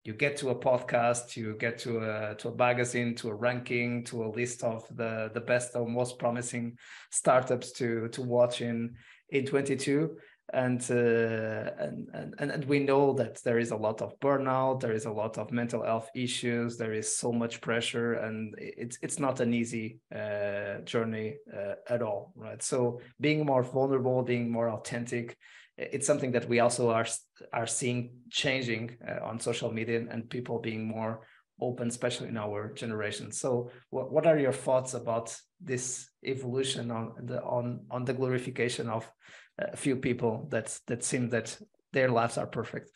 you 0.04 0.14
get 0.14 0.38
to 0.38 0.50
a 0.50 0.56
podcast, 0.56 1.36
you 1.36 1.56
get 1.60 1.78
to 1.80 2.00
a 2.00 2.36
to 2.36 2.50
a 2.50 2.56
magazine, 2.56 3.14
to 3.16 3.30
a 3.30 3.36
ranking, 3.36 4.04
to 4.06 4.24
a 4.24 4.30
list 4.30 4.64
of 4.64 4.88
the 4.96 5.30
the 5.34 5.42
best 5.42 5.76
or 5.76 5.88
most 5.88 6.18
promising 6.18 6.78
startups 7.12 7.74
to 7.74 8.08
to 8.10 8.22
watch 8.22 8.62
in 8.62 8.96
in 9.30 9.46
22 9.46 10.18
and, 10.54 10.82
uh, 10.90 11.72
and 11.78 12.08
and 12.14 12.52
and 12.52 12.66
we 12.66 12.80
know 12.80 13.14
that 13.14 13.44
there 13.44 13.60
is 13.60 13.72
a 13.72 13.76
lot 13.76 14.02
of 14.02 14.18
burnout 14.20 14.80
there 14.80 14.94
is 14.94 15.06
a 15.06 15.12
lot 15.12 15.38
of 15.38 15.52
mental 15.52 15.84
health 15.84 16.10
issues 16.16 16.78
there 16.78 16.94
is 16.94 17.18
so 17.18 17.34
much 17.34 17.60
pressure 17.60 18.14
and 18.14 18.56
it's 18.58 18.98
it's 19.02 19.20
not 19.20 19.42
an 19.42 19.54
easy 19.54 20.00
uh, 20.16 20.80
journey 20.86 21.36
uh, 21.54 21.74
at 21.90 22.02
all 22.02 22.32
right? 22.36 22.64
So 22.64 23.02
being 23.20 23.46
more 23.46 23.64
vulnerable 23.64 24.24
being 24.24 24.50
more 24.50 24.70
authentic 24.70 25.38
it's 25.78 26.08
something 26.08 26.32
that 26.32 26.48
we 26.48 26.60
also 26.60 26.90
are 26.92 27.06
are 27.52 27.68
seeing 27.68 28.12
changing 28.30 28.98
uh, 29.08 29.26
on 29.26 29.40
social 29.40 29.72
media 29.72 30.06
and 30.10 30.30
people 30.30 30.60
being 30.60 30.88
more 30.88 31.22
open 31.60 31.88
especially 31.88 32.28
in 32.28 32.38
our 32.38 32.72
generation. 32.74 33.32
So 33.32 33.72
what, 33.90 34.12
what 34.12 34.28
are 34.28 34.38
your 34.38 34.54
thoughts 34.54 34.94
about 34.94 35.36
this 35.60 36.10
evolution 36.24 36.92
on 36.92 37.14
the 37.24 37.42
on 37.42 37.86
on 37.90 38.06
the 38.06 38.14
glorification 38.14 38.90
of 38.90 39.10
a 39.60 39.78
few 39.78 39.96
people 39.96 40.48
that 40.50 40.80
that 40.88 41.04
seem 41.04 41.30
that 41.30 41.58
their 41.94 42.10
lives 42.10 42.38
are 42.38 42.48
perfect. 42.48 42.92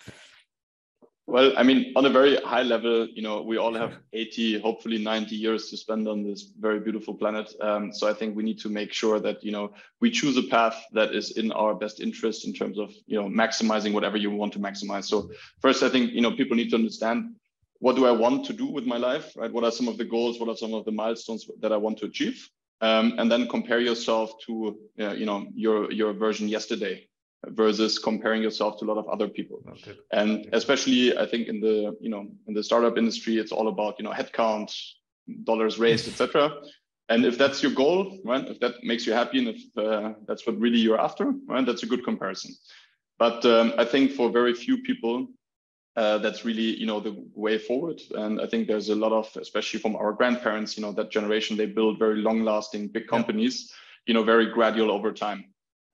Well 1.28 1.54
i 1.56 1.64
mean 1.64 1.94
on 1.96 2.06
a 2.06 2.10
very 2.10 2.36
high 2.38 2.64
level 2.64 3.08
you 3.08 3.22
know 3.22 3.42
we 3.42 3.58
all 3.58 3.74
have 3.74 3.94
80 4.14 4.60
hopefully 4.60 4.98
90 4.98 5.36
years 5.36 5.70
to 5.70 5.78
spend 5.78 6.08
on 6.08 6.24
this 6.24 6.52
very 6.60 6.80
beautiful 6.80 7.14
planet. 7.14 7.54
Um, 7.62 7.94
so 7.94 8.10
i 8.10 8.14
think 8.14 8.36
we 8.36 8.44
need 8.44 8.60
to 8.60 8.70
make 8.70 8.92
sure 8.92 9.20
that 9.20 9.44
you 9.44 9.52
know 9.52 9.74
we 10.02 10.12
choose 10.12 10.36
a 10.38 10.44
path 10.44 10.84
that 10.92 11.16
is 11.16 11.38
in 11.38 11.52
our 11.52 11.74
best 11.74 12.02
interest 12.02 12.46
in 12.46 12.54
terms 12.54 12.78
of 12.78 12.92
you 13.08 13.18
know 13.22 13.30
maximizing 13.30 13.94
whatever 13.94 14.18
you 14.18 14.32
want 14.32 14.54
to 14.54 14.60
maximize. 14.60 15.06
So 15.06 15.30
first 15.62 15.84
i 15.84 15.90
think 15.90 16.12
you 16.12 16.22
know 16.22 16.32
people 16.32 16.58
need 16.58 16.70
to 16.72 16.76
understand 16.76 17.36
what 17.80 17.96
do 17.96 18.06
i 18.06 18.12
want 18.12 18.46
to 18.46 18.54
do 18.54 18.66
with 18.66 18.86
my 18.86 18.98
life 18.98 19.34
right? 19.38 19.54
What 19.54 19.64
are 19.64 19.72
some 19.72 19.88
of 19.88 19.98
the 19.98 20.06
goals? 20.06 20.40
What 20.40 20.50
are 20.50 20.58
some 20.58 20.74
of 20.74 20.86
the 20.86 20.92
milestones 20.92 21.50
that 21.62 21.72
i 21.72 21.78
want 21.78 21.98
to 22.00 22.06
achieve 22.06 22.38
um, 22.82 23.14
and 23.18 23.32
then 23.32 23.48
compare 23.48 23.80
yourself 23.80 24.34
to 24.46 24.78
uh, 25.00 25.12
you 25.12 25.26
know 25.26 25.48
your 25.54 25.92
your 25.92 26.14
version 26.14 26.48
yesterday 26.48 27.08
versus 27.48 27.98
comparing 27.98 28.42
yourself 28.42 28.78
to 28.80 28.86
a 28.86 28.88
lot 28.88 28.98
of 28.98 29.08
other 29.08 29.28
people. 29.28 29.64
Okay. 29.70 29.98
and 30.12 30.48
especially 30.54 31.18
i 31.18 31.26
think 31.26 31.48
in 31.48 31.60
the 31.60 31.96
you 32.00 32.10
know 32.10 32.28
in 32.48 32.54
the 32.54 32.64
startup 32.64 32.98
industry 32.98 33.38
it's 33.38 33.52
all 33.52 33.68
about 33.68 33.96
you 33.98 34.06
know 34.06 34.12
headcount 34.12 34.70
dollars 35.44 35.80
raised 35.80 36.08
etc 36.08 36.52
and 37.10 37.26
if 37.26 37.38
that's 37.38 37.64
your 37.64 37.72
goal 37.72 38.20
right 38.26 38.48
if 38.48 38.60
that 38.60 38.76
makes 38.84 39.06
you 39.08 39.14
happy 39.14 39.40
and 39.40 39.48
if 39.56 39.62
uh, 39.78 40.14
that's 40.28 40.46
what 40.46 40.58
really 40.60 40.78
you're 40.78 41.00
after 41.00 41.26
right 41.48 41.66
that's 41.66 41.84
a 41.84 41.88
good 41.88 42.04
comparison. 42.04 42.52
But 43.20 43.46
um, 43.46 43.74
i 43.78 43.86
think 43.86 44.12
for 44.12 44.30
very 44.30 44.54
few 44.54 44.82
people 44.90 45.28
uh, 45.96 46.18
that's 46.20 46.46
really 46.46 46.78
you 46.80 46.86
know 46.86 47.00
the 47.00 47.16
way 47.36 47.58
forward. 47.58 48.02
And 48.16 48.40
i 48.42 48.48
think 48.48 48.68
there's 48.68 48.90
a 48.90 48.96
lot 48.96 49.12
of 49.12 49.30
especially 49.36 49.80
from 49.80 49.96
our 49.96 50.14
grandparents 50.14 50.78
you 50.78 50.84
know 50.84 50.92
that 50.94 51.12
generation 51.12 51.58
they 51.58 51.66
build 51.66 52.00
very 52.00 52.22
long 52.22 52.44
lasting 52.44 52.88
big 52.88 53.08
companies 53.08 53.68
yeah. 53.70 53.76
you 54.08 54.14
know 54.14 54.24
very 54.24 54.52
gradual 54.52 54.92
over 54.92 55.12
time. 55.12 55.46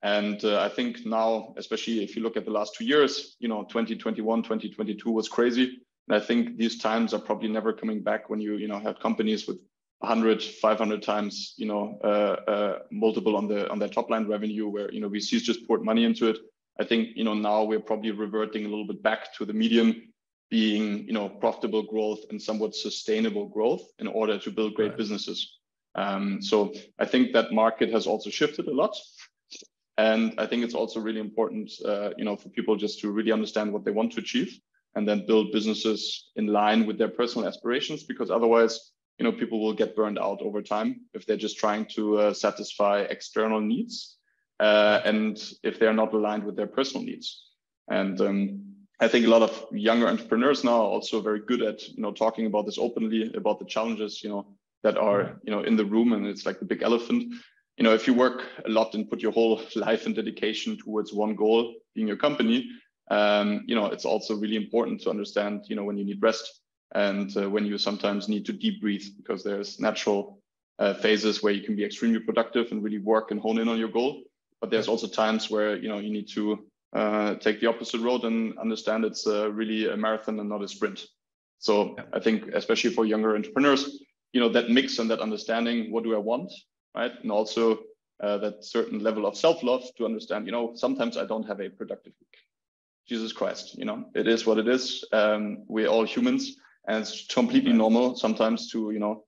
And 0.02 0.44
uh, 0.44 0.60
i 0.60 0.68
think 0.68 1.04
now 1.04 1.54
especially 1.56 2.04
if 2.04 2.14
you 2.14 2.22
look 2.22 2.36
at 2.36 2.44
the 2.44 2.52
last 2.52 2.74
two 2.76 2.84
years 2.84 3.36
you 3.40 3.48
know 3.48 3.64
2021 3.64 4.42
2022 4.42 5.10
was 5.10 5.28
crazy. 5.28 5.78
And 6.08 6.16
i 6.16 6.20
think 6.24 6.56
these 6.56 6.78
times 6.78 7.12
are 7.12 7.20
probably 7.20 7.48
never 7.48 7.72
coming 7.72 8.02
back 8.02 8.30
when 8.30 8.40
you 8.40 8.56
you 8.56 8.68
know 8.68 8.78
have 8.78 9.00
companies 9.00 9.48
with 9.48 9.58
100 10.00 10.40
500 10.42 11.02
times 11.02 11.54
you 11.56 11.66
know 11.66 11.98
uh, 12.04 12.36
uh, 12.50 12.78
multiple 12.92 13.36
on 13.36 13.48
the 13.48 13.68
on 13.68 13.80
their 13.80 13.88
top 13.88 14.10
line 14.10 14.28
revenue 14.28 14.68
where 14.68 14.92
you 14.92 15.00
know 15.00 15.10
vcs 15.10 15.42
just 15.42 15.66
poured 15.66 15.82
money 15.82 16.04
into 16.04 16.28
it 16.28 16.38
I 16.80 16.84
think 16.84 17.16
you 17.16 17.24
know 17.24 17.34
now 17.34 17.64
we're 17.64 17.80
probably 17.80 18.10
reverting 18.12 18.64
a 18.64 18.68
little 18.68 18.86
bit 18.86 19.02
back 19.02 19.34
to 19.36 19.44
the 19.44 19.52
medium 19.52 20.12
being 20.50 21.06
you 21.06 21.12
know 21.12 21.28
profitable 21.28 21.82
growth 21.82 22.20
and 22.30 22.40
somewhat 22.40 22.74
sustainable 22.74 23.46
growth 23.46 23.82
in 23.98 24.06
order 24.06 24.38
to 24.38 24.50
build 24.50 24.74
great 24.74 24.90
right. 24.90 24.98
businesses. 24.98 25.58
Um, 25.94 26.40
so 26.40 26.72
I 26.98 27.06
think 27.06 27.32
that 27.32 27.52
market 27.52 27.92
has 27.92 28.06
also 28.06 28.30
shifted 28.30 28.66
a 28.68 28.74
lot. 28.74 28.94
And 29.96 30.34
I 30.38 30.46
think 30.46 30.62
it's 30.62 30.74
also 30.74 31.00
really 31.00 31.18
important, 31.18 31.72
uh, 31.84 32.10
you 32.16 32.24
know, 32.24 32.36
for 32.36 32.50
people 32.50 32.76
just 32.76 33.00
to 33.00 33.10
really 33.10 33.32
understand 33.32 33.72
what 33.72 33.84
they 33.84 33.90
want 33.90 34.12
to 34.12 34.20
achieve 34.20 34.60
and 34.94 35.08
then 35.08 35.26
build 35.26 35.50
businesses 35.50 36.30
in 36.36 36.46
line 36.46 36.86
with 36.86 36.98
their 36.98 37.08
personal 37.08 37.48
aspirations, 37.48 38.04
because 38.04 38.30
otherwise, 38.30 38.92
you 39.18 39.24
know, 39.24 39.32
people 39.32 39.60
will 39.60 39.72
get 39.72 39.96
burned 39.96 40.18
out 40.18 40.40
over 40.40 40.62
time 40.62 41.00
if 41.14 41.26
they're 41.26 41.36
just 41.36 41.58
trying 41.58 41.84
to 41.96 42.18
uh, 42.18 42.32
satisfy 42.32 43.00
external 43.00 43.60
needs 43.60 44.17
uh, 44.60 45.00
and 45.04 45.38
if 45.62 45.78
they're 45.78 45.92
not 45.92 46.12
aligned 46.12 46.44
with 46.44 46.56
their 46.56 46.66
personal 46.66 47.04
needs. 47.04 47.44
And 47.88 48.20
um, 48.20 48.68
I 49.00 49.08
think 49.08 49.26
a 49.26 49.30
lot 49.30 49.42
of 49.42 49.66
younger 49.70 50.08
entrepreneurs 50.08 50.64
now 50.64 50.80
are 50.80 50.92
also 50.96 51.20
very 51.20 51.40
good 51.40 51.62
at 51.62 51.86
you 51.88 52.02
know 52.02 52.12
talking 52.12 52.46
about 52.46 52.66
this 52.66 52.78
openly 52.78 53.32
about 53.34 53.58
the 53.60 53.64
challenges 53.64 54.22
you 54.22 54.28
know 54.28 54.46
that 54.82 54.98
are 54.98 55.40
you 55.44 55.52
know 55.52 55.62
in 55.62 55.76
the 55.76 55.84
room 55.84 56.12
and 56.12 56.26
it's 56.26 56.46
like 56.46 56.58
the 56.58 56.64
big 56.64 56.82
elephant. 56.82 57.32
You 57.76 57.84
know, 57.84 57.94
if 57.94 58.08
you 58.08 58.14
work 58.14 58.42
a 58.66 58.68
lot 58.68 58.94
and 58.94 59.08
put 59.08 59.20
your 59.20 59.30
whole 59.30 59.62
life 59.76 60.06
and 60.06 60.14
dedication 60.14 60.76
towards 60.76 61.12
one 61.12 61.36
goal, 61.36 61.74
being 61.94 62.08
your 62.08 62.16
company, 62.16 62.68
um, 63.10 63.62
you 63.66 63.76
know, 63.76 63.86
it's 63.86 64.04
also 64.04 64.34
really 64.34 64.56
important 64.56 65.00
to 65.02 65.10
understand, 65.10 65.64
you 65.68 65.76
know, 65.76 65.84
when 65.84 65.96
you 65.96 66.04
need 66.04 66.20
rest 66.20 66.60
and 66.94 67.36
uh, 67.36 67.48
when 67.48 67.64
you 67.64 67.78
sometimes 67.78 68.28
need 68.28 68.44
to 68.46 68.52
deep 68.52 68.80
breathe 68.80 69.04
because 69.16 69.44
there's 69.44 69.78
natural 69.78 70.40
uh, 70.80 70.94
phases 70.94 71.40
where 71.40 71.52
you 71.52 71.62
can 71.62 71.76
be 71.76 71.84
extremely 71.84 72.18
productive 72.18 72.72
and 72.72 72.82
really 72.82 72.98
work 72.98 73.30
and 73.30 73.40
hone 73.40 73.58
in 73.58 73.68
on 73.68 73.78
your 73.78 73.88
goal 73.88 74.22
but 74.60 74.70
there's 74.70 74.88
also 74.88 75.06
times 75.06 75.50
where 75.50 75.76
you 75.76 75.88
know 75.88 75.98
you 75.98 76.10
need 76.10 76.28
to 76.34 76.66
uh, 76.94 77.34
take 77.36 77.60
the 77.60 77.66
opposite 77.66 78.00
road 78.00 78.24
and 78.24 78.58
understand 78.58 79.04
it's 79.04 79.26
uh, 79.26 79.50
really 79.52 79.88
a 79.88 79.96
marathon 79.96 80.40
and 80.40 80.48
not 80.48 80.62
a 80.62 80.68
sprint. 80.68 81.06
So 81.58 81.94
yeah. 81.96 82.04
I 82.12 82.20
think 82.20 82.48
especially 82.54 82.90
for 82.90 83.04
younger 83.04 83.34
entrepreneurs, 83.34 84.00
you 84.32 84.40
know 84.40 84.48
that 84.50 84.70
mix 84.70 84.98
and 84.98 85.10
that 85.10 85.20
understanding, 85.20 85.92
what 85.92 86.04
do 86.04 86.14
I 86.14 86.18
want, 86.18 86.52
right? 86.94 87.12
And 87.22 87.30
also 87.30 87.80
uh, 88.22 88.38
that 88.38 88.64
certain 88.64 89.00
level 89.00 89.26
of 89.26 89.36
self-love 89.36 89.84
to 89.96 90.04
understand, 90.04 90.46
you 90.46 90.52
know, 90.52 90.72
sometimes 90.74 91.16
I 91.16 91.24
don't 91.24 91.46
have 91.46 91.60
a 91.60 91.68
productive 91.68 92.14
week. 92.20 92.36
Jesus 93.08 93.32
Christ, 93.32 93.78
you 93.78 93.84
know, 93.84 94.04
it 94.14 94.26
is 94.26 94.44
what 94.44 94.58
it 94.58 94.68
is. 94.68 95.04
Um, 95.12 95.64
we're 95.68 95.88
all 95.88 96.04
humans, 96.04 96.56
and 96.86 96.98
it's 96.98 97.26
completely 97.26 97.72
normal 97.72 98.16
sometimes 98.16 98.70
to, 98.72 98.90
you 98.90 98.98
know, 98.98 99.24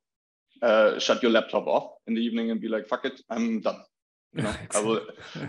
uh, 0.62 0.98
shut 0.98 1.22
your 1.22 1.32
laptop 1.32 1.66
off 1.66 1.92
in 2.06 2.14
the 2.14 2.20
evening 2.20 2.50
and 2.50 2.60
be 2.60 2.68
like, 2.68 2.86
"Fuck 2.86 3.06
it, 3.06 3.20
I'm 3.30 3.60
done." 3.60 3.80
You 4.34 4.42
know, 4.42 4.54
I 4.74 4.80
will, 4.80 5.00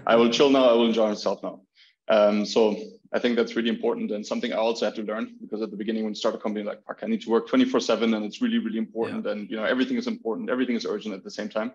I 0.08 0.16
will 0.16 0.30
chill 0.32 0.50
now. 0.50 0.70
I 0.70 0.74
will 0.74 0.88
enjoy 0.88 1.10
myself 1.10 1.42
now. 1.44 1.62
Um, 2.08 2.46
so 2.46 2.76
I 3.14 3.20
think 3.20 3.36
that's 3.36 3.56
really 3.56 3.70
important 3.70 4.12
and 4.12 4.26
something 4.26 4.54
I 4.54 4.58
also 4.58 4.86
had 4.86 4.96
to 4.96 5.04
learn 5.04 5.36
because 5.42 5.62
at 5.62 5.72
the 5.72 5.78
beginning 5.78 6.04
when 6.04 6.12
you 6.12 6.16
start 6.16 6.36
a 6.36 6.38
company, 6.38 6.66
like, 6.66 6.84
fuck, 6.86 7.00
I 7.04 7.08
need 7.08 7.22
to 7.22 7.30
work 7.30 7.48
24 7.48 7.80
seven 7.80 8.14
and 8.14 8.26
it's 8.26 8.42
really, 8.42 8.58
really 8.58 8.78
important. 8.78 9.26
Yeah. 9.26 9.32
And, 9.32 9.50
you 9.50 9.58
know, 9.58 9.66
everything 9.66 9.98
is 9.98 10.08
important. 10.08 10.50
Everything 10.50 10.76
is 10.76 10.86
urgent 10.86 11.14
at 11.14 11.24
the 11.24 11.32
same 11.32 11.50
time. 11.50 11.72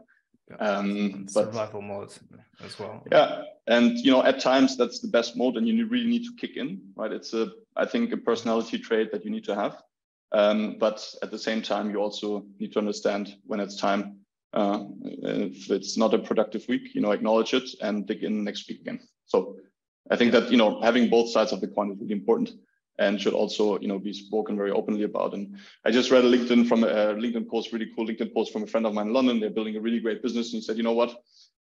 Yeah. 0.51 0.57
Um, 0.57 1.27
but, 1.35 1.47
survival 1.47 1.83
mode 1.83 2.13
as 2.65 2.79
well. 2.79 3.03
Yeah. 3.11 3.43
And, 3.67 3.99
you 3.99 4.13
know, 4.13 4.23
at 4.23 4.41
times 4.41 4.77
that's 4.77 5.01
the 5.01 5.09
best 5.09 5.37
mode 5.37 5.57
and 5.57 5.67
you 5.67 5.87
really 5.87 6.07
need 6.07 6.25
to 6.25 6.35
kick 6.37 6.57
in, 6.57 6.81
right? 6.97 7.13
It's 7.13 7.35
a, 7.35 7.51
I 7.77 7.85
think 7.87 8.13
a 8.13 8.17
personality 8.17 8.79
trait 8.79 9.13
that 9.13 9.25
you 9.25 9.31
need 9.31 9.45
to 9.45 9.55
have. 9.55 9.83
Um, 10.33 10.77
but 10.79 11.07
at 11.23 11.31
the 11.31 11.39
same 11.39 11.63
time, 11.63 11.91
you 11.91 11.99
also 11.99 12.45
need 12.59 12.73
to 12.73 12.79
understand 12.79 13.37
when 13.45 13.61
it's 13.61 13.77
time 13.77 14.19
uh, 14.57 14.85
if 15.05 15.71
it's 15.71 15.99
not 15.99 16.15
a 16.15 16.19
productive 16.19 16.67
week, 16.67 16.95
you 16.95 17.03
know, 17.03 17.13
acknowledge 17.13 17.53
it 17.53 17.69
and 17.83 18.07
dig 18.07 18.25
in 18.25 18.43
next 18.43 18.67
week 18.69 18.81
again. 18.81 19.01
So 19.27 19.57
I 20.11 20.17
think 20.17 20.33
that, 20.33 20.51
you 20.51 20.57
know, 20.57 20.81
having 20.81 21.11
both 21.11 21.31
sides 21.31 21.53
of 21.53 21.61
the 21.61 21.69
coin 21.69 21.93
is 21.93 21.99
really 22.01 22.15
important 22.15 22.53
and 22.99 23.21
should 23.21 23.35
also, 23.35 23.79
you 23.81 23.89
know, 23.89 23.99
be 23.99 24.15
spoken 24.15 24.57
very 24.57 24.71
openly 24.71 25.03
about. 25.03 25.35
And 25.35 25.59
I 25.85 25.91
just 25.91 26.11
read 26.11 26.25
a 26.25 26.31
LinkedIn 26.31 26.67
from 26.67 26.85
a 26.85 27.15
LinkedIn 27.23 27.51
post, 27.51 27.71
really 27.71 27.91
cool 27.95 28.07
LinkedIn 28.07 28.33
post 28.33 28.51
from 28.51 28.63
a 28.63 28.67
friend 28.67 28.87
of 28.87 28.95
mine 28.95 29.09
in 29.09 29.13
London. 29.13 29.41
They're 29.41 29.51
building 29.51 29.77
a 29.77 29.81
really 29.81 30.01
great 30.01 30.23
business. 30.23 30.55
And 30.55 30.63
he 30.63 30.67
said, 30.67 30.79
you 30.79 30.83
know 30.83 30.95
what? 30.95 31.15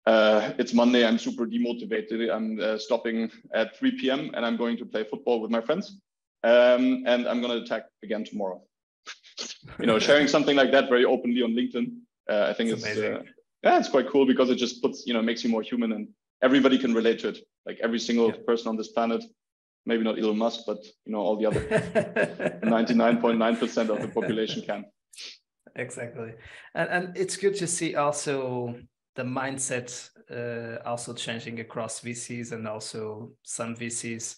Uh, 0.05 0.51
it's 0.57 0.73
Monday. 0.73 1.07
I'm 1.07 1.17
super 1.17 1.45
demotivated. 1.45 2.29
I'm 2.29 2.59
uh, 2.59 2.77
stopping 2.77 3.31
at 3.53 3.77
3 3.77 3.99
p.m. 4.01 4.31
and 4.33 4.45
I'm 4.45 4.57
going 4.57 4.75
to 4.77 4.85
play 4.85 5.05
football 5.05 5.39
with 5.39 5.51
my 5.51 5.61
friends. 5.61 5.97
Um, 6.43 7.03
and 7.05 7.25
I'm 7.25 7.39
going 7.39 7.57
to 7.57 7.63
attack 7.63 7.85
again 8.03 8.25
tomorrow. 8.25 8.61
you 9.79 9.85
know, 9.85 9.97
sharing 9.97 10.27
something 10.27 10.57
like 10.57 10.73
that 10.73 10.89
very 10.89 11.05
openly 11.05 11.41
on 11.41 11.51
LinkedIn 11.51 12.01
uh, 12.31 12.47
I 12.49 12.53
think 12.53 12.69
it's, 12.69 12.85
it's 12.85 12.97
uh, 12.97 13.23
yeah, 13.63 13.77
it's 13.77 13.89
quite 13.89 14.09
cool 14.09 14.25
because 14.25 14.49
it 14.49 14.55
just 14.55 14.81
puts 14.81 15.05
you 15.05 15.13
know 15.13 15.21
makes 15.21 15.43
you 15.43 15.49
more 15.49 15.61
human 15.61 15.91
and 15.91 16.07
everybody 16.41 16.77
can 16.77 16.93
relate 16.93 17.19
to 17.19 17.29
it. 17.29 17.39
Like 17.65 17.79
every 17.83 17.99
single 17.99 18.27
yeah. 18.27 18.45
person 18.47 18.69
on 18.69 18.77
this 18.77 18.89
planet, 18.89 19.23
maybe 19.85 20.03
not 20.03 20.17
Elon 20.17 20.37
Musk, 20.37 20.61
but 20.65 20.79
you 21.05 21.11
know 21.11 21.19
all 21.19 21.35
the 21.35 21.45
other 21.45 21.61
99.9% 22.63 23.89
of 23.89 24.01
the 24.01 24.07
population 24.07 24.61
can. 24.61 24.85
Exactly, 25.75 26.33
and 26.75 26.89
and 26.89 27.17
it's 27.17 27.37
good 27.37 27.55
to 27.55 27.67
see 27.67 27.95
also 27.95 28.75
the 29.15 29.23
mindset 29.23 30.09
uh, 30.31 30.81
also 30.87 31.13
changing 31.13 31.59
across 31.59 32.01
VCs 32.01 32.53
and 32.53 32.67
also 32.67 33.31
some 33.43 33.75
VCs 33.75 34.37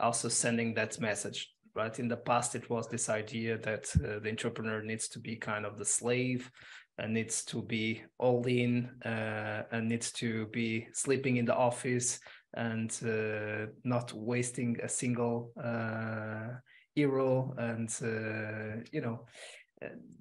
also 0.00 0.28
sending 0.28 0.74
that 0.74 0.98
message 0.98 1.54
right? 1.74 1.98
In 1.98 2.08
the 2.08 2.16
past, 2.16 2.54
it 2.54 2.70
was 2.70 2.88
this 2.88 3.08
idea 3.08 3.58
that 3.58 3.92
uh, 3.96 4.20
the 4.20 4.30
entrepreneur 4.30 4.82
needs 4.82 5.08
to 5.08 5.18
be 5.18 5.36
kind 5.36 5.66
of 5.66 5.78
the 5.78 5.84
slave 5.84 6.50
and 6.98 7.12
needs 7.12 7.44
to 7.44 7.62
be 7.62 8.02
all 8.18 8.44
in 8.46 8.88
uh, 9.04 9.62
and 9.72 9.88
needs 9.88 10.12
to 10.12 10.46
be 10.46 10.86
sleeping 10.92 11.36
in 11.36 11.44
the 11.44 11.54
office 11.54 12.20
and 12.54 12.98
uh, 13.04 13.66
not 13.82 14.12
wasting 14.12 14.78
a 14.82 14.88
single 14.88 15.52
uh, 15.62 16.54
euro 16.94 17.52
and 17.58 17.90
uh, 18.02 18.80
you 18.92 19.00
know 19.00 19.26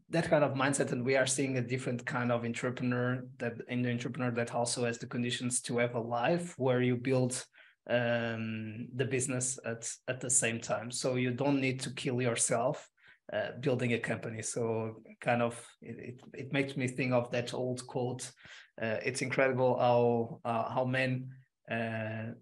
that 0.09 0.29
kind 0.29 0.43
of 0.43 0.53
mindset. 0.53 0.91
And 0.91 1.05
we 1.05 1.15
are 1.15 1.25
seeing 1.25 1.57
a 1.57 1.61
different 1.61 2.05
kind 2.05 2.31
of 2.31 2.45
entrepreneur 2.45 3.23
that 3.39 3.57
the 3.57 3.91
entrepreneur 3.91 4.31
that 4.31 4.53
also 4.53 4.85
has 4.85 4.97
the 4.97 5.07
conditions 5.07 5.61
to 5.61 5.77
have 5.77 5.95
a 5.95 5.99
life 5.99 6.53
where 6.57 6.81
you 6.81 6.95
build 6.95 7.43
um, 7.89 8.87
the 8.95 9.05
business 9.05 9.59
at 9.65 9.89
at 10.07 10.21
the 10.21 10.29
same 10.29 10.59
time. 10.59 10.91
So 10.91 11.15
you 11.15 11.31
don't 11.31 11.59
need 11.59 11.79
to 11.81 11.93
kill 11.93 12.21
yourself 12.21 12.89
uh, 13.31 13.51
building 13.59 13.93
a 13.93 13.99
company. 13.99 14.41
So 14.41 15.01
kind 15.21 15.41
of 15.41 15.55
it, 15.81 15.97
it, 15.99 16.21
it, 16.33 16.53
makes 16.53 16.75
me 16.75 16.87
think 16.87 17.13
of 17.13 17.31
that 17.31 17.53
old 17.53 17.85
quote 17.87 18.31
uh, 18.81 18.97
it's 19.05 19.21
incredible 19.21 19.77
how 19.77 20.39
uh, 20.45 20.73
how 20.73 20.85
men 20.85 21.29
uh, 21.71 22.33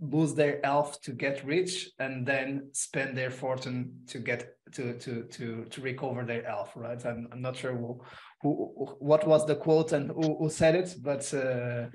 lose 0.00 0.34
their 0.34 0.60
health 0.62 1.00
to 1.02 1.12
get 1.12 1.44
rich 1.44 1.90
and 1.98 2.26
then 2.26 2.70
spend 2.72 3.16
their 3.16 3.30
fortune 3.30 3.92
to 4.06 4.18
get 4.18 4.56
to 4.72 4.94
to 4.98 5.24
to 5.24 5.64
to 5.64 5.80
recover 5.80 6.24
their 6.24 6.44
health 6.44 6.72
right? 6.74 7.04
I'm, 7.06 7.28
I'm 7.32 7.40
not 7.40 7.56
sure 7.56 7.76
who, 7.76 8.00
who 8.42 8.96
what 8.98 9.26
was 9.26 9.46
the 9.46 9.56
quote 9.56 9.92
and 9.92 10.10
who, 10.10 10.36
who 10.38 10.50
said 10.50 10.74
it 10.74 10.96
but 11.02 11.32
uh, 11.34 11.86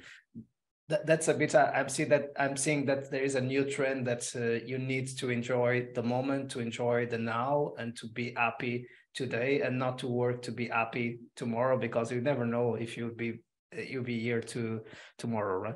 that, 0.90 1.06
that's 1.06 1.28
a 1.28 1.34
bit 1.34 1.56
i'm 1.56 1.90
seeing 1.90 2.10
that 2.10 2.32
i'm 2.38 2.58
seeing 2.58 2.86
that 2.86 3.10
there 3.10 3.24
is 3.24 3.36
a 3.36 3.42
new 3.42 3.64
trend 3.64 4.06
that 4.06 4.30
uh, 4.36 4.66
you 4.66 4.78
need 4.78 5.08
to 5.08 5.30
enjoy 5.30 5.88
the 5.96 6.04
moment 6.04 6.52
to 6.52 6.60
enjoy 6.60 7.06
the 7.06 7.18
now 7.18 7.72
and 7.78 7.96
to 7.96 8.08
be 8.08 8.34
happy 8.36 8.86
today 9.14 9.62
and 9.62 9.78
not 9.78 9.98
to 10.00 10.08
work 10.08 10.42
to 10.42 10.52
be 10.52 10.68
happy 10.68 11.20
tomorrow 11.36 11.78
because 11.78 12.12
you 12.12 12.22
never 12.22 12.46
know 12.46 12.76
if 12.76 12.98
you'll 12.98 13.16
be 13.16 13.40
you'll 13.88 14.04
be 14.04 14.20
here 14.20 14.42
to 14.42 14.82
tomorrow 15.18 15.60
right? 15.60 15.76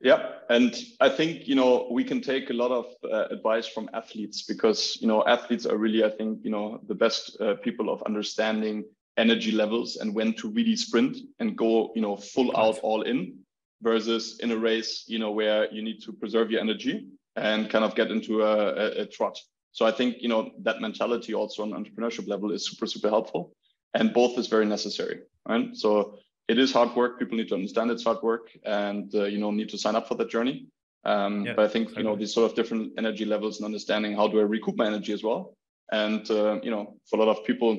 Yeah, 0.00 0.30
and 0.50 0.76
I 1.00 1.08
think 1.08 1.46
you 1.46 1.54
know 1.54 1.86
we 1.92 2.02
can 2.02 2.20
take 2.20 2.50
a 2.50 2.52
lot 2.52 2.72
of 2.72 2.86
uh, 3.04 3.26
advice 3.30 3.68
from 3.68 3.88
athletes 3.94 4.42
because 4.42 4.98
you 5.00 5.06
know 5.06 5.24
athletes 5.26 5.64
are 5.64 5.76
really 5.76 6.02
I 6.02 6.10
think 6.10 6.40
you 6.42 6.50
know 6.50 6.80
the 6.88 6.94
best 6.94 7.40
uh, 7.40 7.54
people 7.62 7.88
of 7.88 8.02
understanding 8.02 8.84
energy 9.16 9.52
levels 9.52 9.96
and 9.96 10.12
when 10.12 10.32
to 10.34 10.50
really 10.50 10.74
sprint 10.74 11.18
and 11.38 11.56
go 11.56 11.92
you 11.94 12.02
know 12.02 12.16
full 12.16 12.50
out 12.56 12.80
all 12.82 13.02
in 13.02 13.38
versus 13.82 14.38
in 14.40 14.52
a 14.52 14.56
race 14.56 15.04
you 15.06 15.18
know 15.18 15.30
where 15.30 15.72
you 15.72 15.82
need 15.82 16.00
to 16.02 16.12
preserve 16.12 16.50
your 16.50 16.60
energy 16.60 17.06
and 17.36 17.70
kind 17.70 17.84
of 17.84 17.94
get 17.94 18.10
into 18.10 18.42
a, 18.42 18.74
a, 18.74 18.86
a 19.02 19.06
trot. 19.06 19.38
So 19.72 19.86
I 19.86 19.90
think 19.92 20.16
you 20.20 20.28
know 20.28 20.52
that 20.62 20.80
mentality 20.80 21.34
also 21.34 21.62
on 21.62 21.70
entrepreneurship 21.72 22.28
level 22.28 22.52
is 22.52 22.66
super 22.66 22.86
super 22.86 23.08
helpful, 23.08 23.54
and 23.94 24.12
both 24.12 24.38
is 24.38 24.46
very 24.46 24.66
necessary. 24.66 25.20
Right. 25.48 25.74
So 25.74 26.18
it 26.48 26.58
is 26.58 26.72
hard 26.72 26.94
work. 26.94 27.18
People 27.18 27.38
need 27.38 27.48
to 27.48 27.54
understand 27.54 27.90
it's 27.90 28.04
hard 28.04 28.22
work, 28.22 28.50
and 28.64 29.14
uh, 29.14 29.24
you 29.24 29.38
know 29.38 29.50
need 29.50 29.70
to 29.70 29.78
sign 29.78 29.96
up 29.96 30.08
for 30.08 30.14
that 30.16 30.30
journey. 30.30 30.66
Um, 31.04 31.46
yeah, 31.46 31.54
but 31.56 31.64
I 31.64 31.68
think 31.68 31.96
you 31.96 32.04
know 32.04 32.16
these 32.16 32.34
sort 32.34 32.50
of 32.50 32.56
different 32.56 32.92
energy 32.98 33.24
levels 33.24 33.58
and 33.58 33.64
understanding 33.64 34.14
how 34.14 34.28
do 34.28 34.38
I 34.40 34.42
recoup 34.42 34.76
my 34.76 34.86
energy 34.86 35.12
as 35.12 35.22
well. 35.22 35.54
And 35.90 36.30
uh, 36.30 36.60
you 36.62 36.70
know, 36.70 36.96
for 37.08 37.18
a 37.18 37.24
lot 37.24 37.36
of 37.36 37.44
people, 37.44 37.78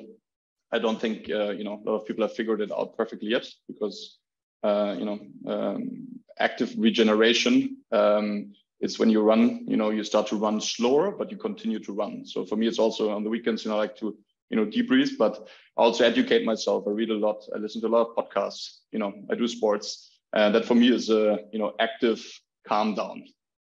I 0.71 0.79
don't 0.79 0.99
think 0.99 1.29
uh, 1.29 1.51
you 1.51 1.63
know 1.63 1.81
a 1.85 1.89
lot 1.89 2.01
of 2.01 2.07
people 2.07 2.23
have 2.23 2.35
figured 2.35 2.61
it 2.61 2.71
out 2.71 2.97
perfectly 2.97 3.29
yet 3.29 3.45
because 3.67 4.17
uh, 4.63 4.95
you 4.97 5.05
know 5.05 5.19
um, 5.47 6.07
active 6.39 6.73
regeneration 6.77 7.77
um, 7.91 8.53
is 8.81 8.99
when 8.99 9.09
you 9.09 9.21
run. 9.21 9.65
You 9.67 9.77
know, 9.77 9.89
you 9.91 10.03
start 10.03 10.27
to 10.27 10.35
run 10.35 10.59
slower, 10.61 11.11
but 11.11 11.31
you 11.31 11.37
continue 11.37 11.79
to 11.79 11.93
run. 11.93 12.25
So 12.25 12.45
for 12.45 12.55
me, 12.55 12.67
it's 12.67 12.79
also 12.79 13.11
on 13.11 13.23
the 13.23 13.29
weekends. 13.29 13.63
You 13.63 13.71
know, 13.71 13.77
I 13.77 13.81
like 13.81 13.97
to 13.97 14.17
you 14.53 14.57
know 14.57 14.65
debrief 14.65 15.17
but 15.17 15.47
also 15.75 16.05
educate 16.05 16.45
myself 16.45 16.83
i 16.87 16.91
read 16.91 17.09
a 17.09 17.21
lot 17.27 17.39
i 17.55 17.57
listen 17.57 17.81
to 17.81 17.87
a 17.87 17.93
lot 17.95 18.07
of 18.07 18.15
podcasts 18.15 18.63
you 18.91 18.99
know 18.99 19.11
i 19.31 19.35
do 19.35 19.47
sports 19.47 20.19
and 20.33 20.53
that 20.53 20.65
for 20.65 20.75
me 20.75 20.87
is 20.93 21.09
a 21.09 21.39
you 21.51 21.59
know 21.59 21.73
active 21.79 22.19
calm 22.67 22.93
down 22.93 23.23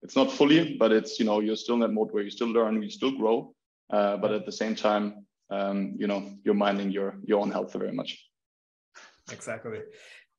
it's 0.03 0.15
not 0.15 0.31
fully 0.31 0.77
but 0.77 0.91
it's 0.91 1.19
you 1.19 1.25
know 1.25 1.39
you're 1.39 1.55
still 1.55 1.75
in 1.75 1.81
that 1.81 1.93
mode 1.99 2.11
where 2.11 2.23
you 2.23 2.29
still 2.29 2.51
learn 2.57 2.81
you 2.83 2.89
still 2.89 3.11
grow 3.11 3.53
uh, 3.91 4.17
but 4.17 4.31
at 4.31 4.45
the 4.45 4.51
same 4.51 4.75
time 4.75 5.25
um, 5.49 5.95
you 5.97 6.07
know 6.07 6.21
you're 6.43 6.61
minding 6.67 6.91
your 6.91 7.15
your 7.23 7.39
own 7.41 7.51
health 7.51 7.73
very 7.73 7.91
much 7.91 8.11
exactly 9.31 9.79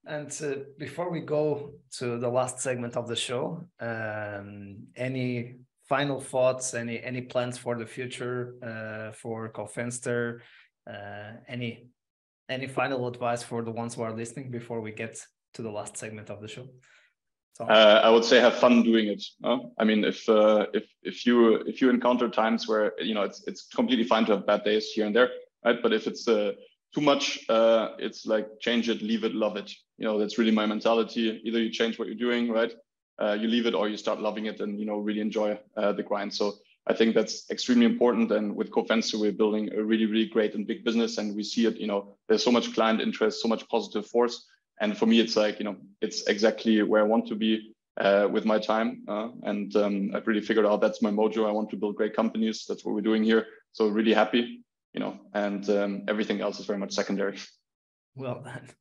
and 0.08 0.40
uh, 0.42 0.54
before 0.78 1.10
we 1.10 1.20
go 1.20 1.74
to 1.98 2.18
the 2.18 2.28
last 2.28 2.60
segment 2.60 2.96
of 2.96 3.06
the 3.06 3.14
show 3.14 3.62
um, 3.80 4.78
any 4.96 5.56
final 5.88 6.20
thoughts 6.20 6.74
any 6.74 7.02
any 7.02 7.20
plans 7.20 7.58
for 7.58 7.78
the 7.78 7.86
future 7.86 8.54
uh, 8.62 9.12
for 9.12 9.50
Cofenster 9.50 10.40
uh, 10.90 11.32
any 11.46 11.88
any 12.48 12.66
final 12.66 13.06
advice 13.06 13.42
for 13.42 13.62
the 13.62 13.70
ones 13.70 13.94
who 13.94 14.02
are 14.02 14.14
listening 14.16 14.50
before 14.50 14.80
we 14.80 14.92
get 14.92 15.20
to 15.54 15.62
the 15.62 15.70
last 15.70 15.96
segment 15.96 16.30
of 16.30 16.40
the 16.40 16.48
show 16.48 16.66
so. 17.52 17.66
uh, 17.66 18.00
i 18.02 18.08
would 18.08 18.24
say 18.24 18.40
have 18.40 18.54
fun 18.54 18.82
doing 18.82 19.08
it 19.08 19.22
huh? 19.44 19.58
i 19.78 19.84
mean 19.84 20.04
if 20.04 20.26
uh, 20.28 20.66
if 20.72 20.84
if 21.02 21.26
you 21.26 21.56
if 21.66 21.80
you 21.80 21.90
encounter 21.90 22.28
times 22.28 22.66
where 22.66 22.92
you 23.00 23.14
know 23.14 23.22
it's 23.22 23.46
it's 23.46 23.68
completely 23.68 24.04
fine 24.04 24.24
to 24.24 24.32
have 24.32 24.46
bad 24.46 24.64
days 24.64 24.90
here 24.90 25.06
and 25.06 25.14
there 25.14 25.30
right 25.64 25.82
but 25.82 25.92
if 25.92 26.06
it's 26.06 26.26
uh, 26.26 26.52
too 26.94 27.00
much 27.00 27.44
uh, 27.48 27.90
it's 27.98 28.26
like 28.26 28.48
change 28.60 28.88
it 28.88 29.02
leave 29.02 29.24
it 29.24 29.34
love 29.34 29.56
it 29.56 29.70
you 29.98 30.04
know 30.04 30.18
that's 30.18 30.38
really 30.38 30.50
my 30.50 30.66
mentality 30.66 31.40
either 31.44 31.60
you 31.60 31.70
change 31.70 31.98
what 31.98 32.08
you're 32.08 32.16
doing 32.16 32.50
right 32.50 32.72
uh, 33.20 33.36
you 33.38 33.48
leave 33.48 33.66
it 33.66 33.74
or 33.74 33.88
you 33.88 33.96
start 33.96 34.20
loving 34.20 34.46
it 34.46 34.60
and 34.60 34.78
you 34.78 34.86
know 34.86 34.98
really 34.98 35.20
enjoy 35.20 35.58
uh, 35.76 35.92
the 35.92 36.02
grind. 36.02 36.32
So 36.32 36.54
I 36.86 36.94
think 36.94 37.14
that's 37.14 37.50
extremely 37.50 37.84
important. 37.84 38.30
And 38.32 38.54
with 38.54 38.70
Cofenster, 38.70 39.20
we're 39.20 39.32
building 39.32 39.72
a 39.74 39.82
really 39.82 40.06
really 40.06 40.26
great 40.26 40.54
and 40.54 40.66
big 40.66 40.84
business, 40.84 41.18
and 41.18 41.34
we 41.34 41.42
see 41.42 41.66
it. 41.66 41.76
You 41.76 41.86
know, 41.86 42.16
there's 42.28 42.44
so 42.44 42.52
much 42.52 42.74
client 42.74 43.00
interest, 43.00 43.42
so 43.42 43.48
much 43.48 43.68
positive 43.68 44.06
force. 44.06 44.46
And 44.80 44.96
for 44.96 45.06
me, 45.06 45.20
it's 45.20 45.36
like 45.36 45.58
you 45.58 45.64
know, 45.64 45.76
it's 46.00 46.26
exactly 46.28 46.82
where 46.82 47.02
I 47.02 47.06
want 47.06 47.26
to 47.28 47.34
be 47.34 47.74
uh, 48.00 48.28
with 48.30 48.44
my 48.44 48.58
time. 48.58 49.02
Uh, 49.08 49.30
and 49.42 49.74
um, 49.76 50.12
I've 50.14 50.26
really 50.26 50.40
figured 50.40 50.66
out 50.66 50.80
that's 50.80 51.02
my 51.02 51.10
mojo. 51.10 51.48
I 51.48 51.52
want 51.52 51.70
to 51.70 51.76
build 51.76 51.96
great 51.96 52.14
companies. 52.14 52.64
That's 52.68 52.84
what 52.84 52.94
we're 52.94 53.00
doing 53.00 53.24
here. 53.24 53.46
So 53.72 53.88
really 53.88 54.14
happy, 54.14 54.62
you 54.92 55.00
know, 55.00 55.18
and 55.34 55.68
um, 55.70 56.02
everything 56.08 56.40
else 56.40 56.58
is 56.60 56.66
very 56.66 56.78
much 56.78 56.92
secondary. 56.92 57.38
Well 58.14 58.42
done. 58.42 58.68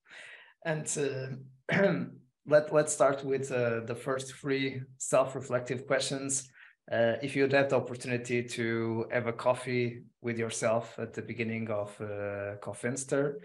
And 0.65 0.87
uh, 0.97 1.67
let 2.45 2.73
let's 2.73 2.91
start 2.91 3.23
with 3.23 3.51
uh, 3.51 3.81
the 3.85 3.95
first 3.95 4.33
three 4.33 4.81
self-reflective 4.97 5.87
questions. 5.87 6.49
Uh, 6.91 7.13
if 7.21 7.35
you 7.35 7.43
had 7.43 7.69
the 7.69 7.75
opportunity 7.75 8.43
to 8.43 9.05
have 9.11 9.27
a 9.27 9.33
coffee 9.33 10.03
with 10.21 10.37
yourself 10.37 10.97
at 10.99 11.13
the 11.13 11.21
beginning 11.21 11.69
of 11.69 11.95
uh, 12.01 12.57
Cofenster, 12.59 13.35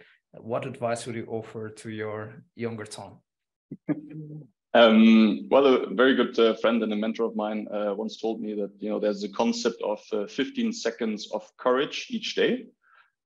what 0.41 0.67
advice 0.67 1.07
would 1.07 1.17
you 1.17 1.27
offer 1.29 1.69
to 1.69 1.91
your 1.91 2.43
younger 2.57 2.87
Tom? 2.87 3.19
um, 4.75 5.49
well, 5.51 5.67
a 5.67 5.95
very 5.95 6.15
good 6.15 6.39
uh, 6.39 6.55
friend 6.55 6.83
and 6.83 6.93
a 6.93 6.97
mentor 6.97 7.25
of 7.25 7.37
mine 7.37 7.69
uh, 7.73 7.95
once 7.95 8.21
told 8.21 8.41
me 8.41 8.55
that 8.55 8.71
you 8.79 8.89
know 8.89 8.99
there's 8.99 9.23
a 9.23 9.29
concept 9.29 9.83
of 9.83 10.01
uh, 10.13 10.27
15 10.27 10.73
seconds 10.73 11.31
of 11.33 11.43
courage 11.59 12.07
each 12.11 12.35
day, 12.35 12.67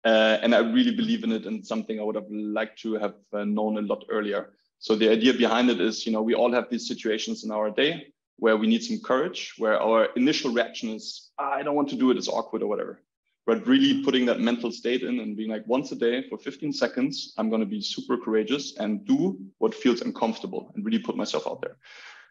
uh, 0.05 0.39
and 0.43 0.55
I 0.55 0.59
really 0.59 0.95
believe 0.95 1.25
in 1.25 1.33
it, 1.33 1.47
and 1.47 1.65
something 1.65 2.01
I 2.01 2.03
would 2.03 2.17
have 2.17 2.31
liked 2.31 2.81
to 2.83 2.95
have 2.95 3.15
uh, 3.33 3.45
known 3.45 3.79
a 3.79 3.83
lot 3.83 4.05
earlier. 4.11 4.55
So 4.79 4.95
the 4.95 5.09
idea 5.09 5.33
behind 5.33 5.71
it 5.71 5.81
is, 5.81 6.05
you 6.05 6.13
know, 6.13 6.23
we 6.23 6.35
all 6.35 6.53
have 6.53 6.69
these 6.69 6.87
situations 6.87 7.45
in 7.45 7.51
our 7.51 7.71
day 7.71 8.13
where 8.39 8.57
we 8.57 8.67
need 8.67 8.83
some 8.83 9.01
courage, 9.01 9.55
where 9.57 9.81
our 9.81 10.07
initial 10.17 10.53
reaction 10.53 10.91
is, 10.91 11.31
ah, 11.39 11.53
I 11.53 11.63
don't 11.63 11.75
want 11.75 11.89
to 11.91 11.97
do 11.97 12.11
it, 12.11 12.19
it's 12.19 12.29
awkward 12.29 12.63
or 12.63 12.67
whatever. 12.67 13.01
But 13.47 13.67
really 13.67 14.03
putting 14.03 14.27
that 14.27 14.41
mental 14.41 14.73
state 14.73 15.03
in 15.03 15.21
and 15.21 15.37
being 15.37 15.51
like, 15.51 15.65
once 15.67 15.93
a 15.93 15.97
day 15.97 16.29
for 16.29 16.37
15 16.37 16.73
seconds, 16.73 17.33
I'm 17.39 17.49
going 17.49 17.61
to 17.61 17.67
be 17.67 17.81
super 17.81 18.19
courageous 18.19 18.77
and 18.77 19.07
do 19.07 19.39
what 19.59 19.73
feels 19.73 20.01
uncomfortable 20.01 20.73
and 20.75 20.85
really 20.85 20.99
put 20.99 21.17
myself 21.17 21.47
out 21.47 21.63
there. 21.63 21.77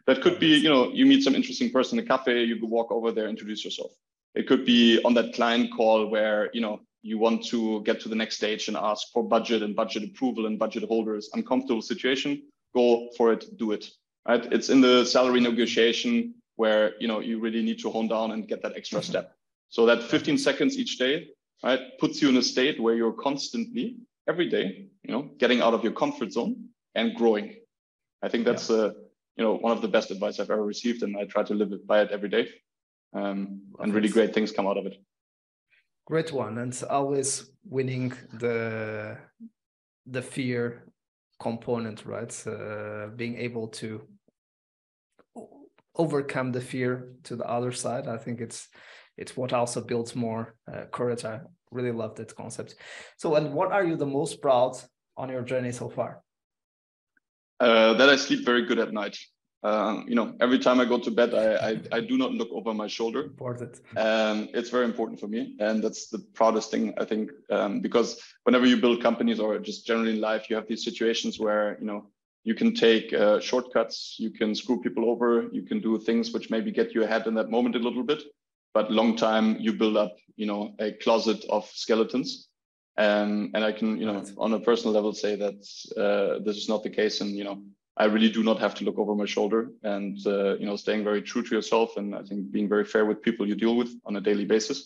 That 0.06 0.20
could 0.20 0.38
be, 0.38 0.48
you 0.48 0.68
know, 0.68 0.92
you 0.92 1.06
meet 1.06 1.24
some 1.24 1.34
interesting 1.34 1.70
person 1.70 1.98
in 1.98 2.04
a 2.04 2.08
cafe, 2.08 2.44
you 2.44 2.58
walk 2.64 2.92
over 2.92 3.10
there, 3.12 3.28
introduce 3.28 3.64
yourself. 3.64 3.92
It 4.34 4.46
could 4.46 4.66
be 4.66 5.02
on 5.04 5.14
that 5.14 5.32
client 5.34 5.70
call 5.74 6.06
where, 6.06 6.50
you 6.52 6.60
know, 6.60 6.80
you 7.02 7.18
want 7.18 7.44
to 7.46 7.82
get 7.82 8.00
to 8.00 8.08
the 8.08 8.14
next 8.14 8.36
stage 8.36 8.68
and 8.68 8.76
ask 8.76 9.06
for 9.12 9.22
budget 9.22 9.62
and 9.62 9.74
budget 9.74 10.04
approval 10.04 10.46
and 10.46 10.58
budget 10.58 10.84
holders, 10.84 11.30
uncomfortable 11.32 11.80
situation, 11.80 12.42
go 12.74 13.08
for 13.16 13.32
it, 13.32 13.56
do 13.56 13.72
it. 13.72 13.88
Right? 14.28 14.44
It's 14.52 14.68
in 14.68 14.80
the 14.80 15.04
salary 15.04 15.40
negotiation 15.40 16.34
where 16.56 16.94
you 16.98 17.06
know 17.06 17.20
you 17.20 17.38
really 17.38 17.62
need 17.62 17.78
to 17.80 17.90
hone 17.90 18.08
down 18.08 18.32
and 18.32 18.48
get 18.48 18.62
that 18.62 18.76
extra 18.76 19.02
step. 19.02 19.35
So 19.68 19.86
that 19.86 20.02
15 20.02 20.38
seconds 20.38 20.78
each 20.78 20.98
day, 20.98 21.28
right, 21.62 21.80
puts 21.98 22.22
you 22.22 22.28
in 22.28 22.36
a 22.36 22.42
state 22.42 22.80
where 22.80 22.94
you're 22.94 23.12
constantly 23.12 23.96
every 24.28 24.48
day, 24.48 24.88
you 25.02 25.12
know, 25.12 25.30
getting 25.38 25.60
out 25.60 25.74
of 25.74 25.82
your 25.82 25.92
comfort 25.92 26.32
zone 26.32 26.68
and 26.94 27.14
growing. 27.14 27.56
I 28.22 28.28
think 28.28 28.44
that's 28.44 28.70
yeah. 28.70 28.76
uh, 28.76 28.90
you 29.36 29.44
know 29.44 29.54
one 29.56 29.72
of 29.72 29.82
the 29.82 29.88
best 29.88 30.10
advice 30.10 30.40
I've 30.40 30.50
ever 30.50 30.64
received, 30.64 31.02
and 31.02 31.16
I 31.16 31.24
try 31.24 31.42
to 31.42 31.54
live 31.54 31.72
it 31.72 31.86
by 31.86 32.00
it 32.00 32.10
every 32.10 32.28
day. 32.28 32.48
Um, 33.12 33.60
and 33.78 33.94
really 33.94 34.08
great 34.08 34.34
things 34.34 34.52
come 34.52 34.66
out 34.66 34.78
of 34.78 34.86
it 34.86 34.96
great 36.06 36.32
one 36.32 36.58
and 36.58 36.82
always 36.88 37.50
winning 37.64 38.12
the 38.34 39.18
the 40.06 40.22
fear 40.22 40.84
component 41.40 42.06
right 42.06 42.46
uh, 42.46 43.08
being 43.16 43.36
able 43.36 43.68
to 43.68 44.00
overcome 45.96 46.52
the 46.52 46.60
fear 46.60 47.12
to 47.24 47.34
the 47.36 47.48
other 47.48 47.72
side 47.72 48.06
i 48.06 48.16
think 48.16 48.40
it's 48.40 48.68
it's 49.16 49.36
what 49.36 49.52
also 49.52 49.80
builds 49.80 50.14
more 50.14 50.54
uh, 50.72 50.84
courage. 50.92 51.24
I 51.24 51.40
really 51.70 51.92
love 51.92 52.14
that 52.16 52.34
concept. 52.34 52.76
So, 53.16 53.34
and 53.36 53.52
what 53.52 53.72
are 53.72 53.84
you 53.84 53.96
the 53.96 54.06
most 54.06 54.40
proud 54.40 54.76
on 55.16 55.28
your 55.28 55.42
journey 55.42 55.72
so 55.72 55.88
far? 55.88 56.22
Uh, 57.58 57.94
that 57.94 58.08
I 58.08 58.16
sleep 58.16 58.44
very 58.44 58.66
good 58.66 58.78
at 58.78 58.92
night. 58.92 59.18
Um, 59.62 60.04
you 60.06 60.14
know, 60.14 60.36
every 60.40 60.58
time 60.58 60.78
I 60.78 60.84
go 60.84 60.98
to 60.98 61.10
bed, 61.10 61.34
I, 61.34 61.70
I, 61.70 61.80
I 61.96 62.00
do 62.00 62.16
not 62.16 62.32
look 62.32 62.50
over 62.52 62.72
my 62.74 62.86
shoulder. 62.86 63.24
Important. 63.24 63.80
Um, 63.96 64.48
it's 64.54 64.70
very 64.70 64.84
important 64.84 65.18
for 65.18 65.26
me, 65.26 65.56
and 65.58 65.82
that's 65.82 66.08
the 66.08 66.20
proudest 66.34 66.70
thing 66.70 66.94
I 66.98 67.04
think. 67.04 67.30
Um, 67.50 67.80
because 67.80 68.20
whenever 68.44 68.66
you 68.66 68.76
build 68.76 69.02
companies 69.02 69.40
or 69.40 69.58
just 69.58 69.86
generally 69.86 70.12
in 70.12 70.20
life, 70.20 70.48
you 70.48 70.56
have 70.56 70.68
these 70.68 70.84
situations 70.84 71.40
where 71.40 71.78
you 71.80 71.86
know 71.86 72.06
you 72.44 72.54
can 72.54 72.74
take 72.74 73.12
uh, 73.12 73.40
shortcuts, 73.40 74.16
you 74.18 74.30
can 74.30 74.54
screw 74.54 74.80
people 74.80 75.10
over, 75.10 75.48
you 75.50 75.62
can 75.62 75.80
do 75.80 75.98
things 75.98 76.32
which 76.32 76.48
maybe 76.48 76.70
get 76.70 76.94
you 76.94 77.02
ahead 77.02 77.26
in 77.26 77.34
that 77.34 77.50
moment 77.50 77.74
a 77.74 77.80
little 77.80 78.04
bit, 78.04 78.22
but 78.76 78.90
long 78.90 79.16
time 79.16 79.56
you 79.58 79.72
build 79.72 79.96
up, 79.96 80.14
you 80.36 80.46
know, 80.50 80.74
a 80.78 80.92
closet 81.04 81.42
of 81.48 81.64
skeletons. 81.84 82.48
Um, 82.98 83.50
and 83.54 83.64
I 83.64 83.72
can, 83.72 83.88
you 84.00 84.04
know, 84.04 84.22
on 84.36 84.52
a 84.52 84.60
personal 84.60 84.92
level 84.92 85.14
say 85.14 85.34
that 85.44 85.58
uh, 86.04 86.44
this 86.44 86.58
is 86.58 86.68
not 86.68 86.82
the 86.82 86.90
case, 86.90 87.22
and 87.22 87.30
you 87.30 87.44
know, 87.46 87.56
I 87.96 88.04
really 88.04 88.28
do 88.38 88.42
not 88.42 88.58
have 88.64 88.74
to 88.74 88.84
look 88.84 88.98
over 88.98 89.14
my 89.14 89.24
shoulder 89.24 89.60
and, 89.82 90.18
uh, 90.26 90.58
you 90.60 90.66
know, 90.66 90.76
staying 90.76 91.04
very 91.04 91.22
true 91.22 91.42
to 91.42 91.54
yourself. 91.54 91.96
And 91.96 92.14
I 92.14 92.22
think 92.28 92.52
being 92.56 92.68
very 92.68 92.84
fair 92.84 93.06
with 93.06 93.22
people 93.22 93.48
you 93.48 93.54
deal 93.54 93.76
with 93.80 93.90
on 94.04 94.16
a 94.16 94.20
daily 94.20 94.44
basis, 94.44 94.78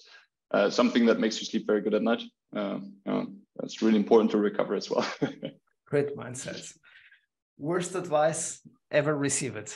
uh, 0.53 0.71
something 0.71 1.05
that 1.07 1.19
makes 1.19 1.41
you 1.41 1.47
sleep 1.47 1.67
very 1.67 1.81
good 1.81 1.95
at 1.95 2.03
night. 2.03 2.23
Uh, 2.55 2.79
you 3.05 3.13
know, 3.13 3.27
that's 3.57 3.83
really 3.83 4.01
important 4.05 4.31
to 4.31 4.39
recover 4.39 4.75
as 4.77 4.89
well. 4.89 5.07
Great 5.93 6.17
mindset. 6.17 6.63
Worst 7.59 7.97
advice 7.97 8.61
ever 9.01 9.15
received? 9.17 9.69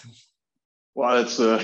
Well, 0.94 1.14
it's 1.24 1.40
a, 1.50 1.54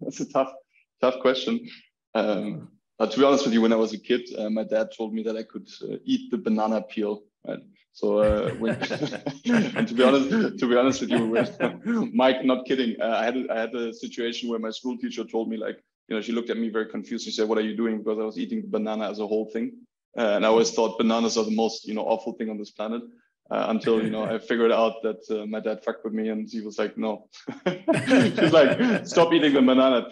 that's 0.00 0.20
a 0.20 0.28
tough, 0.32 0.52
tough 1.00 1.20
question. 1.20 1.68
Um, 2.14 2.68
but 2.98 3.12
to 3.12 3.18
be 3.18 3.24
honest 3.24 3.44
with 3.44 3.54
you, 3.54 3.62
when 3.62 3.72
I 3.72 3.76
was 3.76 3.92
a 3.92 3.98
kid, 3.98 4.28
uh, 4.36 4.50
my 4.50 4.64
dad 4.64 4.90
told 4.96 5.14
me 5.14 5.22
that 5.22 5.36
I 5.36 5.42
could 5.42 5.68
uh, 5.82 5.96
eat 6.04 6.30
the 6.30 6.38
banana 6.38 6.82
peel. 6.82 7.22
Right? 7.46 7.60
So, 7.92 8.18
uh, 8.18 8.50
when, 8.54 8.74
and 9.44 9.88
to 9.88 9.94
be 9.94 10.02
honest, 10.02 10.58
to 10.58 10.68
be 10.68 10.76
honest 10.76 11.00
with 11.00 11.10
you, 11.10 12.10
Mike, 12.14 12.44
not 12.44 12.66
kidding. 12.66 13.00
Uh, 13.00 13.16
I 13.20 13.24
had 13.24 13.36
I 13.50 13.58
had 13.58 13.74
a 13.74 13.92
situation 13.92 14.48
where 14.48 14.58
my 14.58 14.70
school 14.70 14.96
teacher 14.98 15.24
told 15.24 15.48
me 15.48 15.56
like, 15.56 15.82
you 16.08 16.16
know, 16.16 16.22
she 16.22 16.32
looked 16.32 16.50
at 16.50 16.56
me 16.56 16.68
very 16.68 16.86
confused. 16.86 17.24
She 17.24 17.30
said, 17.30 17.48
"What 17.48 17.58
are 17.58 17.62
you 17.62 17.76
doing?" 17.76 17.98
Because 17.98 18.18
I 18.18 18.24
was 18.24 18.38
eating 18.38 18.62
the 18.62 18.68
banana 18.68 19.10
as 19.10 19.18
a 19.18 19.26
whole 19.26 19.46
thing, 19.46 19.72
uh, 20.16 20.34
and 20.36 20.44
I 20.44 20.48
always 20.48 20.70
thought 20.70 20.98
bananas 20.98 21.36
are 21.36 21.44
the 21.44 21.54
most, 21.54 21.86
you 21.86 21.94
know, 21.94 22.02
awful 22.02 22.34
thing 22.34 22.50
on 22.50 22.58
this 22.58 22.70
planet. 22.70 23.02
Uh, 23.50 23.66
until 23.68 24.00
you 24.00 24.10
know 24.10 24.22
I 24.22 24.38
figured 24.50 24.70
out 24.70 25.02
that 25.02 25.22
uh, 25.28 25.44
my 25.44 25.58
dad 25.58 25.82
fucked 25.84 26.04
with 26.04 26.12
me, 26.12 26.28
and 26.28 26.48
he 26.48 26.60
was 26.60 26.78
like, 26.78 26.96
"No," 26.96 27.28
she's 27.66 28.52
like, 28.52 29.04
"Stop 29.04 29.32
eating 29.32 29.54
the 29.54 29.62
banana." 29.62 30.06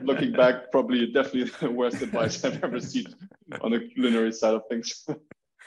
Looking 0.02 0.32
back, 0.32 0.70
probably 0.72 1.12
definitely 1.12 1.52
the 1.60 1.70
worst 1.70 2.00
advice 2.00 2.42
I've 2.42 2.64
ever 2.64 2.80
seen 2.80 3.14
on 3.60 3.72
the 3.72 3.80
culinary 3.80 4.32
side 4.32 4.54
of 4.54 4.62
things. 4.70 5.06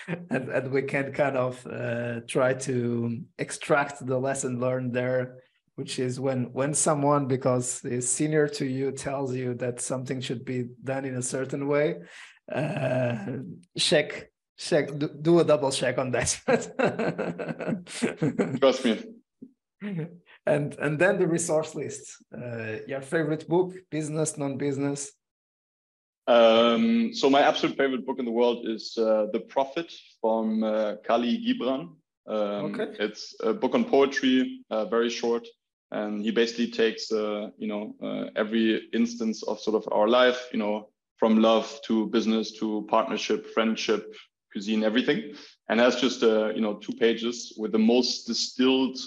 and, 0.08 0.50
and 0.50 0.72
we 0.72 0.82
can 0.82 1.14
kind 1.14 1.38
of 1.38 1.66
uh, 1.68 2.22
try 2.28 2.54
to 2.54 3.22
extract 3.38 4.06
the 4.06 4.18
lesson 4.18 4.60
learned 4.60 4.94
there 4.94 5.38
which 5.76 5.98
is 5.98 6.20
when 6.20 6.52
when 6.54 6.74
someone 6.74 7.26
because 7.28 7.84
is 7.86 8.08
senior 8.08 8.48
to 8.48 8.66
you 8.66 8.92
tells 8.92 9.34
you 9.34 9.54
that 9.56 9.82
something 9.82 10.22
should 10.22 10.46
be 10.46 10.68
done 10.84 11.06
in 11.06 11.16
a 11.16 11.22
certain 11.22 11.68
way 11.68 11.98
uh, 12.52 13.16
check 13.78 14.30
check 14.70 14.98
do, 14.98 15.10
do 15.10 15.40
a 15.40 15.44
double 15.44 15.72
check 15.72 15.98
on 15.98 16.12
that. 16.12 16.40
Trust 18.60 18.86
me. 18.86 19.04
And 20.46 20.76
and 20.80 21.00
then 21.00 21.20
the 21.20 21.28
resource 21.28 21.76
list. 21.76 22.18
Uh, 22.36 22.78
your 22.88 23.02
favorite 23.02 23.48
book 23.48 23.74
business 23.90 24.38
non-business? 24.38 25.12
Um, 26.28 27.14
so 27.14 27.30
my 27.30 27.42
absolute 27.42 27.78
favorite 27.78 28.06
book 28.06 28.20
in 28.20 28.26
the 28.26 28.32
world 28.32 28.68
is 28.68 28.98
uh, 28.98 29.28
The 29.34 29.42
Prophet 29.42 29.94
from 30.22 30.64
uh, 30.64 30.96
Kahlil 31.06 31.46
Gibran. 31.46 31.96
Um, 32.26 32.74
okay. 32.74 32.96
It's 33.00 33.36
a 33.42 33.54
book 33.54 33.76
on 33.76 33.84
poetry, 33.84 34.62
uh, 34.70 34.86
very 34.86 35.10
short, 35.10 35.46
and 35.92 36.22
he 36.22 36.32
basically 36.32 36.72
takes 36.72 37.12
uh, 37.12 37.50
you 37.58 37.68
know 37.68 37.96
uh, 38.02 38.30
every 38.36 38.90
instance 38.94 39.44
of 39.44 39.60
sort 39.60 39.76
of 39.76 39.92
our 39.92 40.08
life, 40.08 40.50
you 40.54 40.60
know, 40.60 40.90
from 41.18 41.42
love 41.42 41.80
to 41.86 42.08
business 42.08 42.54
to 42.60 42.86
partnership, 42.90 43.54
friendship, 43.54 44.16
cuisine, 44.54 44.84
everything, 44.84 45.34
and 45.70 45.80
has 45.80 45.98
just 45.98 46.24
uh, 46.24 46.50
you 46.56 46.62
know 46.62 46.76
two 46.76 46.94
pages 46.94 47.54
with 47.58 47.72
the 47.74 47.86
most 47.94 48.26
distilled 48.28 48.98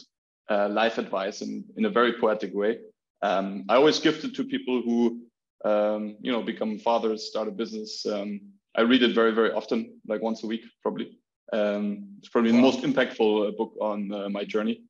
life 0.51 0.99
advice 0.99 1.41
in 1.41 1.65
in 1.79 1.87
a 1.87 1.91
very 1.99 2.13
poetic 2.21 2.53
way. 2.55 2.73
Um, 3.23 3.65
I 3.71 3.77
always 3.77 3.99
gift 3.99 4.25
it 4.25 4.35
to 4.37 4.45
people 4.45 4.83
who 4.83 5.27
um, 5.65 6.17
you 6.21 6.33
know, 6.33 6.43
become 6.43 6.79
fathers, 6.79 7.29
start 7.29 7.49
a 7.49 7.51
business. 7.51 8.07
Um, 8.07 8.41
I 8.77 8.83
read 8.83 9.03
it 9.03 9.15
very, 9.15 9.33
very 9.33 9.53
often, 9.53 10.01
like 10.07 10.23
once 10.23 10.43
a 10.45 10.47
week, 10.47 10.63
probably. 10.83 11.19
Um, 11.53 12.17
it's 12.19 12.29
probably 12.29 12.53
the 12.53 12.59
most 12.59 12.81
impactful 12.81 13.49
uh, 13.49 13.51
book 13.53 13.73
on 13.81 14.13
uh, 14.13 14.29
my 14.29 14.45
journey. 14.45 14.83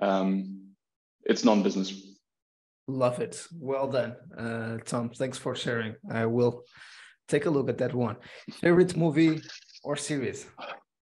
Um, 0.00 0.68
it's 1.24 1.44
non-business. 1.44 2.16
Love 2.86 3.20
it. 3.20 3.46
Well 3.58 3.88
done, 3.88 4.16
uh, 4.36 4.78
Tom. 4.84 5.10
Thanks 5.10 5.38
for 5.38 5.54
sharing. 5.54 5.94
I 6.10 6.26
will 6.26 6.64
take 7.28 7.46
a 7.46 7.50
look 7.50 7.68
at 7.68 7.78
that 7.78 7.94
one. 7.94 8.16
Favorite 8.54 8.96
movie 8.96 9.40
or 9.82 9.96
series? 9.96 10.46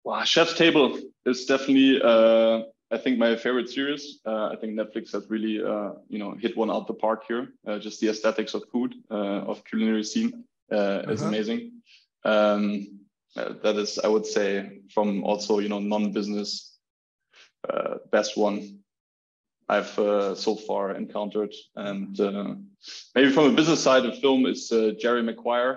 Wow, 0.04 0.24
Chef's 0.24 0.54
Table 0.54 0.98
is 1.24 1.46
definitely 1.46 2.00
uh, 2.02 2.64
I 2.94 2.98
think 2.98 3.18
my 3.18 3.34
favorite 3.34 3.68
series. 3.68 4.20
Uh, 4.24 4.50
I 4.52 4.56
think 4.56 4.74
Netflix 4.74 5.12
has 5.12 5.28
really, 5.28 5.62
uh, 5.62 5.92
you 6.08 6.18
know, 6.18 6.32
hit 6.38 6.56
one 6.56 6.70
out 6.70 6.86
the 6.86 6.94
park 6.94 7.24
here. 7.26 7.48
Uh, 7.66 7.78
just 7.78 8.00
the 8.00 8.08
aesthetics 8.08 8.54
of 8.54 8.62
food, 8.70 8.94
uh, 9.10 9.50
of 9.50 9.64
culinary 9.64 10.04
scene 10.04 10.44
uh, 10.70 11.02
is 11.12 11.20
-huh. 11.20 11.28
amazing. 11.28 11.60
Um, 12.24 12.62
uh, 13.36 13.52
that 13.62 13.76
is, 13.76 13.98
I 13.98 14.08
would 14.08 14.26
say, 14.26 14.82
from 14.94 15.24
also, 15.24 15.60
you 15.60 15.68
know, 15.68 15.80
non-business 15.80 16.70
best 18.10 18.36
one 18.36 18.56
I've 19.74 19.94
so 20.36 20.56
far 20.66 20.96
encountered. 20.96 21.54
And 21.74 22.18
maybe 23.14 23.30
from 23.30 23.44
a 23.46 23.56
business 23.60 23.82
side, 23.82 24.08
of 24.08 24.18
film 24.20 24.46
is 24.46 24.68
Jerry 25.02 25.22
Maguire. 25.22 25.76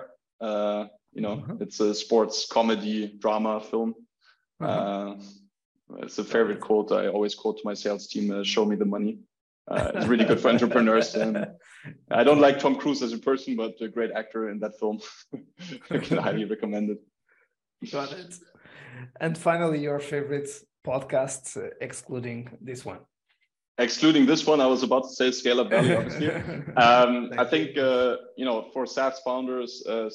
You 1.18 1.24
know, 1.26 1.36
-huh. 1.36 1.62
it's 1.62 1.80
a 1.80 1.94
sports 1.94 2.46
comedy 2.46 3.18
drama 3.22 3.60
film. 3.60 3.94
-huh 4.60 5.18
it's 5.96 6.18
a 6.18 6.24
favorite 6.24 6.60
quote 6.60 6.92
I 6.92 7.08
always 7.08 7.34
quote 7.34 7.56
to 7.58 7.62
my 7.64 7.74
sales 7.74 8.06
team: 8.06 8.30
uh, 8.30 8.42
"Show 8.42 8.64
me 8.64 8.76
the 8.76 8.84
money." 8.84 9.18
Uh, 9.70 9.92
it's 9.94 10.06
really 10.06 10.24
good 10.24 10.40
for 10.40 10.48
entrepreneurs. 10.54 11.14
And 11.14 11.46
I 12.10 12.24
don't 12.24 12.40
like 12.40 12.58
Tom 12.58 12.74
Cruise 12.76 13.02
as 13.02 13.12
a 13.12 13.18
person, 13.18 13.56
but 13.56 13.74
a 13.80 13.88
great 13.88 14.10
actor 14.12 14.50
in 14.50 14.58
that 14.60 14.78
film. 14.78 15.00
I 15.90 15.98
can 15.98 16.18
highly 16.18 16.44
recommend 16.44 16.90
it. 16.90 17.00
Got 17.90 18.12
it. 18.12 18.34
And 19.20 19.36
finally, 19.36 19.80
your 19.80 20.00
favorite 20.00 20.48
podcast, 20.86 21.56
uh, 21.56 21.70
excluding 21.80 22.56
this 22.60 22.84
one. 22.84 23.00
Excluding 23.78 24.26
this 24.26 24.44
one, 24.44 24.60
I 24.60 24.66
was 24.66 24.82
about 24.82 25.04
to 25.04 25.10
say 25.10 25.30
Scale 25.30 25.60
Up 25.60 25.70
Valley, 25.70 25.94
obviously. 25.94 26.30
um, 26.76 27.30
I 27.38 27.44
think, 27.44 27.78
uh, 27.78 28.16
you 28.36 28.44
know, 28.44 28.66
for 28.72 28.86
SaaS 28.86 29.20
founders, 29.20 29.86
uh, 29.86 30.10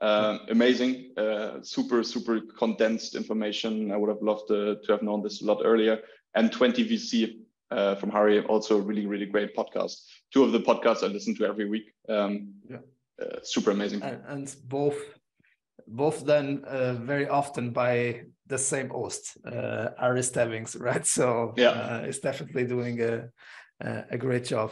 uh, 0.00 0.38
amazing, 0.48 1.12
uh, 1.16 1.60
super, 1.62 2.02
super 2.02 2.40
condensed 2.56 3.14
information. 3.14 3.90
I 3.90 3.96
would 3.96 4.08
have 4.08 4.22
loved 4.22 4.48
to, 4.48 4.76
to 4.84 4.92
have 4.92 5.02
known 5.02 5.22
this 5.22 5.42
a 5.42 5.44
lot 5.44 5.62
earlier. 5.64 5.98
And 6.34 6.52
20 6.52 6.88
VC 6.88 7.38
uh, 7.70 7.96
from 7.96 8.10
Harry, 8.10 8.40
also 8.44 8.78
a 8.78 8.80
really, 8.80 9.06
really 9.06 9.26
great 9.26 9.56
podcast. 9.56 10.02
Two 10.32 10.44
of 10.44 10.52
the 10.52 10.60
podcasts 10.60 11.02
I 11.02 11.06
listen 11.06 11.34
to 11.36 11.46
every 11.46 11.68
week. 11.68 11.92
Um, 12.08 12.54
yeah. 12.68 12.78
Uh, 13.20 13.38
super 13.42 13.72
amazing. 13.72 14.02
And, 14.02 14.22
and, 14.28 14.56
both, 14.66 14.98
both 15.88 16.24
done 16.24 16.64
uh, 16.64 16.94
very 16.94 17.28
often 17.28 17.70
by 17.70 18.22
the 18.46 18.58
same 18.58 18.90
host, 18.90 19.36
uh, 19.44 19.88
Harry 19.98 20.22
Stebbings, 20.22 20.76
right? 20.80 21.04
So 21.04 21.54
yeah, 21.56 21.98
it's 21.98 22.20
definitely 22.20 22.64
doing 22.64 23.02
a, 23.02 23.28
a 23.80 24.16
great 24.16 24.44
job. 24.44 24.70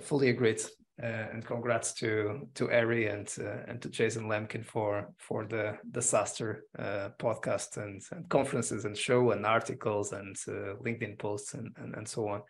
fully 0.00 0.30
agreed. 0.30 0.60
Uh, 1.02 1.26
and 1.32 1.44
congrats 1.44 1.92
to 1.92 2.46
to 2.54 2.70
Ari 2.70 3.08
and 3.08 3.28
uh, 3.40 3.64
and 3.66 3.82
to 3.82 3.88
Jason 3.88 4.28
Lemkin 4.28 4.64
for 4.64 5.12
for 5.18 5.44
the 5.44 5.76
SaaStr 5.92 6.58
uh, 6.78 7.08
podcast 7.18 7.78
and, 7.78 8.00
and, 8.12 8.28
conferences 8.28 8.84
and 8.84 8.96
show 8.96 9.32
and 9.32 9.44
articles 9.44 10.12
and 10.12 10.36
LinkedIn 10.36 11.18
posts 11.18 11.54
and, 11.54 11.74
and, 11.78 11.96
and 11.96 12.06
so 12.06 12.28
on. 12.28 12.42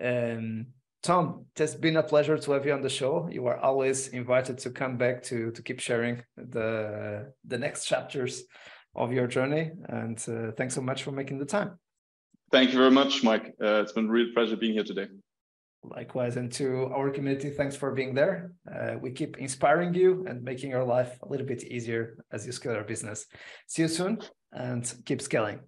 Um, 0.00 0.66
Tom, 1.04 1.46
it 1.54 1.60
has 1.60 1.76
been 1.76 1.96
a 1.98 2.02
pleasure 2.02 2.36
to 2.36 2.52
have 2.52 2.66
you 2.66 2.72
on 2.72 2.82
the 2.82 2.88
show. 2.88 3.28
You 3.30 3.46
are 3.46 3.58
always 3.58 4.08
invited 4.08 4.58
to 4.58 4.70
come 4.70 4.96
back 4.96 5.22
to 5.24 5.52
to 5.52 5.62
keep 5.62 5.78
sharing 5.78 6.24
the 6.36 7.32
the 7.46 7.58
next 7.58 7.86
chapters 7.86 8.42
of 8.96 9.12
your 9.12 9.28
journey. 9.28 9.70
And 9.88 10.18
uh, 10.28 10.50
thanks 10.56 10.74
so 10.74 10.80
much 10.80 11.04
for 11.04 11.12
making 11.12 11.38
the 11.38 11.46
time. 11.46 11.78
Thank 12.50 12.72
you 12.72 12.78
very 12.78 12.90
much, 12.90 13.22
Mike. 13.22 13.54
Uh, 13.62 13.82
it's 13.82 13.92
been 13.92 14.06
a 14.06 14.10
real 14.10 14.32
pleasure 14.34 14.56
being 14.56 14.72
here 14.72 14.82
today. 14.82 15.06
Likewise, 15.90 16.36
and 16.36 16.50
to 16.52 16.86
our 16.94 17.10
community, 17.10 17.50
thanks 17.50 17.76
for 17.76 17.92
being 17.92 18.14
there. 18.14 18.52
Uh, 18.72 18.94
we 19.00 19.10
keep 19.10 19.38
inspiring 19.38 19.94
you 19.94 20.24
and 20.28 20.42
making 20.42 20.70
your 20.70 20.84
life 20.84 21.18
a 21.22 21.28
little 21.28 21.46
bit 21.46 21.64
easier 21.64 22.16
as 22.32 22.46
you 22.46 22.52
scale 22.52 22.74
your 22.74 22.84
business. 22.84 23.26
See 23.66 23.82
you 23.82 23.88
soon 23.88 24.20
and 24.52 24.92
keep 25.04 25.20
scaling. 25.20 25.60